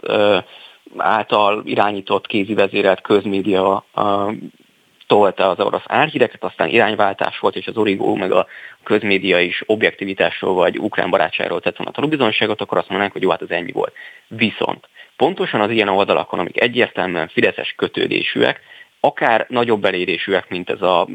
[0.96, 3.84] által irányított kézi vezérelt közmédia
[5.06, 8.46] tolta az orosz árhíreket, aztán irányváltás volt, és az Origó meg a
[8.82, 13.42] közmédia is objektivitásról vagy ukrán barátságról tett volna tanúbizonságot, akkor azt mondanánk, hogy jó, hát
[13.42, 13.92] az ennyi volt.
[14.28, 18.60] Viszont pontosan az ilyen oldalakon, amik egyértelműen fideszes kötődésűek,
[19.04, 21.08] akár nagyobb elérésűek, mint ez a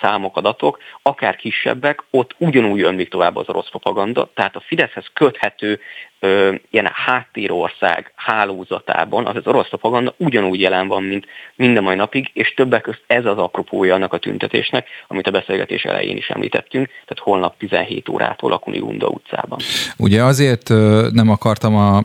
[0.00, 5.80] számok, adatok, akár kisebbek, ott ugyanúgy még tovább az orosz propaganda, tehát a Fideszhez köthető
[6.20, 11.26] ö, ilyen háttérország hálózatában az az orosz propaganda ugyanúgy jelen van, mint
[11.56, 15.82] minden mai napig, és többek között ez az apropója annak a tüntetésnek, amit a beszélgetés
[15.82, 19.58] elején is említettünk, tehát holnap 17 órától a Kuniunda utcában.
[19.96, 20.68] Ugye azért
[21.12, 22.02] nem akartam a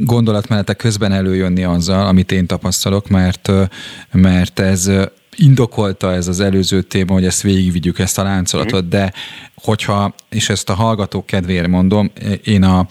[0.00, 3.50] gondolatmenetek közben előjönni azzal, amit én tapasztalok, mert,
[4.12, 4.90] mert ez
[5.38, 8.88] indokolta ez az előző téma, hogy ezt végigvigyük, ezt a láncolatot, mm.
[8.88, 9.12] de
[9.62, 12.10] hogyha, és ezt a hallgatók kedvéért mondom,
[12.44, 12.86] én a,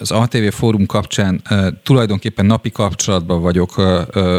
[0.00, 1.42] az ATV fórum kapcsán
[1.82, 3.76] tulajdonképpen napi kapcsolatban vagyok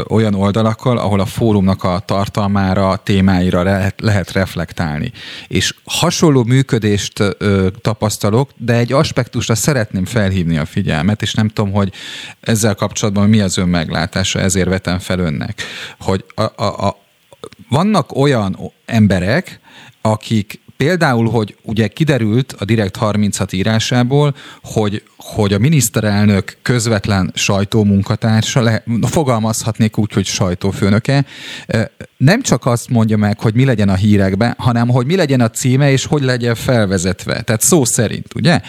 [0.07, 5.11] olyan oldalakkal, ahol a fórumnak a tartalmára, témáira lehet, lehet reflektálni.
[5.47, 7.23] És hasonló működést
[7.81, 11.91] tapasztalok, de egy aspektusra szeretném felhívni a figyelmet, és nem tudom, hogy
[12.39, 15.61] ezzel kapcsolatban mi az ön meglátása, ezért vetem fel önnek,
[15.99, 17.03] hogy a, a, a,
[17.69, 19.59] vannak olyan emberek,
[20.01, 28.61] akik például, hogy ugye kiderült a Direkt 36 írásából, hogy, hogy a miniszterelnök közvetlen sajtómunkatársa,
[28.61, 31.25] le, fogalmazhatnék úgy, hogy sajtófőnöke,
[32.17, 35.49] nem csak azt mondja meg, hogy mi legyen a hírekben, hanem hogy mi legyen a
[35.49, 37.41] címe, és hogy legyen felvezetve.
[37.41, 38.61] Tehát szó szerint, ugye?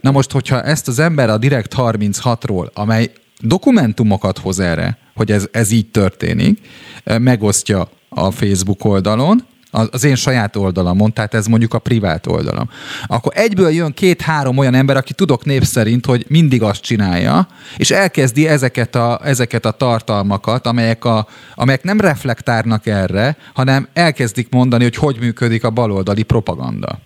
[0.00, 3.10] Na most, hogyha ezt az ember a Direkt 36-ról, amely
[3.40, 6.58] dokumentumokat hoz erre, hogy ez, ez így történik,
[7.04, 12.70] megosztja a Facebook oldalon, az én saját oldalamon, tehát ez mondjuk a privát oldalam,
[13.06, 17.90] akkor egyből jön két-három olyan ember, aki tudok név szerint, hogy mindig azt csinálja, és
[17.90, 24.82] elkezdi ezeket a, ezeket a tartalmakat, amelyek, a, amelyek nem reflektálnak erre, hanem elkezdik mondani,
[24.82, 26.98] hogy hogy működik a baloldali propaganda.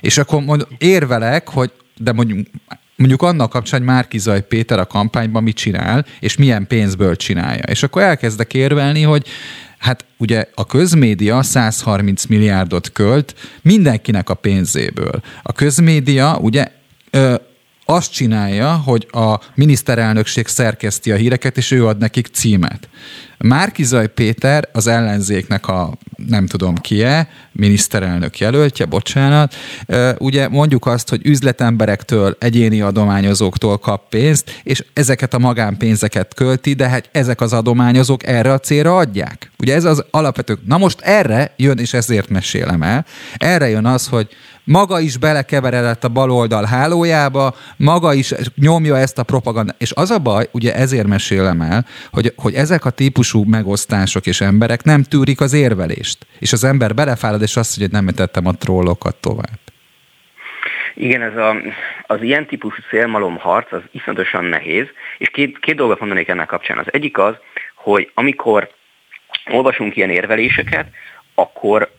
[0.00, 2.46] És akkor mond, érvelek, hogy de mondjuk
[2.96, 7.62] mondjuk annak kapcsán, hogy Márkizaj Péter a kampányban mit csinál, és milyen pénzből csinálja.
[7.62, 9.26] És akkor elkezdek érvelni, hogy
[9.82, 15.22] Hát ugye a közmédia 130 milliárdot költ mindenkinek a pénzéből.
[15.42, 16.66] A közmédia ugye
[17.10, 17.34] ö,
[17.84, 22.88] azt csinálja, hogy a miniszterelnökség szerkeszti a híreket, és ő ad nekik címet.
[23.38, 25.92] Márkizaj Péter az ellenzéknek a
[26.28, 29.54] nem tudom ki-e, miniszterelnök jelöltje, bocsánat.
[30.18, 36.88] Ugye mondjuk azt, hogy üzletemberektől, egyéni adományozóktól kap pénzt, és ezeket a magánpénzeket költi, de
[36.88, 39.50] hát ezek az adományozók erre a célra adják.
[39.58, 40.58] Ugye ez az alapvető.
[40.66, 43.06] Na most erre jön, és ezért mesélem el,
[43.36, 44.28] erre jön az, hogy
[44.64, 49.76] maga is belekeveredett a baloldal hálójába, maga is nyomja ezt a propagandát.
[49.78, 54.40] És az a baj, ugye ezért mesélem el, hogy, hogy ezek a típusú megosztások és
[54.40, 56.26] emberek nem tűrik az érvelést.
[56.38, 59.60] És az ember belefárad, és azt hogy nem tettem a trollokat tovább.
[60.94, 61.56] Igen, ez a,
[62.06, 64.86] az ilyen típusú szélmalom harc az iszonyatosan nehéz,
[65.18, 66.78] és két, két dolgot mondanék ennek kapcsán.
[66.78, 67.34] Az egyik az,
[67.74, 68.70] hogy amikor
[69.50, 70.86] olvasunk ilyen érveléseket,
[71.34, 71.90] akkor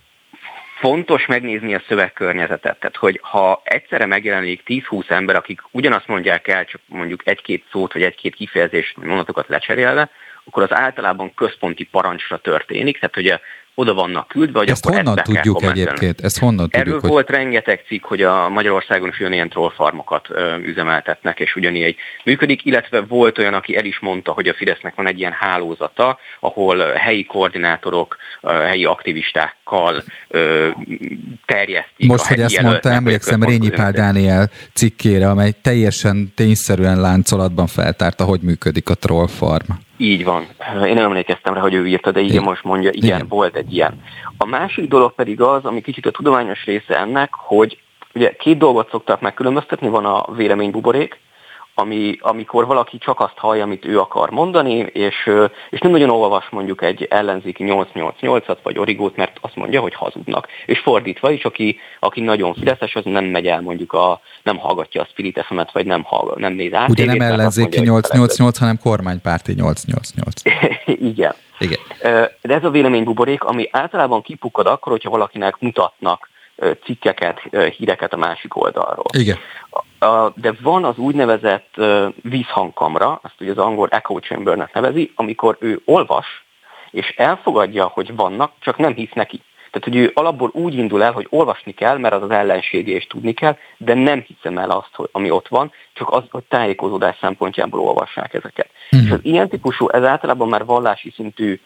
[0.83, 2.79] fontos megnézni a szövegkörnyezetet.
[2.79, 7.93] Tehát, hogy ha egyszerre megjelenik 10-20 ember, akik ugyanazt mondják el, csak mondjuk egy-két szót
[7.93, 10.09] vagy egy-két kifejezést, mondatokat lecserélve,
[10.43, 13.39] akkor az általában központi parancsra történik, tehát hogy
[13.75, 16.21] oda vannak küldve, hogy ezt akkor honnan ezt tudjuk egyébként?
[16.21, 17.35] Ezt honnan Erről tudjuk, volt hogy...
[17.35, 23.37] rengeteg cikk, hogy a Magyarországon is ilyen trollfarmokat ö, üzemeltetnek, és ugyanígy működik, illetve volt
[23.37, 28.17] olyan, aki el is mondta, hogy a Fidesznek van egy ilyen hálózata, ahol helyi koordinátorok,
[28.41, 30.69] helyi aktivistákkal ö,
[31.45, 32.07] terjesztik.
[32.07, 38.39] Most, hogy ezt mondta, emlékszem Rényi Pál Dániel cikkére, amely teljesen tényszerűen láncolatban feltárta, hogy
[38.41, 39.71] működik a trollfarm.
[40.03, 40.47] Így van.
[40.85, 42.43] Én nem emlékeztem rá, hogy ő írta, de igen, igen.
[42.43, 44.01] most mondja, igen, igen, volt egy ilyen.
[44.37, 47.77] A másik dolog pedig az, ami kicsit a tudományos része ennek, hogy
[48.13, 51.19] ugye két dolgot szoktak megkülönböztetni, van a véleménybuborék,
[51.75, 55.29] ami, amikor valaki csak azt hallja, amit ő akar mondani, és,
[55.69, 60.47] és nem nagyon olvas mondjuk egy ellenzéki 888-at vagy origót, mert azt mondja, hogy hazudnak.
[60.65, 65.01] És fordítva is, aki, aki nagyon fideszes, az nem megy el mondjuk a, nem hallgatja
[65.01, 66.89] a Spirit fm vagy nem, hallgat, nem néz át.
[66.89, 70.41] Ugye nem ellenzéki mondja, 888, hanem kormánypárti 888.
[71.11, 71.33] Igen.
[71.59, 71.79] Igen.
[72.41, 76.31] De ez a véleménybuborék, ami általában kipukkad akkor, hogyha valakinek mutatnak
[76.83, 77.39] cikkeket,
[77.77, 79.05] híreket a másik oldalról.
[79.17, 79.37] Igen.
[80.35, 81.75] De van az úgynevezett
[82.21, 86.43] vízhangkamra, azt ugye az angol echo chambernek nevezi, amikor ő olvas,
[86.91, 89.41] és elfogadja, hogy vannak, csak nem hisz neki.
[89.71, 93.07] Tehát, hogy ő alapból úgy indul el, hogy olvasni kell, mert az az ellensége és
[93.07, 97.17] tudni kell, de nem hiszem el azt, hogy, ami ott van, csak az, hogy tájékozódás
[97.21, 98.69] szempontjából olvassák ezeket.
[98.95, 98.99] Mm.
[98.99, 101.59] És az ilyen típusú, ez általában már vallási szintű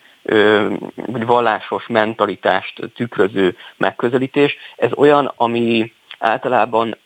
[0.95, 4.57] vagy vallásos mentalitást tükröző megközelítés.
[4.75, 6.97] Ez olyan, ami általában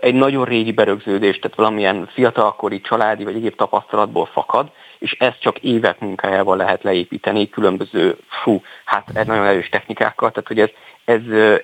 [0.00, 5.58] egy nagyon régi berögződés, tehát valamilyen fiatalkori családi vagy egyéb tapasztalatból fakad, és ezt csak
[5.58, 10.70] évek munkájával lehet leépíteni különböző, fú, hát egy nagyon erős technikákkal, tehát hogy ez,
[11.04, 11.20] ez,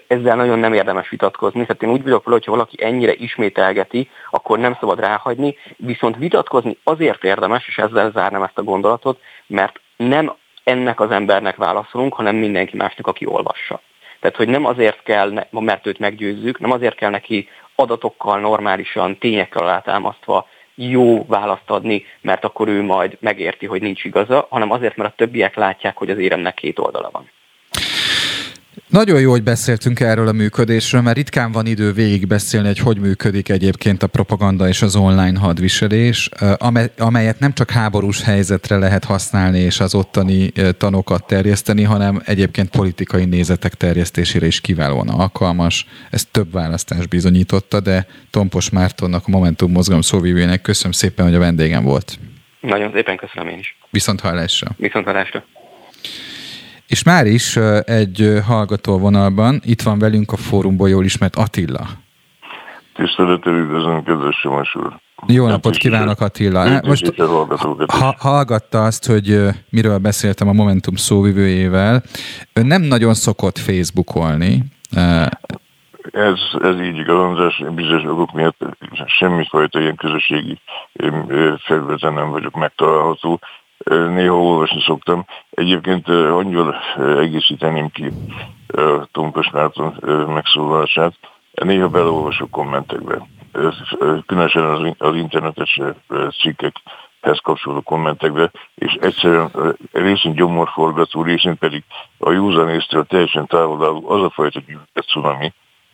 [0.07, 1.67] ezzel nagyon nem érdemes vitatkozni.
[1.67, 6.79] Tehát én úgy vagyok vele, hogyha valaki ennyire ismételgeti, akkor nem szabad ráhagyni, viszont vitatkozni
[6.85, 10.35] azért érdemes, és ezzel zárnám ezt a gondolatot, mert nem
[10.65, 13.81] ennek az embernek válaszolunk, hanem mindenki másnak, aki olvassa.
[14.21, 19.63] Tehát, hogy nem azért kell, mert őt meggyőzzük, nem azért kell neki adatokkal, normálisan, tényekkel
[19.63, 25.11] alátámasztva jó választ adni, mert akkor ő majd megérti, hogy nincs igaza, hanem azért, mert
[25.13, 27.31] a többiek látják, hogy az éremnek két oldala van.
[28.89, 33.49] Nagyon jó, hogy beszéltünk erről a működésről, mert ritkán van idő végigbeszélni, hogy hogy működik
[33.49, 36.29] egyébként a propaganda és az online hadviselés,
[36.99, 43.25] amelyet nem csak háborús helyzetre lehet használni és az ottani tanokat terjeszteni, hanem egyébként politikai
[43.25, 45.87] nézetek terjesztésére is kiválóan alkalmas.
[46.11, 51.39] Ez több választás bizonyította, de Tompos Mártonnak, a Momentum mozgalom szóvívőjének köszönöm szépen, hogy a
[51.39, 52.19] vendégem volt.
[52.61, 53.77] Nagyon szépen köszönöm én is.
[53.91, 54.71] Viszont hallásra.
[54.77, 55.45] Viszont hallásra.
[56.87, 61.87] És már is egy hallgató vonalban, itt van velünk a fórumból jól ismert Attila.
[62.95, 65.03] Tisztelettel üdvözlöm, kedves Simos úr.
[65.27, 66.81] Jó napot kívánok, Attila.
[66.85, 67.15] Most
[67.87, 72.03] ha, hallgatta azt, hogy miről beszéltem a Momentum szóvivőjével.
[72.53, 74.65] Ön nem nagyon szokott Facebookolni.
[76.11, 78.59] Ez, ez így igaz, András, bizonyos okok miatt
[79.07, 80.59] semmifajta ilyen közösségi
[81.59, 83.41] felületen nem vagyok megtalálható
[83.85, 85.25] néha olvasni szoktam.
[85.51, 88.13] Egyébként annyival egészíteném ki
[89.13, 89.97] Tompas Márton
[90.29, 91.15] megszólalását,
[91.53, 93.27] néha beleolvasok kommentekbe.
[94.27, 95.81] Különösen az, internetes
[96.43, 99.51] cikkekhez kapcsolódó kommentekbe, és egyszerűen
[99.93, 101.85] részint gyomorforgató, részint pedig
[102.19, 105.07] a józanésztől teljesen távol álló az a fajta gyűlölet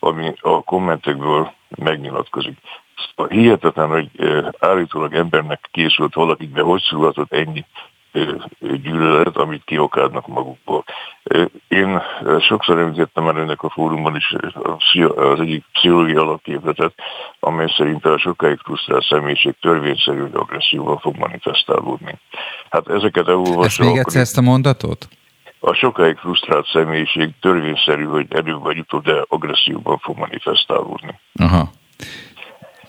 [0.00, 2.58] ami a kommentekből megnyilatkozik.
[3.28, 4.08] Hihetetlen, hogy
[4.58, 7.64] állítólag embernek készült valakikbe, hogy született ennyi
[8.58, 10.84] gyűlölet, amit kiokádnak magukból.
[11.68, 12.02] Én
[12.40, 14.34] sokszor említettem el önnek a fórumban is
[15.16, 16.94] az egyik pszichológiai alapképletet,
[17.40, 22.18] amely szerint a sokáig frusztrált személyiség törvényszerű, hogy agresszióval fog manifestálódni.
[22.70, 23.64] Hát ezeket elolvasva...
[23.64, 25.08] Ezt még egyszer ezt a mondatot?
[25.58, 31.20] A sokáig frusztrált személyiség törvényszerű, hogy előbb vagy utóbb, de agresszióban fog manifestálódni.
[31.34, 31.70] Aha.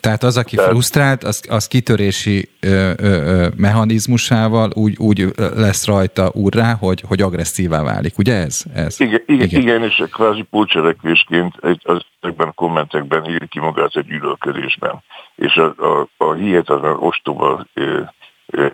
[0.02, 0.72] Tehát az, aki Tehát...
[0.72, 5.26] frusztrált, az, az kitörési ö, ö, ö, mechanizmusával úgy, úgy
[5.56, 8.18] lesz rajta úrrá, hogy, hogy agresszívá válik.
[8.18, 8.64] Ugye ez?
[8.74, 9.00] ez?
[9.00, 9.62] Igen, igen, igen.
[9.62, 15.04] igen, és kvázi pócselekvésként ezekben a kommentekben ír ki magát egy gyűlölködésben.
[15.36, 17.66] És a, a, a hihetetlen ostoba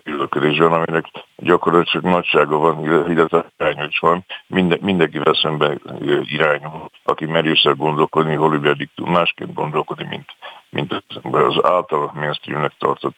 [0.04, 1.04] ülködésben, aminek
[1.36, 5.80] gyakorlatilag nagysága van, illetve irány is van, Minden, mindenkivel szemben
[6.22, 10.26] irányul, aki merészer gondolkodni, hol pedig tud másként gondolkodni, mint,
[10.70, 10.92] mint
[11.22, 13.16] az által mainstreamnek tartott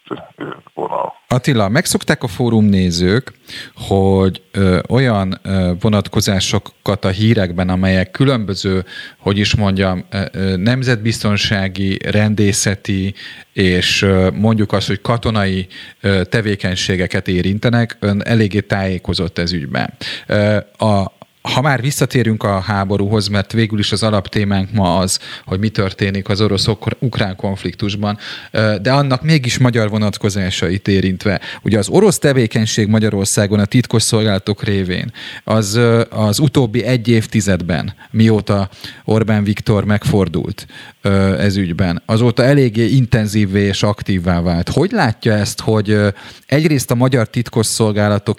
[0.74, 1.14] vonal.
[1.28, 3.32] Attila, megszokták a fórum nézők,
[3.74, 8.84] hogy ö, olyan ö, vonatkozásokat a hírekben, amelyek különböző,
[9.18, 13.14] hogy is mondjam, ö, nemzetbiztonsági, rendészeti
[13.52, 15.66] és ö, mondjuk azt, hogy katonai
[16.00, 19.94] ö, tevékenységeket érintenek, ön eléggé tájékozott ez ügyben.
[20.26, 25.58] Ö, a, ha már visszatérünk a háborúhoz, mert végül is az alaptémánk ma az, hogy
[25.58, 28.18] mi történik az orosz-ukrán konfliktusban,
[28.82, 31.40] de annak mégis magyar vonatkozásait érintve.
[31.62, 35.12] Ugye az orosz tevékenység Magyarországon a titkos szolgálatok révén
[35.44, 35.80] az,
[36.10, 38.68] az utóbbi egy évtizedben, mióta
[39.04, 40.66] Orbán Viktor megfordult
[41.38, 44.68] ez ügyben, azóta eléggé intenzívvé és aktívvá vált.
[44.68, 45.98] Hogy látja ezt, hogy
[46.46, 48.38] egyrészt a magyar titkos szolgálatok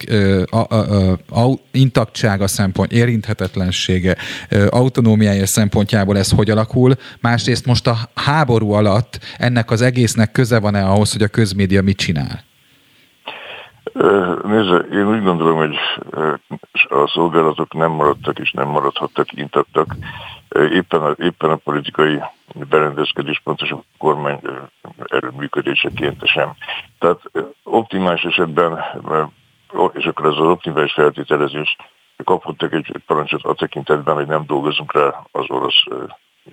[1.72, 4.16] intaktsága szempont érinthetetlensége,
[4.70, 10.86] autonómiája szempontjából ez hogy alakul, másrészt most a háború alatt ennek az egésznek köze van-e
[10.86, 12.44] ahhoz, hogy a közmédia mit csinál?
[14.44, 15.76] Nézze, én úgy gondolom, hogy
[16.90, 19.96] a szolgálatok nem maradtak és nem maradhattak intaktak.
[20.74, 22.22] Éppen a, éppen a politikai
[22.54, 24.40] berendezkedés, pontosan kormány
[25.06, 26.54] erőműködéseként sem.
[27.00, 27.22] Tehát
[27.64, 28.84] optimális esetben,
[29.94, 31.76] és akkor ez az optimális feltételezés
[32.24, 35.84] kaphattak egy parancsot a tekintetben, hogy nem dolgozunk rá az orosz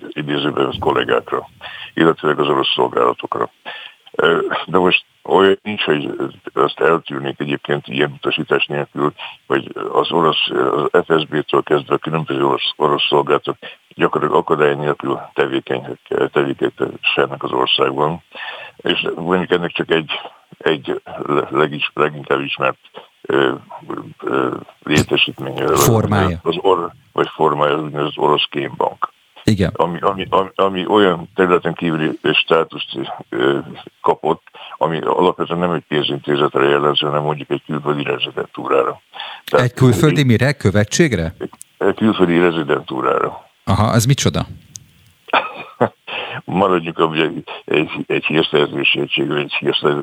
[0.09, 1.49] idézőben kollégákra,
[1.93, 3.49] illetve az orosz szolgálatokra.
[4.65, 6.11] De most olyan nincs, hogy
[6.53, 9.13] azt eltűrnék egyébként ilyen utasítás nélkül,
[9.47, 13.57] hogy az orosz, az FSB-től kezdve a különböző orosz, orosz szolgálatok
[13.99, 15.19] gyakorlatilag akadály nélkül
[16.29, 18.23] tevékenykednek az országban.
[18.77, 20.11] És mondjuk ennek csak egy,
[20.57, 21.01] egy
[21.49, 22.77] legis, leginkább ismert
[24.83, 25.75] létesítménye.
[25.75, 26.39] Formája.
[26.43, 29.11] Az or, vagy formája, az úgynevezett orosz kémbank.
[29.43, 29.71] Igen.
[29.75, 32.89] Ami, ami, ami, ami olyan területen kívüli státuszt
[34.01, 34.43] kapott,
[34.77, 39.01] ami alapvetően nem egy pénzintézetre jellemző, hanem mondjuk egy külföldi rezidentúrára.
[39.45, 40.53] Tehát egy külföldi mire?
[40.53, 41.33] Követségre?
[41.39, 43.48] Egy, egy külföldi rezidentúrára.
[43.69, 44.45] Aha, az micsoda?
[46.45, 49.53] maradjunk a egy, egy, egy hírszerzőség, egy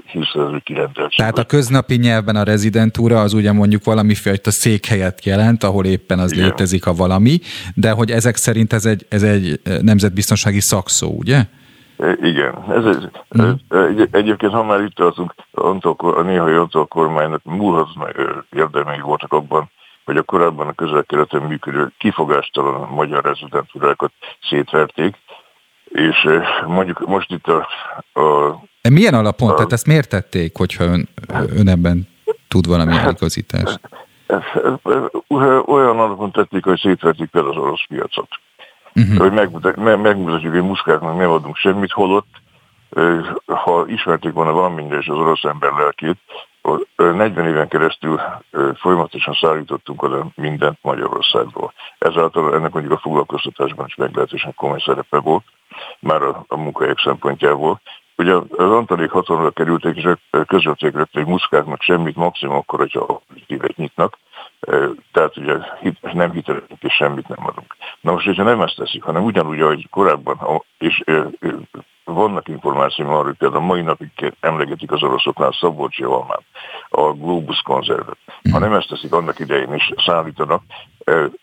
[0.07, 1.19] hírszerző kirendeltség.
[1.19, 6.33] Tehát a köznapi nyelven a rezidentúra az ugye mondjuk valamifajta székhelyet jelent, ahol éppen az
[6.33, 6.45] Igen.
[6.45, 7.39] létezik a valami,
[7.75, 11.45] de hogy ezek szerint ez egy, ez egy nemzetbiztonsági szakszó, ugye?
[11.99, 12.55] E, igen.
[12.69, 13.61] Ez egy, hmm.
[13.69, 15.35] egy, egyébként, ha már itt tartunk,
[16.03, 17.89] a néhai Antal kormánynak múlhat
[18.57, 19.71] érdemei voltak abban,
[20.07, 24.13] hogy a korábban a közel-keleten működő kifogástalan magyar rezidentúrákat
[24.49, 25.17] szétverték,
[25.85, 26.29] és
[26.67, 27.67] mondjuk most itt a...
[28.21, 28.61] a
[28.91, 29.51] Milyen alapon?
[29.51, 31.09] A, Tehát ezt miért tették, hogyha ön,
[31.57, 32.09] ön ebben
[32.49, 33.81] tud valami hát, igazítást?
[35.67, 38.29] Olyan alapon tették, hogy szétvetik fel az orosz piacot.
[38.95, 39.19] Uh-huh.
[39.19, 39.33] Hogy
[39.87, 42.27] megmutatjuk, hogy muszkáknak nem adunk semmit, holott
[43.47, 46.19] ha ismerték volna valamire és az orosz ember lelkét,
[46.97, 48.21] 40 éven keresztül
[48.75, 51.73] folyamatosan szállítottunk oda mindent Magyarországról.
[51.99, 55.45] Ezáltal ennek mondjuk a foglalkoztatásban is meglehetősen komoly szerepe volt,
[55.99, 57.81] már a, a munkahelyek szempontjából.
[58.17, 60.09] Ugye az Antalék hatalomra kerültek, és
[60.47, 64.19] közölték hogy muszkáknak semmit, maximum akkor, hogyha évet nyitnak,
[65.13, 65.55] tehát ugye
[66.13, 67.77] nem hitelezünk és semmit nem adunk.
[68.01, 71.05] Na most, hogyha nem ezt teszik, hanem ugyanúgy, ahogy korábban, és
[72.13, 74.11] vannak információim arról, hogy például mai napig
[74.41, 76.43] emlegetik az oroszoknál Szabolcsi almát,
[76.89, 78.19] a Globus konzervet.
[78.53, 80.63] Ha nem ezt teszik, annak idején is szállítanak,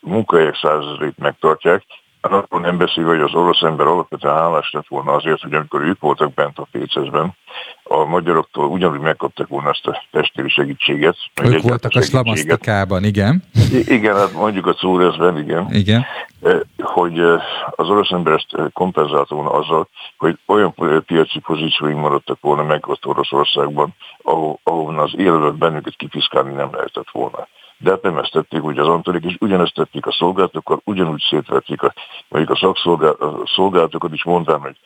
[0.00, 1.84] munkahelyek százezrét megtartják,
[2.32, 6.00] akkor nem beszélve, hogy az orosz ember alapvetően hálás lett volna azért, hogy amikor ők
[6.00, 7.36] voltak bent a Pécezben,
[7.82, 11.16] a magyaroktól ugyanúgy megkaptak volna ezt a testvéri segítséget.
[11.42, 13.42] Ők voltak a szlamasztikában, igen.
[13.72, 15.66] I- igen, hát mondjuk a Czúrezben, igen.
[15.70, 16.04] Igen.
[16.42, 20.74] E, hogy e, az orosz ember ezt kompenzált volna azzal, hogy olyan
[21.06, 27.10] piaci pozícióink maradtak volna meg ott Oroszországban, ahol, ahol az életet bennünket kifiszkálni nem lehetett
[27.12, 27.48] volna
[27.84, 31.82] de hát nem ezt tették ugye az Antonik, és ugyanezt tették a szolgálatokkal, ugyanúgy szétvették
[31.82, 31.94] a,
[32.28, 34.76] mondjuk a szakszolgálatokat is mondván, hogy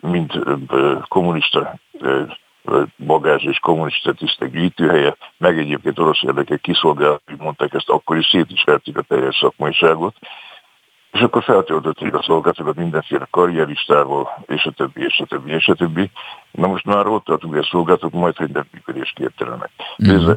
[0.00, 0.38] mint
[1.08, 1.74] kommunista
[2.96, 8.50] bagázs és kommunista tisztek gyűjtőhelye, meg egyébként orosz érdekek kiszolgált, mondták ezt, akkor is szét
[8.50, 10.14] is verték a teljes szakmaiságot,
[11.12, 15.74] és akkor feltöltötték a szolgálatokat mindenféle karrieristával, és a többi, és a többi, és a
[15.74, 16.10] többi.
[16.50, 19.70] Na most már ott tartunk, hogy a szolgálatok majd, hogy nem működésképtelenek.
[20.08, 20.30] Mm.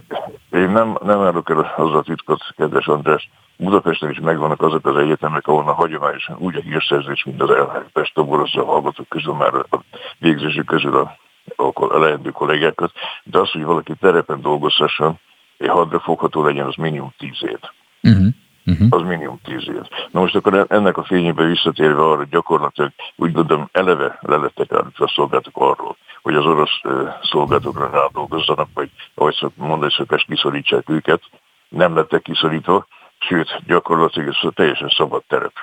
[0.52, 4.96] Én nem, nem állok el az a titkot, kedves András, Budapesten is megvannak azok az
[4.96, 9.80] egyetemek, ahol a hagyományosan úgy a hírszerzés, mint az elhelyezést toborozzá hallgatók közül már a
[10.18, 11.18] végzésük közül a,
[11.56, 12.92] a, a lehető kollégákat,
[13.24, 15.20] de az, hogy valaki terepen dolgozhasson,
[15.58, 17.60] és hadra fogható legyen, az minimum tíz év.
[18.08, 18.28] Mm-hmm
[18.66, 18.88] uh-huh.
[18.90, 19.82] az minimum tíz év.
[20.12, 25.06] Na most akkor ennek a fényében visszatérve arra, gyakorlatilag úgy gondolom eleve le lettek állítva
[25.06, 26.82] a szolgálatok arról, hogy az orosz
[27.22, 31.22] szolgálatokra rádolgozzanak, vagy ahogy mondani szokás, kiszorítsák őket,
[31.70, 32.86] nem lettek kiszorítva,
[33.20, 35.54] sőt, gyakorlatilag ez teljesen szabad terep.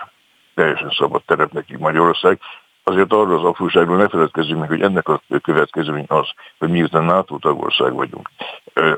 [0.54, 2.40] Teljesen szabad terep nekik Magyarország,
[2.88, 6.26] azért arról az apróságról ne feledkezzünk meg, hogy ennek a következmény az,
[6.58, 8.30] hogy miután NATO tagország vagyunk,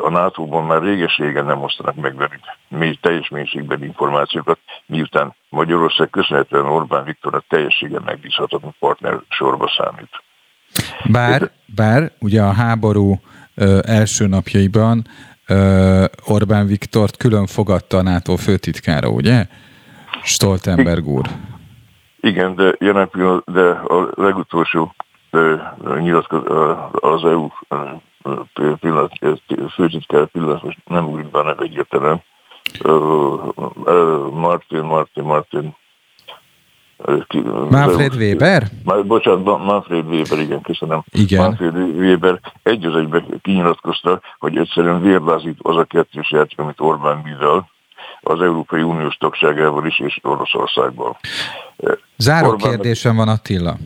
[0.03, 6.67] a NATO-ban már réges-régen nem osztanak meg velünk mély, teljes mélységben információkat, miután Magyarország köszönhetően
[6.67, 10.23] Orbán Viktornak teljességen megbízhatatlan partner sorba számít.
[11.05, 13.21] Bár, bár ugye a háború
[13.55, 15.07] ö, első napjaiban
[15.47, 19.47] ö, Orbán Viktort külön fogadta a NATO főtitkára, ugye?
[20.23, 21.27] Stoltenberg úr.
[22.21, 24.95] Igen, de jelen pillanat, de a legutolsó
[25.99, 26.43] nyilatkoz,
[26.93, 27.49] az EU
[28.81, 29.13] pillanat,
[29.75, 32.23] főtitkár pillanat, most nem úgy be neve egyértelműen.
[34.33, 35.75] Martin, Martin, Martin.
[37.71, 38.63] Manfred Weber?
[38.85, 41.03] Már, bocsánat, Manfred Weber, igen, köszönöm.
[41.11, 41.43] Igen.
[41.43, 47.21] Manfred Weber egy az egyben kinyilatkozta, hogy egyszerűen vérbázít az a kettős játék, amit Orbán
[47.25, 47.71] művel,
[48.21, 51.17] az Európai Uniós tagságával is, és Oroszországban.
[52.17, 53.77] Záró Orbán kérdésem van Attila.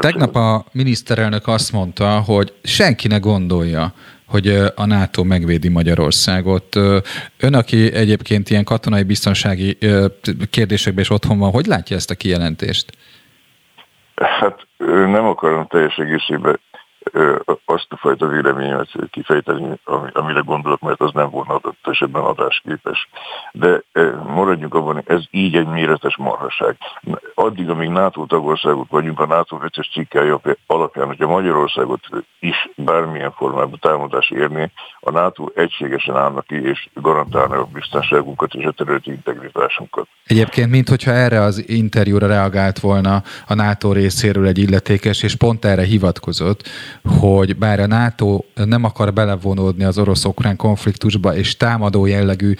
[0.00, 3.92] Tegnap a miniszterelnök azt mondta, hogy senki ne gondolja,
[4.26, 6.76] hogy a NATO megvédi Magyarországot.
[7.36, 9.78] Ön, aki egyébként ilyen katonai biztonsági
[10.50, 12.92] kérdésekben is otthon van, hogy látja ezt a kijelentést?
[14.14, 16.60] Hát nem akarom teljes egészében
[17.64, 19.78] azt a fajta véleményemet kifejteni,
[20.12, 23.08] amire gondolok, mert az nem volna adott esetben adásképes.
[23.52, 23.82] De
[24.26, 26.76] maradjunk abban, ez így egy méretes marhaság.
[27.34, 32.00] Addig, amíg NATO tagországok vagyunk, a NATO 5 cikkelje alapján, hogyha Magyarországot
[32.38, 38.64] is bármilyen formában támadás érni, a NATO egységesen állnak ki, és garantálna a biztonságunkat és
[38.64, 40.08] a területi integritásunkat.
[40.26, 45.82] Egyébként, mintha erre az interjúra reagált volna a NATO részéről egy illetékes, és pont erre
[45.82, 46.68] hivatkozott,
[47.18, 52.54] hogy bár a NATO nem akar belevonódni az orosz-ukrán konfliktusba, és támadó jellegű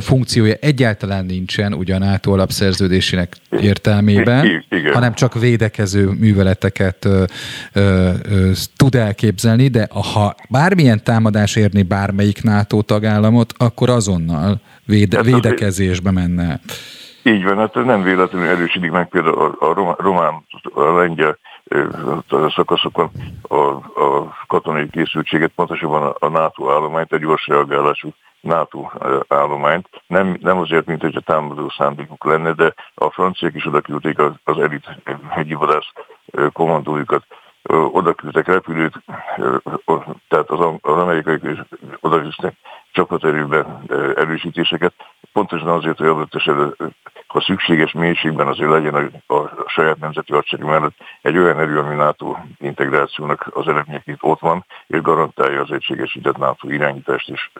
[0.00, 4.92] funkciója egyáltalán nincsen, ugye a NATO alapszerződésének értelmében, Igen.
[4.92, 7.24] hanem csak védekező műveleteket ö,
[7.72, 15.16] ö, ö, tud elképzelni, de ha bármilyen támadás érni bármelyik NATO tagállamot, akkor azonnal véde,
[15.16, 16.60] hát védekezésbe menne.
[17.22, 20.44] Így van, hát nem véletlenül erősítik meg például a, a román,
[20.74, 21.38] a lengyel
[22.54, 23.10] szakaszokon
[23.42, 28.90] a, a katonai készültséget, pontosabban a NATO állományt, egy gyors reagálású NATO
[29.28, 29.88] állományt.
[30.06, 34.18] Nem, nem azért, mint hogy a támadó szándékuk lenne, de a franciák is oda küldték
[34.18, 34.88] az, az elit
[35.28, 35.92] hegyi vadász
[36.52, 37.24] kommandójukat,
[37.68, 39.02] oda küldtek repülőt,
[40.28, 41.40] tehát az, az amerikai
[42.00, 42.54] oda küldtek
[42.92, 43.82] csapaterőben
[44.16, 44.94] erősítéseket,
[45.32, 46.74] pontosan azért, hogy adott esetben,
[47.26, 51.94] ha szükséges mélységben azért legyen a, a saját nemzeti hadsereg mellett egy olyan erő, ami
[51.94, 57.50] NATO integrációnak az eredményeként ott van, és garantálja az egységesített NATO irányítást és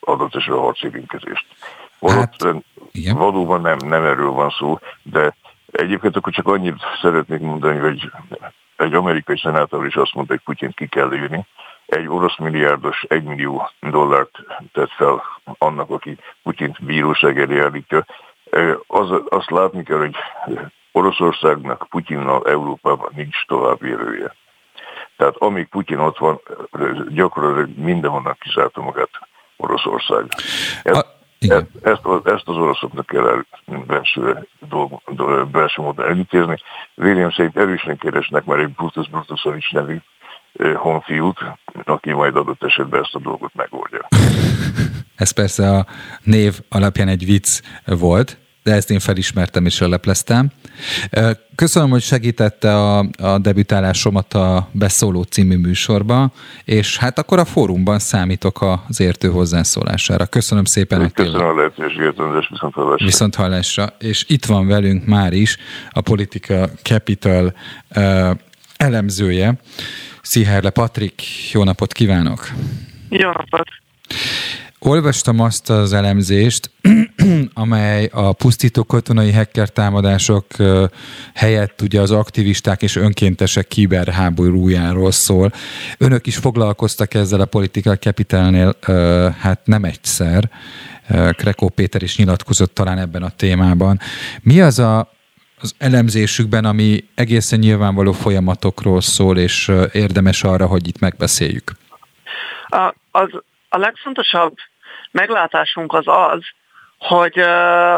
[0.00, 1.46] adott esetben a harcérinkezést.
[2.00, 2.36] Hát,
[2.92, 3.16] igen.
[3.16, 5.36] valóban nem, nem erről van szó, de
[5.72, 8.10] egyébként akkor csak annyit szeretnék mondani, hogy
[8.76, 11.46] egy amerikai szenátor is azt mondta, hogy Putyint ki kell írni,
[11.86, 14.38] egy orosz milliárdos egy millió dollárt
[14.72, 15.22] tett fel
[15.58, 18.04] annak, aki Putyint bíróság elé állítja.
[18.86, 20.16] Az, azt látni kell, hogy
[20.92, 24.34] Oroszországnak Putyinnal Európában nincs tovább jövője.
[25.16, 26.40] Tehát amíg Putyin ott van,
[27.08, 29.10] gyakorlatilag mindenhonnan kizárta magát
[29.56, 30.24] Oroszország.
[30.82, 31.13] Ez, a,
[31.44, 31.68] Igen.
[31.82, 33.44] Ezt, ezt az oroszoknak kell
[33.86, 35.00] belső, dolg,
[35.50, 36.56] belső módon elintézni.
[36.94, 39.96] Véleményem szerint erősen keresnek már egy Brutus Brutusovics nevű
[40.74, 41.38] honfiút,
[41.84, 44.08] aki majd adott esetben ezt a dolgot megoldja.
[45.16, 45.86] Ez persze a
[46.22, 50.50] név alapján egy vicc volt, de ezt én felismertem és lepleztem.
[51.54, 56.32] Köszönöm, hogy segítette a, a debütálásomat a Beszóló című műsorba,
[56.64, 60.26] és hát akkor a fórumban számítok az értő hozzászólására.
[60.26, 63.04] Köszönöm szépen, hogy Köszönöm a lehetőséget, András, viszont hallásra.
[63.06, 63.86] Viszont hallásra.
[63.98, 65.56] És itt van velünk már is
[65.90, 67.54] a Politika Capital
[67.96, 68.30] uh,
[68.76, 69.58] elemzője,
[70.22, 71.22] Sziherle Patrik.
[71.52, 72.48] Jó napot kívánok!
[73.08, 73.68] Jó napot!
[74.86, 76.70] Olvastam azt az elemzést,
[77.54, 80.46] amely a pusztító katonai hacker támadások
[81.34, 85.52] helyett ugye az aktivisták és önkéntesek kiberháborújáról szól.
[85.98, 88.76] Önök is foglalkoztak ezzel a Political Capitalnél,
[89.38, 90.50] hát nem egyszer.
[91.36, 93.98] Krekó Péter is nyilatkozott talán ebben a témában.
[94.42, 95.10] Mi az a,
[95.60, 101.72] az elemzésükben, ami egészen nyilvánvaló folyamatokról szól, és érdemes arra, hogy itt megbeszéljük?
[102.68, 103.28] A, az,
[103.68, 104.54] a legfontosabb
[105.14, 106.40] meglátásunk az az,
[106.98, 107.34] hogy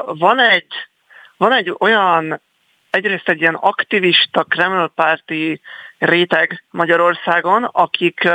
[0.04, 0.72] van egy,
[1.36, 2.40] van egy olyan,
[2.90, 5.60] egyrészt egy ilyen aktivista Kreml párti
[5.98, 8.28] réteg Magyarországon, akik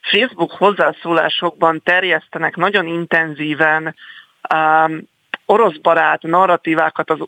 [0.00, 3.94] Facebook hozzászólásokban terjesztenek nagyon intenzíven
[4.54, 5.08] um,
[5.46, 7.18] orosz barát narratívákat az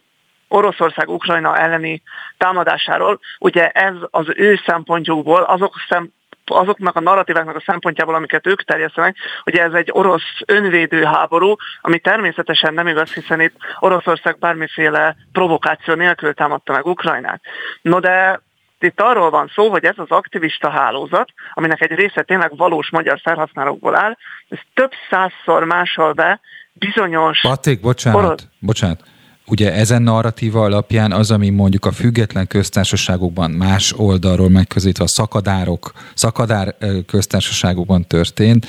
[0.49, 2.03] Oroszország Ukrajna elleni
[2.39, 3.21] támadásáról.
[3.39, 6.13] Ugye ez az ő szempontjukból, azok szem,
[6.51, 11.99] azoknak a narratíváknak a szempontjából, amiket ők terjesztenek, hogy ez egy orosz önvédő háború, ami
[11.99, 17.41] természetesen nem igaz, hiszen itt Oroszország bármiféle provokáció nélkül támadta meg Ukrajnát.
[17.83, 18.41] No de
[18.79, 23.21] itt arról van szó, hogy ez az aktivista hálózat, aminek egy része tényleg valós magyar
[23.23, 24.17] felhasználókból áll,
[24.49, 26.41] ez több százszor másol be
[26.73, 27.41] bizonyos...
[27.41, 28.47] Patrik, bocsánat, orosz...
[28.59, 29.01] bocsánat
[29.47, 35.93] ugye ezen narratíva alapján az, ami mondjuk a független köztársaságokban más oldalról megközelítve a szakadárok,
[36.15, 36.75] szakadár
[37.07, 38.67] köztársaságokban történt,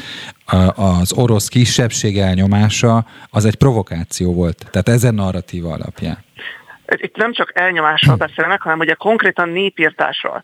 [0.76, 4.66] az orosz kisebbség elnyomása, az egy provokáció volt.
[4.72, 6.18] Tehát ezen narratíva alapján.
[6.88, 8.20] Itt nem csak elnyomásról hm.
[8.20, 10.44] beszélnek, hanem ugye konkrétan népírtásról.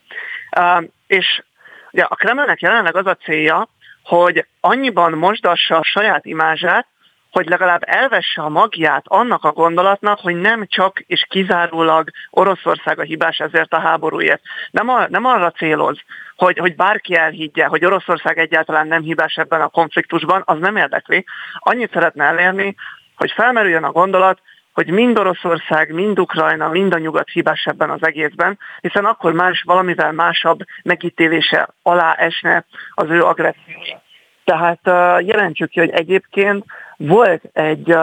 [1.07, 1.43] És
[1.91, 3.69] ugye a Kremlnek jelenleg az a célja,
[4.03, 6.87] hogy annyiban mosdassa a saját imázsát,
[7.33, 13.03] hogy legalább elvesse a magját annak a gondolatnak, hogy nem csak és kizárólag Oroszország a
[13.03, 14.41] hibás ezért a háborúért.
[14.71, 15.99] Nem, a, nem arra céloz,
[16.35, 21.25] hogy, hogy bárki elhiggye, hogy Oroszország egyáltalán nem hibás ebben a konfliktusban, az nem érdekli.
[21.59, 22.75] Annyit szeretne elérni,
[23.15, 24.41] hogy felmerüljön a gondolat,
[24.73, 29.63] hogy mind Oroszország, mind Ukrajna, mind a nyugat hibás ebben az egészben, hiszen akkor más
[29.65, 34.01] valamivel másabb megítélése alá esne az ő agressziója.
[34.43, 36.65] Tehát uh, jelentsük ki, hogy egyébként
[37.07, 37.95] volt egy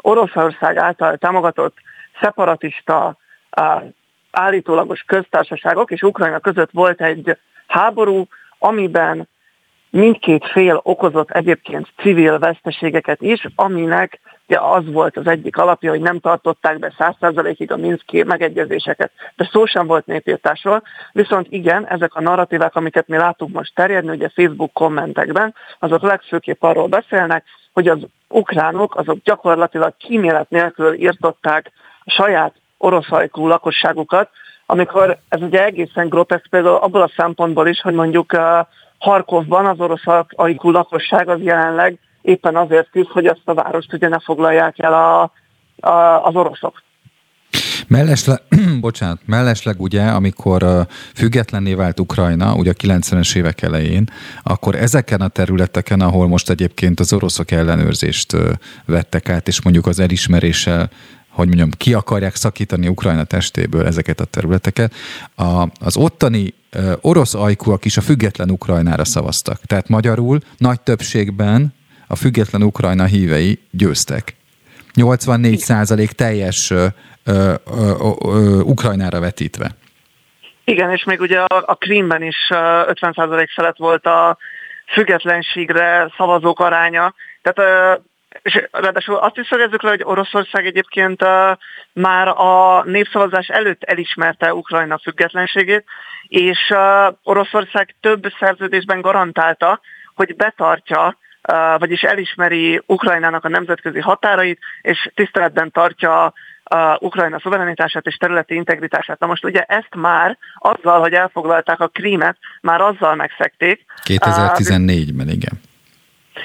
[0.00, 1.76] Oroszország által támogatott
[2.20, 3.16] szeparatista
[4.30, 7.36] állítólagos köztársaságok és Ukrajna között volt egy
[7.66, 8.26] háború,
[8.58, 9.28] amiben
[9.90, 14.20] mindkét fél okozott egyébként civil veszteségeket is, aminek
[14.50, 19.10] ja, az volt az egyik alapja, hogy nem tartották be 100%-ig a Minszki megegyezéseket.
[19.36, 20.82] De szó sem volt népírtásról,
[21.12, 26.62] viszont igen, ezek a narratívák, amiket mi látunk most terjedni, ugye Facebook kommentekben, azok legfőképp
[26.62, 27.98] arról beszélnek, hogy az
[28.28, 31.72] ukránok azok gyakorlatilag kímélet nélkül írtották
[32.04, 34.28] a saját oroszajkú lakosságukat,
[34.66, 38.66] amikor ez ugye egészen groteszk például abból a szempontból is, hogy mondjuk uh,
[38.98, 41.98] Harkovban az orosz ajkú lakosság az jelenleg
[42.30, 45.32] éppen azért küzd, hogy azt a várost ugye ne foglalják el a,
[45.88, 46.82] a, az oroszok.
[47.86, 48.40] Mellesleg,
[48.80, 50.80] bocsánat, mellesleg ugye, amikor uh,
[51.14, 54.04] függetlenné vált Ukrajna, ugye a 90-es évek elején,
[54.42, 58.36] akkor ezeken a területeken, ahol most egyébként az oroszok ellenőrzést
[58.86, 60.90] vettek át, és mondjuk az elismeréssel
[61.30, 64.94] hogy mondjam, ki akarják szakítani Ukrajna testéből ezeket a területeket,
[65.36, 69.60] a, az ottani uh, orosz ajkúak is a független Ukrajnára szavaztak.
[69.64, 71.74] Tehát magyarul nagy többségben
[72.10, 74.34] a független Ukrajna hívei győztek.
[74.94, 76.86] 84 százalék teljes ö,
[77.24, 79.70] ö, ö, Ukrajnára vetítve.
[80.64, 84.36] Igen, és még ugye a, a Krímben is 50 százalék felett volt a
[84.92, 87.14] függetlenségre szavazók aránya.
[87.42, 88.00] Tehát
[88.42, 91.56] és ráadásul azt is szögezzük le, hogy Oroszország egyébként uh,
[91.92, 95.84] már a népszavazás előtt elismerte Ukrajna függetlenségét,
[96.28, 99.80] és uh, Oroszország több szerződésben garantálta,
[100.14, 101.16] hogy betartja
[101.78, 109.18] vagyis elismeri Ukrajnának a nemzetközi határait, és tiszteletben tartja a Ukrajna szuverenitását és területi integritását.
[109.18, 113.84] Na most ugye ezt már azzal, hogy elfoglalták a krímet, már azzal megszekték.
[114.04, 115.60] 2014-ben, igen.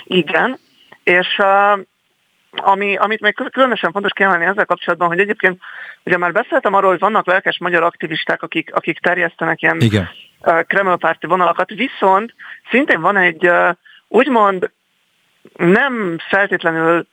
[0.03, 0.57] Igen,
[1.03, 1.41] és
[2.51, 5.61] ami, amit még különösen fontos kiemelni ezzel kapcsolatban, hogy egyébként
[6.03, 10.09] ugye már beszéltem arról, hogy vannak lelkes magyar aktivisták, akik, akik terjesztenek ilyen Igen.
[10.67, 12.33] Kreml-párti vonalakat, viszont
[12.69, 13.51] szintén van egy
[14.07, 14.71] úgymond
[15.55, 17.07] nem feltétlenül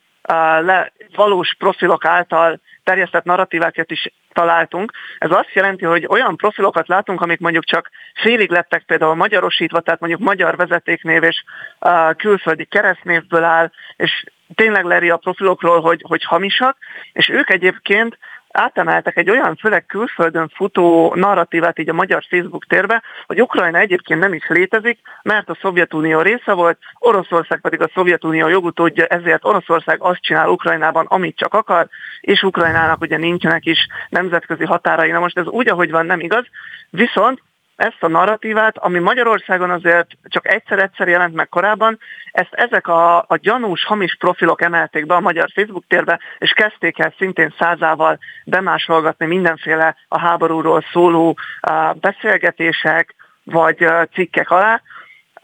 [0.61, 4.93] le, valós profilok által terjesztett narratívákat is találtunk.
[5.19, 10.01] Ez azt jelenti, hogy olyan profilokat látunk, amik mondjuk csak félig lettek például magyarosítva, tehát
[10.01, 11.45] mondjuk magyar vezetéknév és
[11.81, 16.77] uh, külföldi keresztnévből áll, és tényleg leri a profilokról, hogy, hogy hamisak,
[17.13, 18.19] és ők egyébként
[18.53, 24.21] átemeltek egy olyan főleg külföldön futó narratívát így a magyar Facebook térbe, hogy Ukrajna egyébként
[24.21, 30.03] nem is létezik, mert a Szovjetunió része volt, Oroszország pedig a Szovjetunió jogutódja, ezért Oroszország
[30.03, 31.89] azt csinál Ukrajnában, amit csak akar,
[32.21, 35.11] és Ukrajnának ugye nincsenek is nemzetközi határai.
[35.11, 36.45] Na most ez úgy, ahogy van, nem igaz,
[36.91, 37.43] viszont
[37.77, 41.99] ezt a narratívát, ami Magyarországon azért csak egyszer-egyszer jelent meg korábban,
[42.33, 46.99] ezt ezek a, a gyanús, hamis profilok emelték be a magyar Facebook térbe, és kezdték
[46.99, 51.37] el szintén százával bemásolgatni mindenféle a háborúról szóló
[51.71, 54.83] uh, beszélgetések vagy uh, cikkek alá.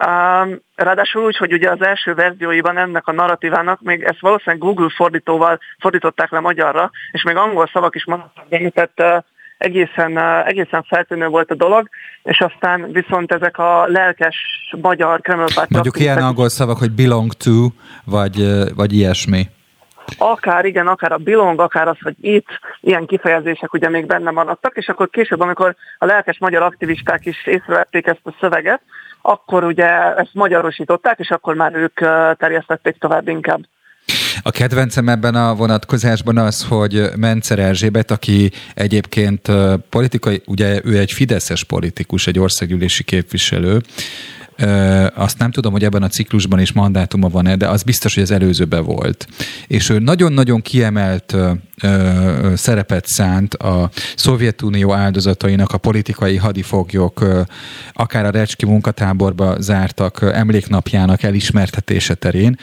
[0.06, 4.90] Um, ráadásul úgy, hogy ugye az első verzióiban ennek a narratívának még ezt valószínűleg Google
[4.96, 9.24] fordítóval fordították le magyarra, és még angol szavak is maradtak benne, tehát uh,
[9.58, 11.88] egészen, egészen feltűnő volt a dolog,
[12.22, 14.36] és aztán viszont ezek a lelkes
[14.80, 17.66] magyar Kremlpárti Mondjuk ilyen angol szavak, hogy belong to,
[18.04, 19.48] vagy, vagy ilyesmi.
[20.18, 22.48] Akár igen, akár a belong, akár az, hogy itt
[22.80, 27.46] ilyen kifejezések ugye még benne maradtak, és akkor később, amikor a lelkes magyar aktivisták is
[27.46, 28.80] észrevették ezt a szöveget,
[29.22, 31.98] akkor ugye ezt magyarosították, és akkor már ők
[32.36, 33.60] terjesztették tovább inkább.
[34.42, 39.50] A kedvencem ebben a vonatkozásban az, hogy Mencer Erzsébet, aki egyébként
[39.90, 43.80] politikai, ugye ő egy fideszes politikus, egy országgyűlési képviselő,
[45.14, 48.30] azt nem tudom, hogy ebben a ciklusban is mandátuma van-e, de az biztos, hogy az
[48.30, 49.26] előzőben volt.
[49.66, 51.36] És ő nagyon-nagyon kiemelt
[52.54, 57.24] szerepet szánt a Szovjetunió áldozatainak, a politikai hadifoglyok,
[57.92, 62.58] akár a Recski munkatáborba zártak emléknapjának elismertetése terén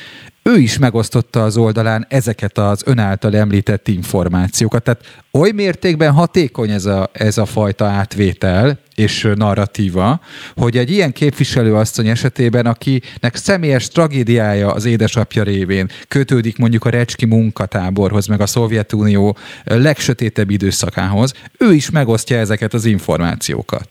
[0.49, 4.83] ő is megosztotta az oldalán ezeket az ön által említett információkat.
[4.83, 10.19] Tehát oly mértékben hatékony ez a, ez a fajta átvétel és narratíva,
[10.55, 16.89] hogy egy ilyen képviselő asszony esetében, akinek személyes tragédiája az édesapja révén kötődik mondjuk a
[16.89, 23.87] Recski munkatáborhoz, meg a Szovjetunió legsötétebb időszakához, ő is megosztja ezeket az információkat.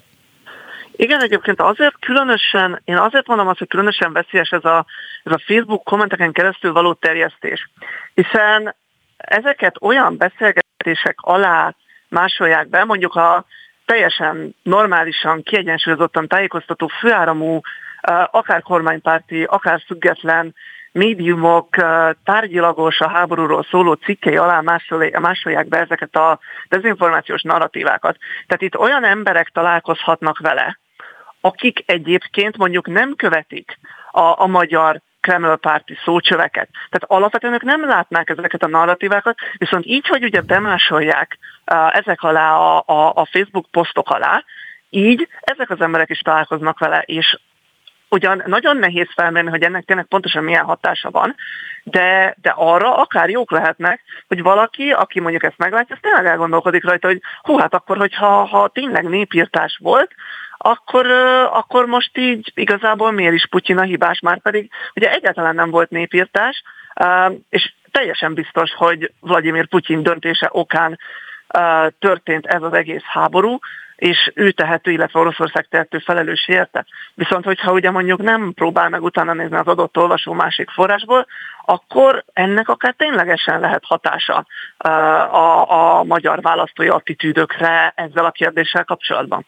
[0.97, 4.87] Igen, egyébként azért különösen, én azért mondom azt, hogy különösen veszélyes ez a,
[5.23, 7.71] ez a Facebook kommenteken keresztül való terjesztés,
[8.15, 8.75] hiszen
[9.17, 11.75] ezeket olyan beszélgetések alá
[12.09, 13.45] másolják be, mondjuk a
[13.85, 17.61] teljesen normálisan, kiegyensúlyozottan tájékoztató főáramú,
[18.31, 20.55] akár kormánypárti, akár független
[20.93, 21.69] médiumok
[22.25, 24.61] tárgyilagos a háborúról szóló cikkei alá
[25.21, 26.39] másolják be ezeket a
[26.69, 28.17] dezinformációs narratívákat.
[28.47, 30.79] Tehát itt olyan emberek találkozhatnak vele,
[31.41, 33.79] akik egyébként mondjuk nem követik
[34.11, 36.69] a, a magyar Kreml párti szócsöveket.
[36.73, 41.39] Tehát alapvetően ők nem látnák ezeket a narratívákat, viszont így, hogy ugye bemásolják
[41.91, 44.45] ezek alá a, a, a Facebook posztok alá,
[44.91, 47.39] így ezek az emberek is találkoznak vele, és
[48.09, 51.35] ugyan nagyon nehéz felmérni, hogy ennek tényleg pontosan milyen hatása van,
[51.83, 56.85] de, de arra akár jók lehetnek, hogy valaki, aki mondjuk ezt meglátja, az tényleg elgondolkodik
[56.85, 60.11] rajta, hogy hú, hát akkor, hogyha ha tényleg népírtás volt,
[60.57, 61.07] akkor,
[61.51, 65.91] akkor most így igazából miért is Putyin a hibás, már pedig ugye egyáltalán nem volt
[65.91, 66.63] népírtás,
[67.49, 70.99] és teljesen biztos, hogy Vladimir Putyin döntése okán
[71.99, 73.59] történt ez az egész háború,
[73.97, 76.85] és ő tehető, illetve Oroszország tehető felelős érte.
[77.15, 81.27] Viszont, hogyha ugye mondjuk nem próbál meg utána nézni az adott olvasó másik forrásból,
[81.65, 89.47] akkor ennek akár ténylegesen lehet hatása a, a magyar választói attitűdökre ezzel a kérdéssel kapcsolatban.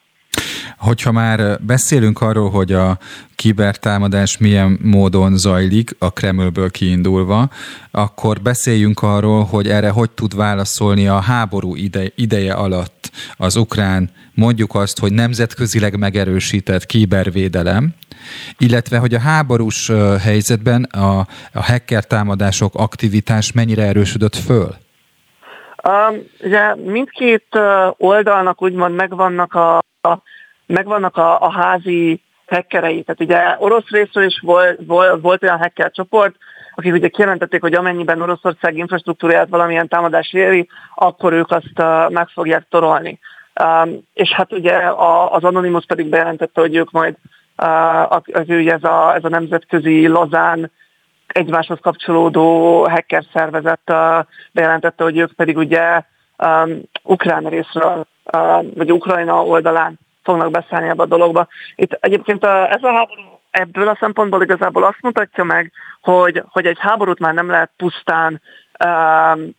[0.79, 2.99] Hogyha már beszélünk arról, hogy a
[3.35, 7.49] kibertámadás milyen módon zajlik a Kremlből kiindulva,
[7.91, 14.11] akkor beszéljünk arról, hogy erre hogy tud válaszolni a háború ide, ideje alatt az ukrán,
[14.35, 17.95] mondjuk azt, hogy nemzetközileg megerősített kibervédelem,
[18.59, 19.91] illetve hogy a háborús
[20.21, 21.19] helyzetben a,
[21.53, 24.75] a hacker támadások aktivitás mennyire erősödött föl?
[25.89, 27.47] Um, ugye mindkét
[27.97, 30.23] oldalnak úgymond megvannak a, a
[30.67, 33.03] megvannak a, a házi hackerei.
[33.03, 36.35] Tehát ugye orosz részről is volt, volt, volt olyan hacker csoport,
[36.75, 42.29] akik ugye kijelentették, hogy amennyiben Oroszország infrastruktúráját valamilyen támadás éri, akkor ők azt uh, meg
[42.29, 43.19] fogják torolni.
[43.65, 47.15] Um, és hát ugye a, az Anonymous pedig bejelentette, hogy ők majd
[47.63, 50.71] uh, az, ez, a, ez a nemzetközi lazán
[51.27, 53.93] egymáshoz kapcsolódó hacker szervezet
[54.53, 56.03] bejelentette, hogy ők pedig ugye
[56.39, 61.49] um, ukrán részről, uh, vagy Ukrajna oldalán fognak beszélni ebbe a dologba.
[61.75, 66.67] Itt egyébként uh, ez a háború ebből a szempontból igazából azt mutatja meg, hogy, hogy
[66.67, 68.41] egy háborút már nem lehet pusztán
[68.85, 69.51] um,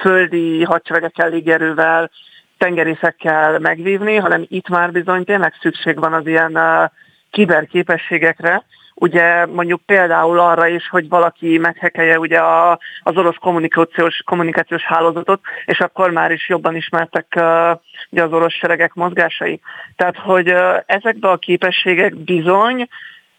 [0.00, 2.10] földi hadseregekkel, légerővel,
[2.58, 6.90] tengerészekkel megvívni, hanem itt már bizony tényleg szükség van az ilyen uh,
[7.30, 8.64] kiberképességekre,
[8.98, 15.40] ugye mondjuk például arra is, hogy valaki meghekelje ugye a, az orosz kommunikációs, kommunikációs hálózatot,
[15.64, 17.78] és akkor már is jobban ismertek uh,
[18.10, 19.60] ugye az orosz seregek mozgásai.
[19.96, 22.88] Tehát, hogy uh, ezekbe a képességek bizony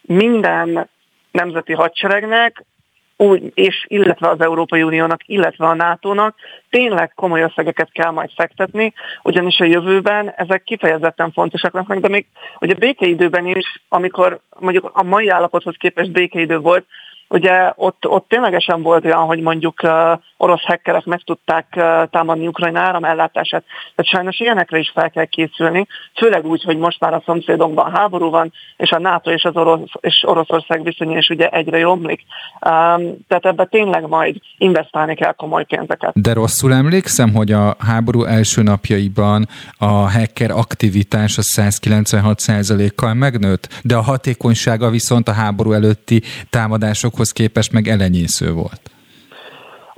[0.02, 0.90] minden
[1.32, 2.64] nemzeti hadseregnek
[3.22, 6.36] úgy, és illetve az Európai Uniónak, illetve a NATO-nak
[6.70, 8.94] tényleg komoly összegeket kell majd fektetni,
[9.24, 12.26] ugyanis a jövőben ezek kifejezetten fontosak lesznek, de még
[12.60, 16.86] ugye békeidőben is, amikor mondjuk a mai állapothoz képest békeidő volt,
[17.30, 19.92] Ugye ott, ott ténylegesen volt olyan, hogy mondjuk uh,
[20.38, 23.64] orosz hackerek meg tudták uh, támadni Ukrajna áramellátását.
[23.96, 28.30] Tehát sajnos ilyenekre is fel kell készülni, főleg úgy, hogy most már a szomszédokban háború
[28.30, 32.22] van, és a NATO és az orosz, és Oroszország viszonya is ugye egyre jobblik.
[32.54, 36.22] Um, tehát ebbe tényleg majd investálni kell komoly pénzeket.
[36.22, 39.48] De rosszul emlékszem, hogy a háború első napjaiban
[39.78, 47.32] a hacker aktivitás a 196%-kal megnőtt, de a hatékonysága viszont a háború előtti támadások adatokhoz
[47.32, 48.82] képest meg elenyésző volt?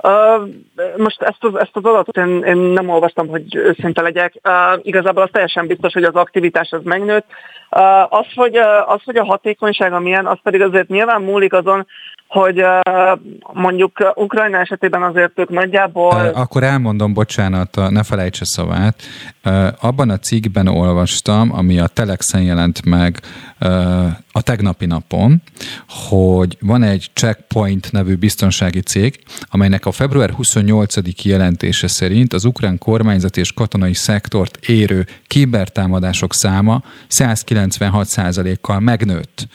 [0.04, 0.48] Uh,
[0.96, 4.34] most ezt az, ezt az adatot én, én nem olvastam, hogy őszinte legyek.
[4.44, 7.26] Uh, igazából az teljesen biztos, hogy az aktivitás az megnőtt.
[7.70, 11.86] Uh, az, hogy, uh, az, hogy a hatékonysága milyen, az pedig azért nyilván múlik azon,
[12.32, 12.64] hogy
[13.52, 16.12] mondjuk Ukrajna esetében azért ők nagyjából...
[16.34, 19.02] Akkor elmondom, bocsánat, ne felejtse szavát.
[19.80, 23.20] Abban a cikkben olvastam, ami a Telexen jelent meg
[24.32, 25.42] a tegnapi napon,
[26.08, 29.18] hogy van egy Checkpoint nevű biztonsági cég,
[29.50, 36.82] amelynek a február 28 jelentése szerint az ukrán kormányzati és katonai szektort érő kibertámadások száma
[37.08, 39.46] 196%-kal megnőtt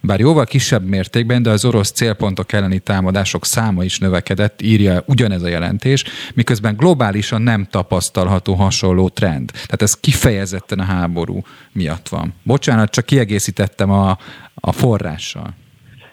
[0.00, 5.42] bár jóval kisebb mértékben, de az orosz célpontok elleni támadások száma is növekedett, írja ugyanez
[5.42, 6.04] a jelentés,
[6.34, 9.50] miközben globálisan nem tapasztalható hasonló trend.
[9.50, 11.40] Tehát ez kifejezetten a háború
[11.72, 12.34] miatt van.
[12.42, 14.16] Bocsánat, csak kiegészítettem a,
[14.54, 15.54] a forrással.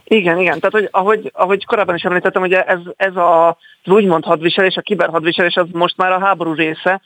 [0.08, 0.60] Igen, igen.
[0.60, 3.48] Tehát, hogy ahogy, ahogy korábban is említettem, ugye ez, ez a,
[3.84, 7.02] az úgymond hadviselés, a kiberhadviselés az most már a háború része,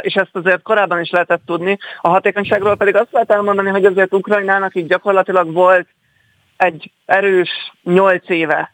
[0.00, 1.78] és ezt azért korábban is lehetett tudni.
[2.00, 5.86] A hatékonyságról pedig azt lehet elmondani, hogy azért Ukrajnának így gyakorlatilag volt
[6.60, 8.72] egy erős nyolc éve,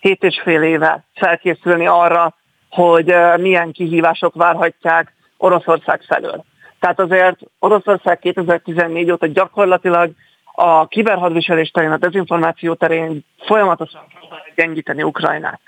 [0.00, 2.34] hét és fél éve felkészülni arra,
[2.70, 6.44] hogy milyen kihívások várhatják Oroszország felől.
[6.80, 10.10] Tehát azért Oroszország 2014 óta gyakorlatilag
[10.54, 15.60] a kiberhadviselés terén, a dezinformáció terén folyamatosan próbálja gyengíteni Ukrajnát.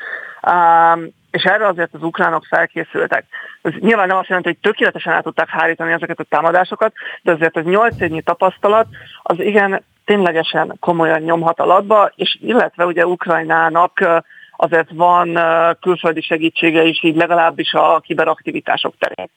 [0.43, 3.25] Um, és erre azért az ukránok felkészültek.
[3.63, 6.93] Ez nyilván nem azt jelenti, hogy tökéletesen el tudták hárítani ezeket a támadásokat,
[7.23, 8.87] de azért ez nyolc évnyi tapasztalat
[9.23, 14.23] az igen ténylegesen komolyan nyomhat alatba, és illetve ugye Ukrajnának
[14.57, 15.39] azért van
[15.81, 19.31] külföldi segítsége is, így legalábbis a kiberaktivitások terén.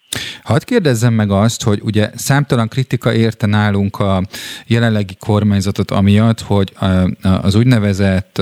[0.44, 4.22] Hadd kérdezzem meg azt, hogy ugye számtalan kritika érte nálunk a
[4.68, 6.74] jelenlegi kormányzatot amiatt, hogy
[7.42, 8.42] az úgynevezett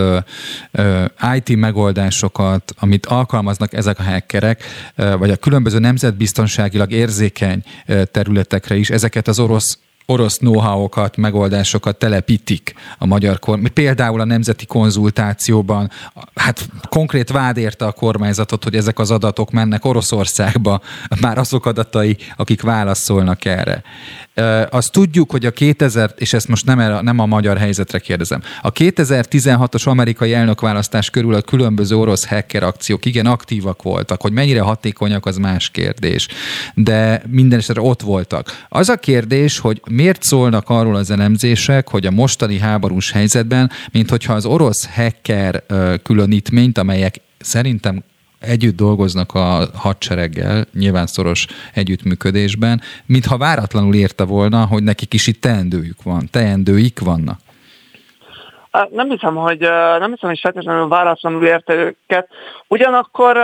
[1.36, 4.64] IT megoldásokat, amit alkalmaznak ezek a hackerek,
[4.96, 7.64] vagy a különböző nemzetbiztonságilag érzékeny
[8.12, 13.74] területekre is, ezeket az orosz orosz know-how-okat, megoldásokat telepítik a magyar kormány.
[13.74, 15.90] Például a nemzeti konzultációban,
[16.36, 20.82] hát konkrét vád érte a kormányzatot, hogy ezek az adatok mennek Oroszországba,
[21.22, 23.84] már azok adatai, akik válaszolnak erre.
[24.70, 28.42] Azt tudjuk, hogy a 2000, és ezt most nem, a, nem a magyar helyzetre kérdezem,
[28.62, 34.62] a 2016-os amerikai elnökválasztás körül a különböző orosz hacker akciók igen aktívak voltak, hogy mennyire
[34.62, 36.28] hatékonyak, az más kérdés.
[36.74, 38.66] De minden esetre ott voltak.
[38.70, 44.10] Az a kérdés, hogy miért szólnak arról az elemzések, hogy a mostani háborús helyzetben, mint
[44.10, 45.64] hogyha az orosz hacker
[46.04, 48.04] különítményt, amelyek szerintem
[48.42, 55.42] együtt dolgoznak a hadsereggel, nyilván szoros együttműködésben, mintha váratlanul érte volna, hogy nekik is itt
[55.42, 57.40] teendőjük van, teendőik vannak.
[58.92, 59.60] Nem hiszem, hogy
[60.00, 62.28] nem hiszem, hogy feltétlenül váratlanul érte őket.
[62.68, 63.38] Ugyanakkor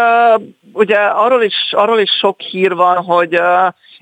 [0.73, 3.39] ugye arról is, arról is sok hír van, hogy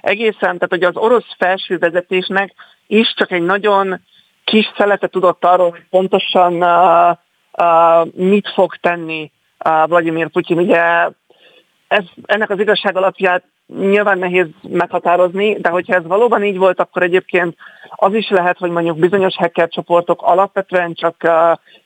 [0.02, 2.54] egészen, tehát hogy az orosz felső vezetésnek
[2.88, 4.00] is csak egy nagyon
[4.44, 7.18] kis szelete tudott arról, hogy pontosan uh,
[7.52, 9.32] uh, mit fog tenni
[9.66, 10.58] uh, Vladimir Putyin.
[10.58, 10.82] Ugye
[11.88, 17.04] ez, ennek az igazság alapját nyilván nehéz meghatározni, de hogyha ez valóban így volt, akkor
[17.04, 17.56] egyébként
[17.96, 21.28] az is lehet, hogy mondjuk bizonyos hacker csoportok alapvetően csak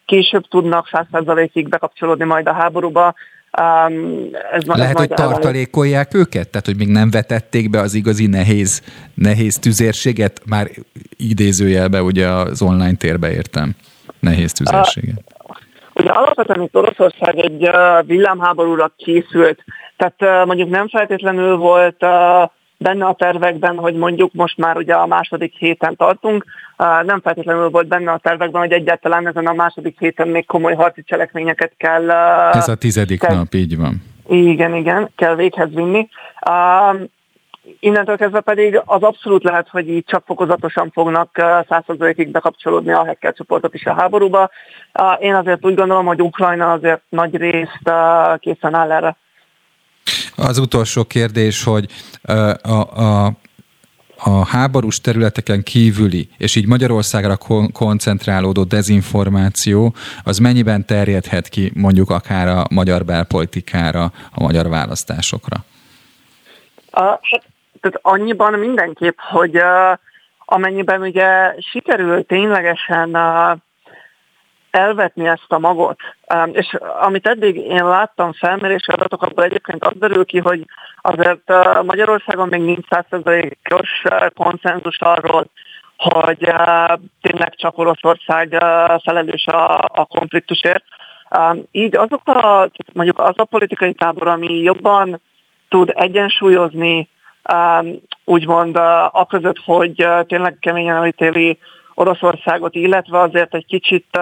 [0.05, 3.13] később tudnak 100%-ig bekapcsolódni majd a háborúba,
[3.57, 6.49] Um, ez Lehet, hogy tartalékolják őket?
[6.49, 8.81] Tehát, hogy még nem vetették be az igazi nehéz,
[9.13, 10.41] nehéz tüzérséget?
[10.45, 10.69] Már
[11.17, 13.75] idézőjelbe ugye az online térbe értem.
[14.19, 15.38] Nehéz tüzérséget.
[15.99, 17.69] Ugye alapvetően itt Oroszország egy
[18.05, 19.63] villámháborúra készült,
[19.97, 22.05] tehát mondjuk nem feltétlenül volt
[22.77, 26.45] benne a tervekben, hogy mondjuk most már ugye a második héten tartunk,
[27.05, 31.03] nem feltétlenül volt benne a tervekben, hogy egyáltalán ezen a második héten még komoly harci
[31.03, 32.11] cselekményeket kell...
[32.51, 34.03] Ez a tizedik kell, nap, így van.
[34.27, 36.09] Igen, igen, kell véghez vinni.
[37.79, 41.29] Innentől kezdve pedig az abszolút lehet, hogy így csak fokozatosan fognak
[41.69, 44.49] százszerzalékig bekapcsolódni a hacker csoportok is a háborúba.
[45.19, 47.91] Én azért úgy gondolom, hogy Ukrajna azért nagy részt
[48.37, 49.17] készen áll erre.
[50.35, 51.85] Az utolsó kérdés, hogy
[52.61, 53.31] a, a
[54.23, 59.93] a háborús területeken kívüli, és így Magyarországra kon- koncentrálódó dezinformáció,
[60.23, 65.65] az mennyiben terjedhet ki mondjuk akár a magyar belpolitikára, a magyar választásokra?
[66.91, 67.43] A, hát,
[67.81, 69.97] tehát annyiban mindenképp, hogy uh,
[70.45, 73.57] amennyiben ugye sikerül ténylegesen uh,
[74.71, 75.99] elvetni ezt a magot.
[76.51, 80.65] És amit eddig én láttam felmérési adatok, abból egyébként az derül ki, hogy
[81.01, 81.51] azért
[81.83, 84.03] Magyarországon még nincs 100%-os
[84.35, 85.45] konszenzus arról,
[85.97, 86.53] hogy
[87.21, 88.49] tényleg csak Oroszország
[89.03, 90.83] felelős a, a konfliktusért.
[91.71, 95.21] Így azok a, mondjuk az a politikai tábor, ami jobban
[95.69, 97.09] tud egyensúlyozni,
[98.25, 98.75] úgymond
[99.11, 101.57] a között, hogy tényleg keményen elítéli
[101.93, 104.19] Oroszországot, illetve azért egy kicsit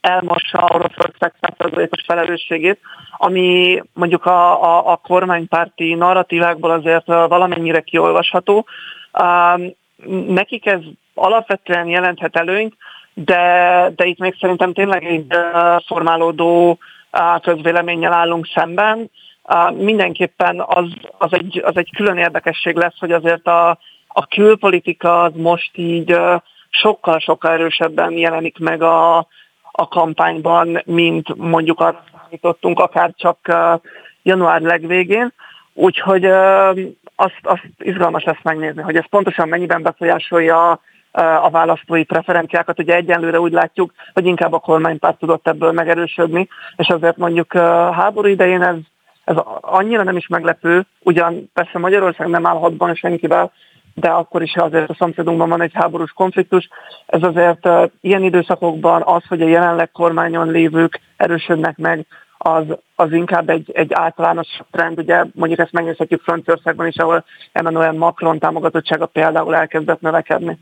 [0.00, 2.78] elmossa Oroszország százszerzalékos felelősségét,
[3.16, 8.66] ami mondjuk a, a, a kormánypárti narratívákból azért valamennyire kiolvasható.
[10.26, 10.80] Nekik ez
[11.14, 12.74] alapvetően jelenthet előnyt,
[13.14, 15.26] de, de itt még szerintem tényleg egy
[15.86, 16.78] formálódó
[17.42, 19.10] közvéleménnyel állunk szemben.
[19.76, 20.84] Mindenképpen az,
[21.18, 26.16] az, egy, az egy külön érdekesség lesz, hogy azért a, a külpolitika az most így
[26.70, 29.16] sokkal-sokkal erősebben jelenik meg a,
[29.72, 33.38] a kampányban, mint mondjuk arra számítottunk, akár csak
[34.22, 35.32] január legvégén.
[35.74, 36.24] Úgyhogy
[37.16, 40.80] azt, azt izgalmas lesz megnézni, hogy ez pontosan mennyiben befolyásolja
[41.42, 42.78] a választói preferenciákat.
[42.78, 47.52] Ugye egyenlőre úgy látjuk, hogy inkább a kormánypárt tudott ebből megerősödni, és azért mondjuk
[47.92, 48.76] háború idején ez,
[49.28, 53.52] ez annyira nem is meglepő, ugyan persze Magyarország nem áll hadban senkivel,
[53.94, 56.68] de akkor is azért a szomszédunkban van egy háborús konfliktus.
[57.06, 62.06] Ez azért uh, ilyen időszakokban az, hogy a jelenleg kormányon lévők erősödnek meg,
[62.38, 62.64] az,
[62.94, 64.98] az inkább egy, egy általános trend.
[64.98, 70.58] Ugye mondjuk ezt megnézhetjük Franciaországban is, ahol Emmanuel Macron támogatottsága például elkezdett növekedni.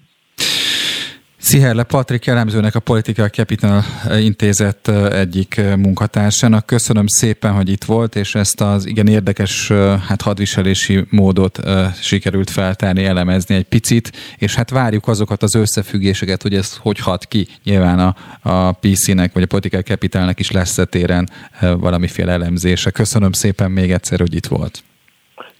[1.46, 3.84] Sziherle Patrik elemzőnek a Political Capital
[4.20, 6.66] intézet egyik munkatársának.
[6.66, 9.72] Köszönöm szépen, hogy itt volt, és ezt az igen érdekes
[10.06, 11.60] hát hadviselési módot
[12.00, 17.26] sikerült feltárni, elemezni egy picit, és hát várjuk azokat az összefüggéseket, hogy ez hogy hat
[17.26, 17.48] ki.
[17.64, 18.16] Nyilván a,
[18.50, 22.90] a PC-nek, vagy a Political Capitalnek is lesz téren valamiféle elemzése.
[22.90, 24.82] Köszönöm szépen még egyszer, hogy itt volt.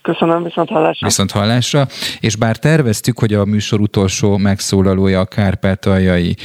[0.06, 1.06] Köszönöm, viszont hallásra.
[1.06, 1.86] Viszont hallásra.
[2.20, 6.36] És bár terveztük, hogy a műsor utolsó megszólalója a kárpátaljai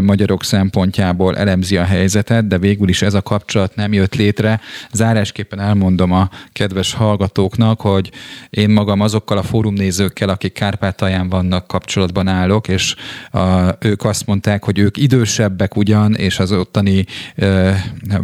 [0.00, 4.60] magyarok szempontjából elemzi a helyzetet, de végül is ez a kapcsolat nem jött létre.
[4.92, 8.10] Zárásképpen elmondom a kedves hallgatóknak, hogy
[8.50, 12.94] én magam azokkal a fórumnézőkkel, akik Kárpátalján vannak kapcsolatban állok, és
[13.30, 13.40] a,
[13.80, 17.04] ők azt mondták, hogy ők idősebbek ugyan, és az ottani
[17.36, 17.74] e,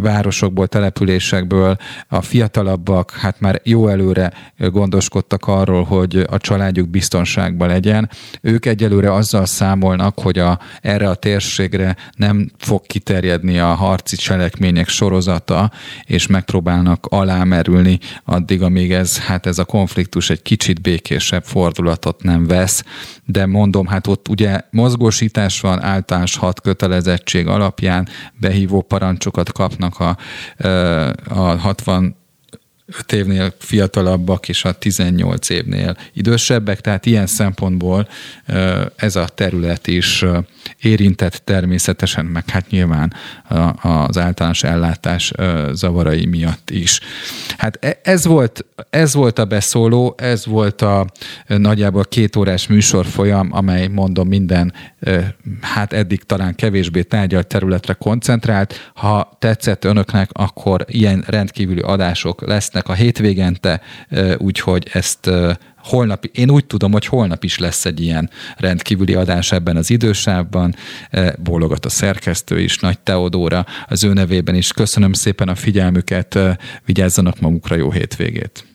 [0.01, 1.77] városokból, településekből
[2.09, 4.33] a fiatalabbak, hát már jó előre
[4.85, 8.11] gondoskodtak arról, hogy a családjuk biztonságban legyen.
[8.41, 14.89] Ők egyelőre azzal számolnak, hogy a, erre a térségre nem fog kiterjedni a harci cselekmények
[14.89, 15.71] sorozata,
[16.05, 22.47] és megpróbálnak alámerülni addig, amíg ez, hát ez a konfliktus egy kicsit békésebb fordulatot nem
[22.47, 22.85] vesz.
[23.25, 28.09] De mondom, hát ott ugye mozgósítás van, általános hat kötelezettség alapján
[28.41, 30.17] behívó parancsokat kapnak a,
[31.29, 32.23] a 60
[32.87, 38.09] 5 évnél fiatalabbak és a 18 évnél idősebbek, tehát ilyen szempontból
[38.97, 40.25] ez a terület is
[40.81, 43.13] érintett természetesen, meg hát nyilván
[43.83, 45.33] az általános ellátás
[45.73, 47.01] zavarai miatt is.
[47.59, 51.07] Hát e, ez volt, ez volt a beszóló, ez volt a
[51.47, 54.73] nagyjából két órás műsorfolyam, amely mondom minden,
[55.61, 58.91] hát eddig talán kevésbé tárgyalt területre koncentrált.
[58.95, 63.81] Ha tetszett önöknek, akkor ilyen rendkívüli adások lesznek, lesznek a hétvégente,
[64.39, 65.31] úgyhogy ezt
[65.79, 70.75] holnap, én úgy tudom, hogy holnap is lesz egy ilyen rendkívüli adás ebben az idősávban.
[71.39, 74.73] Bólogat a szerkesztő is, Nagy Teodóra az ő nevében is.
[74.73, 76.39] Köszönöm szépen a figyelmüket,
[76.85, 78.74] vigyázzanak magukra, jó hétvégét!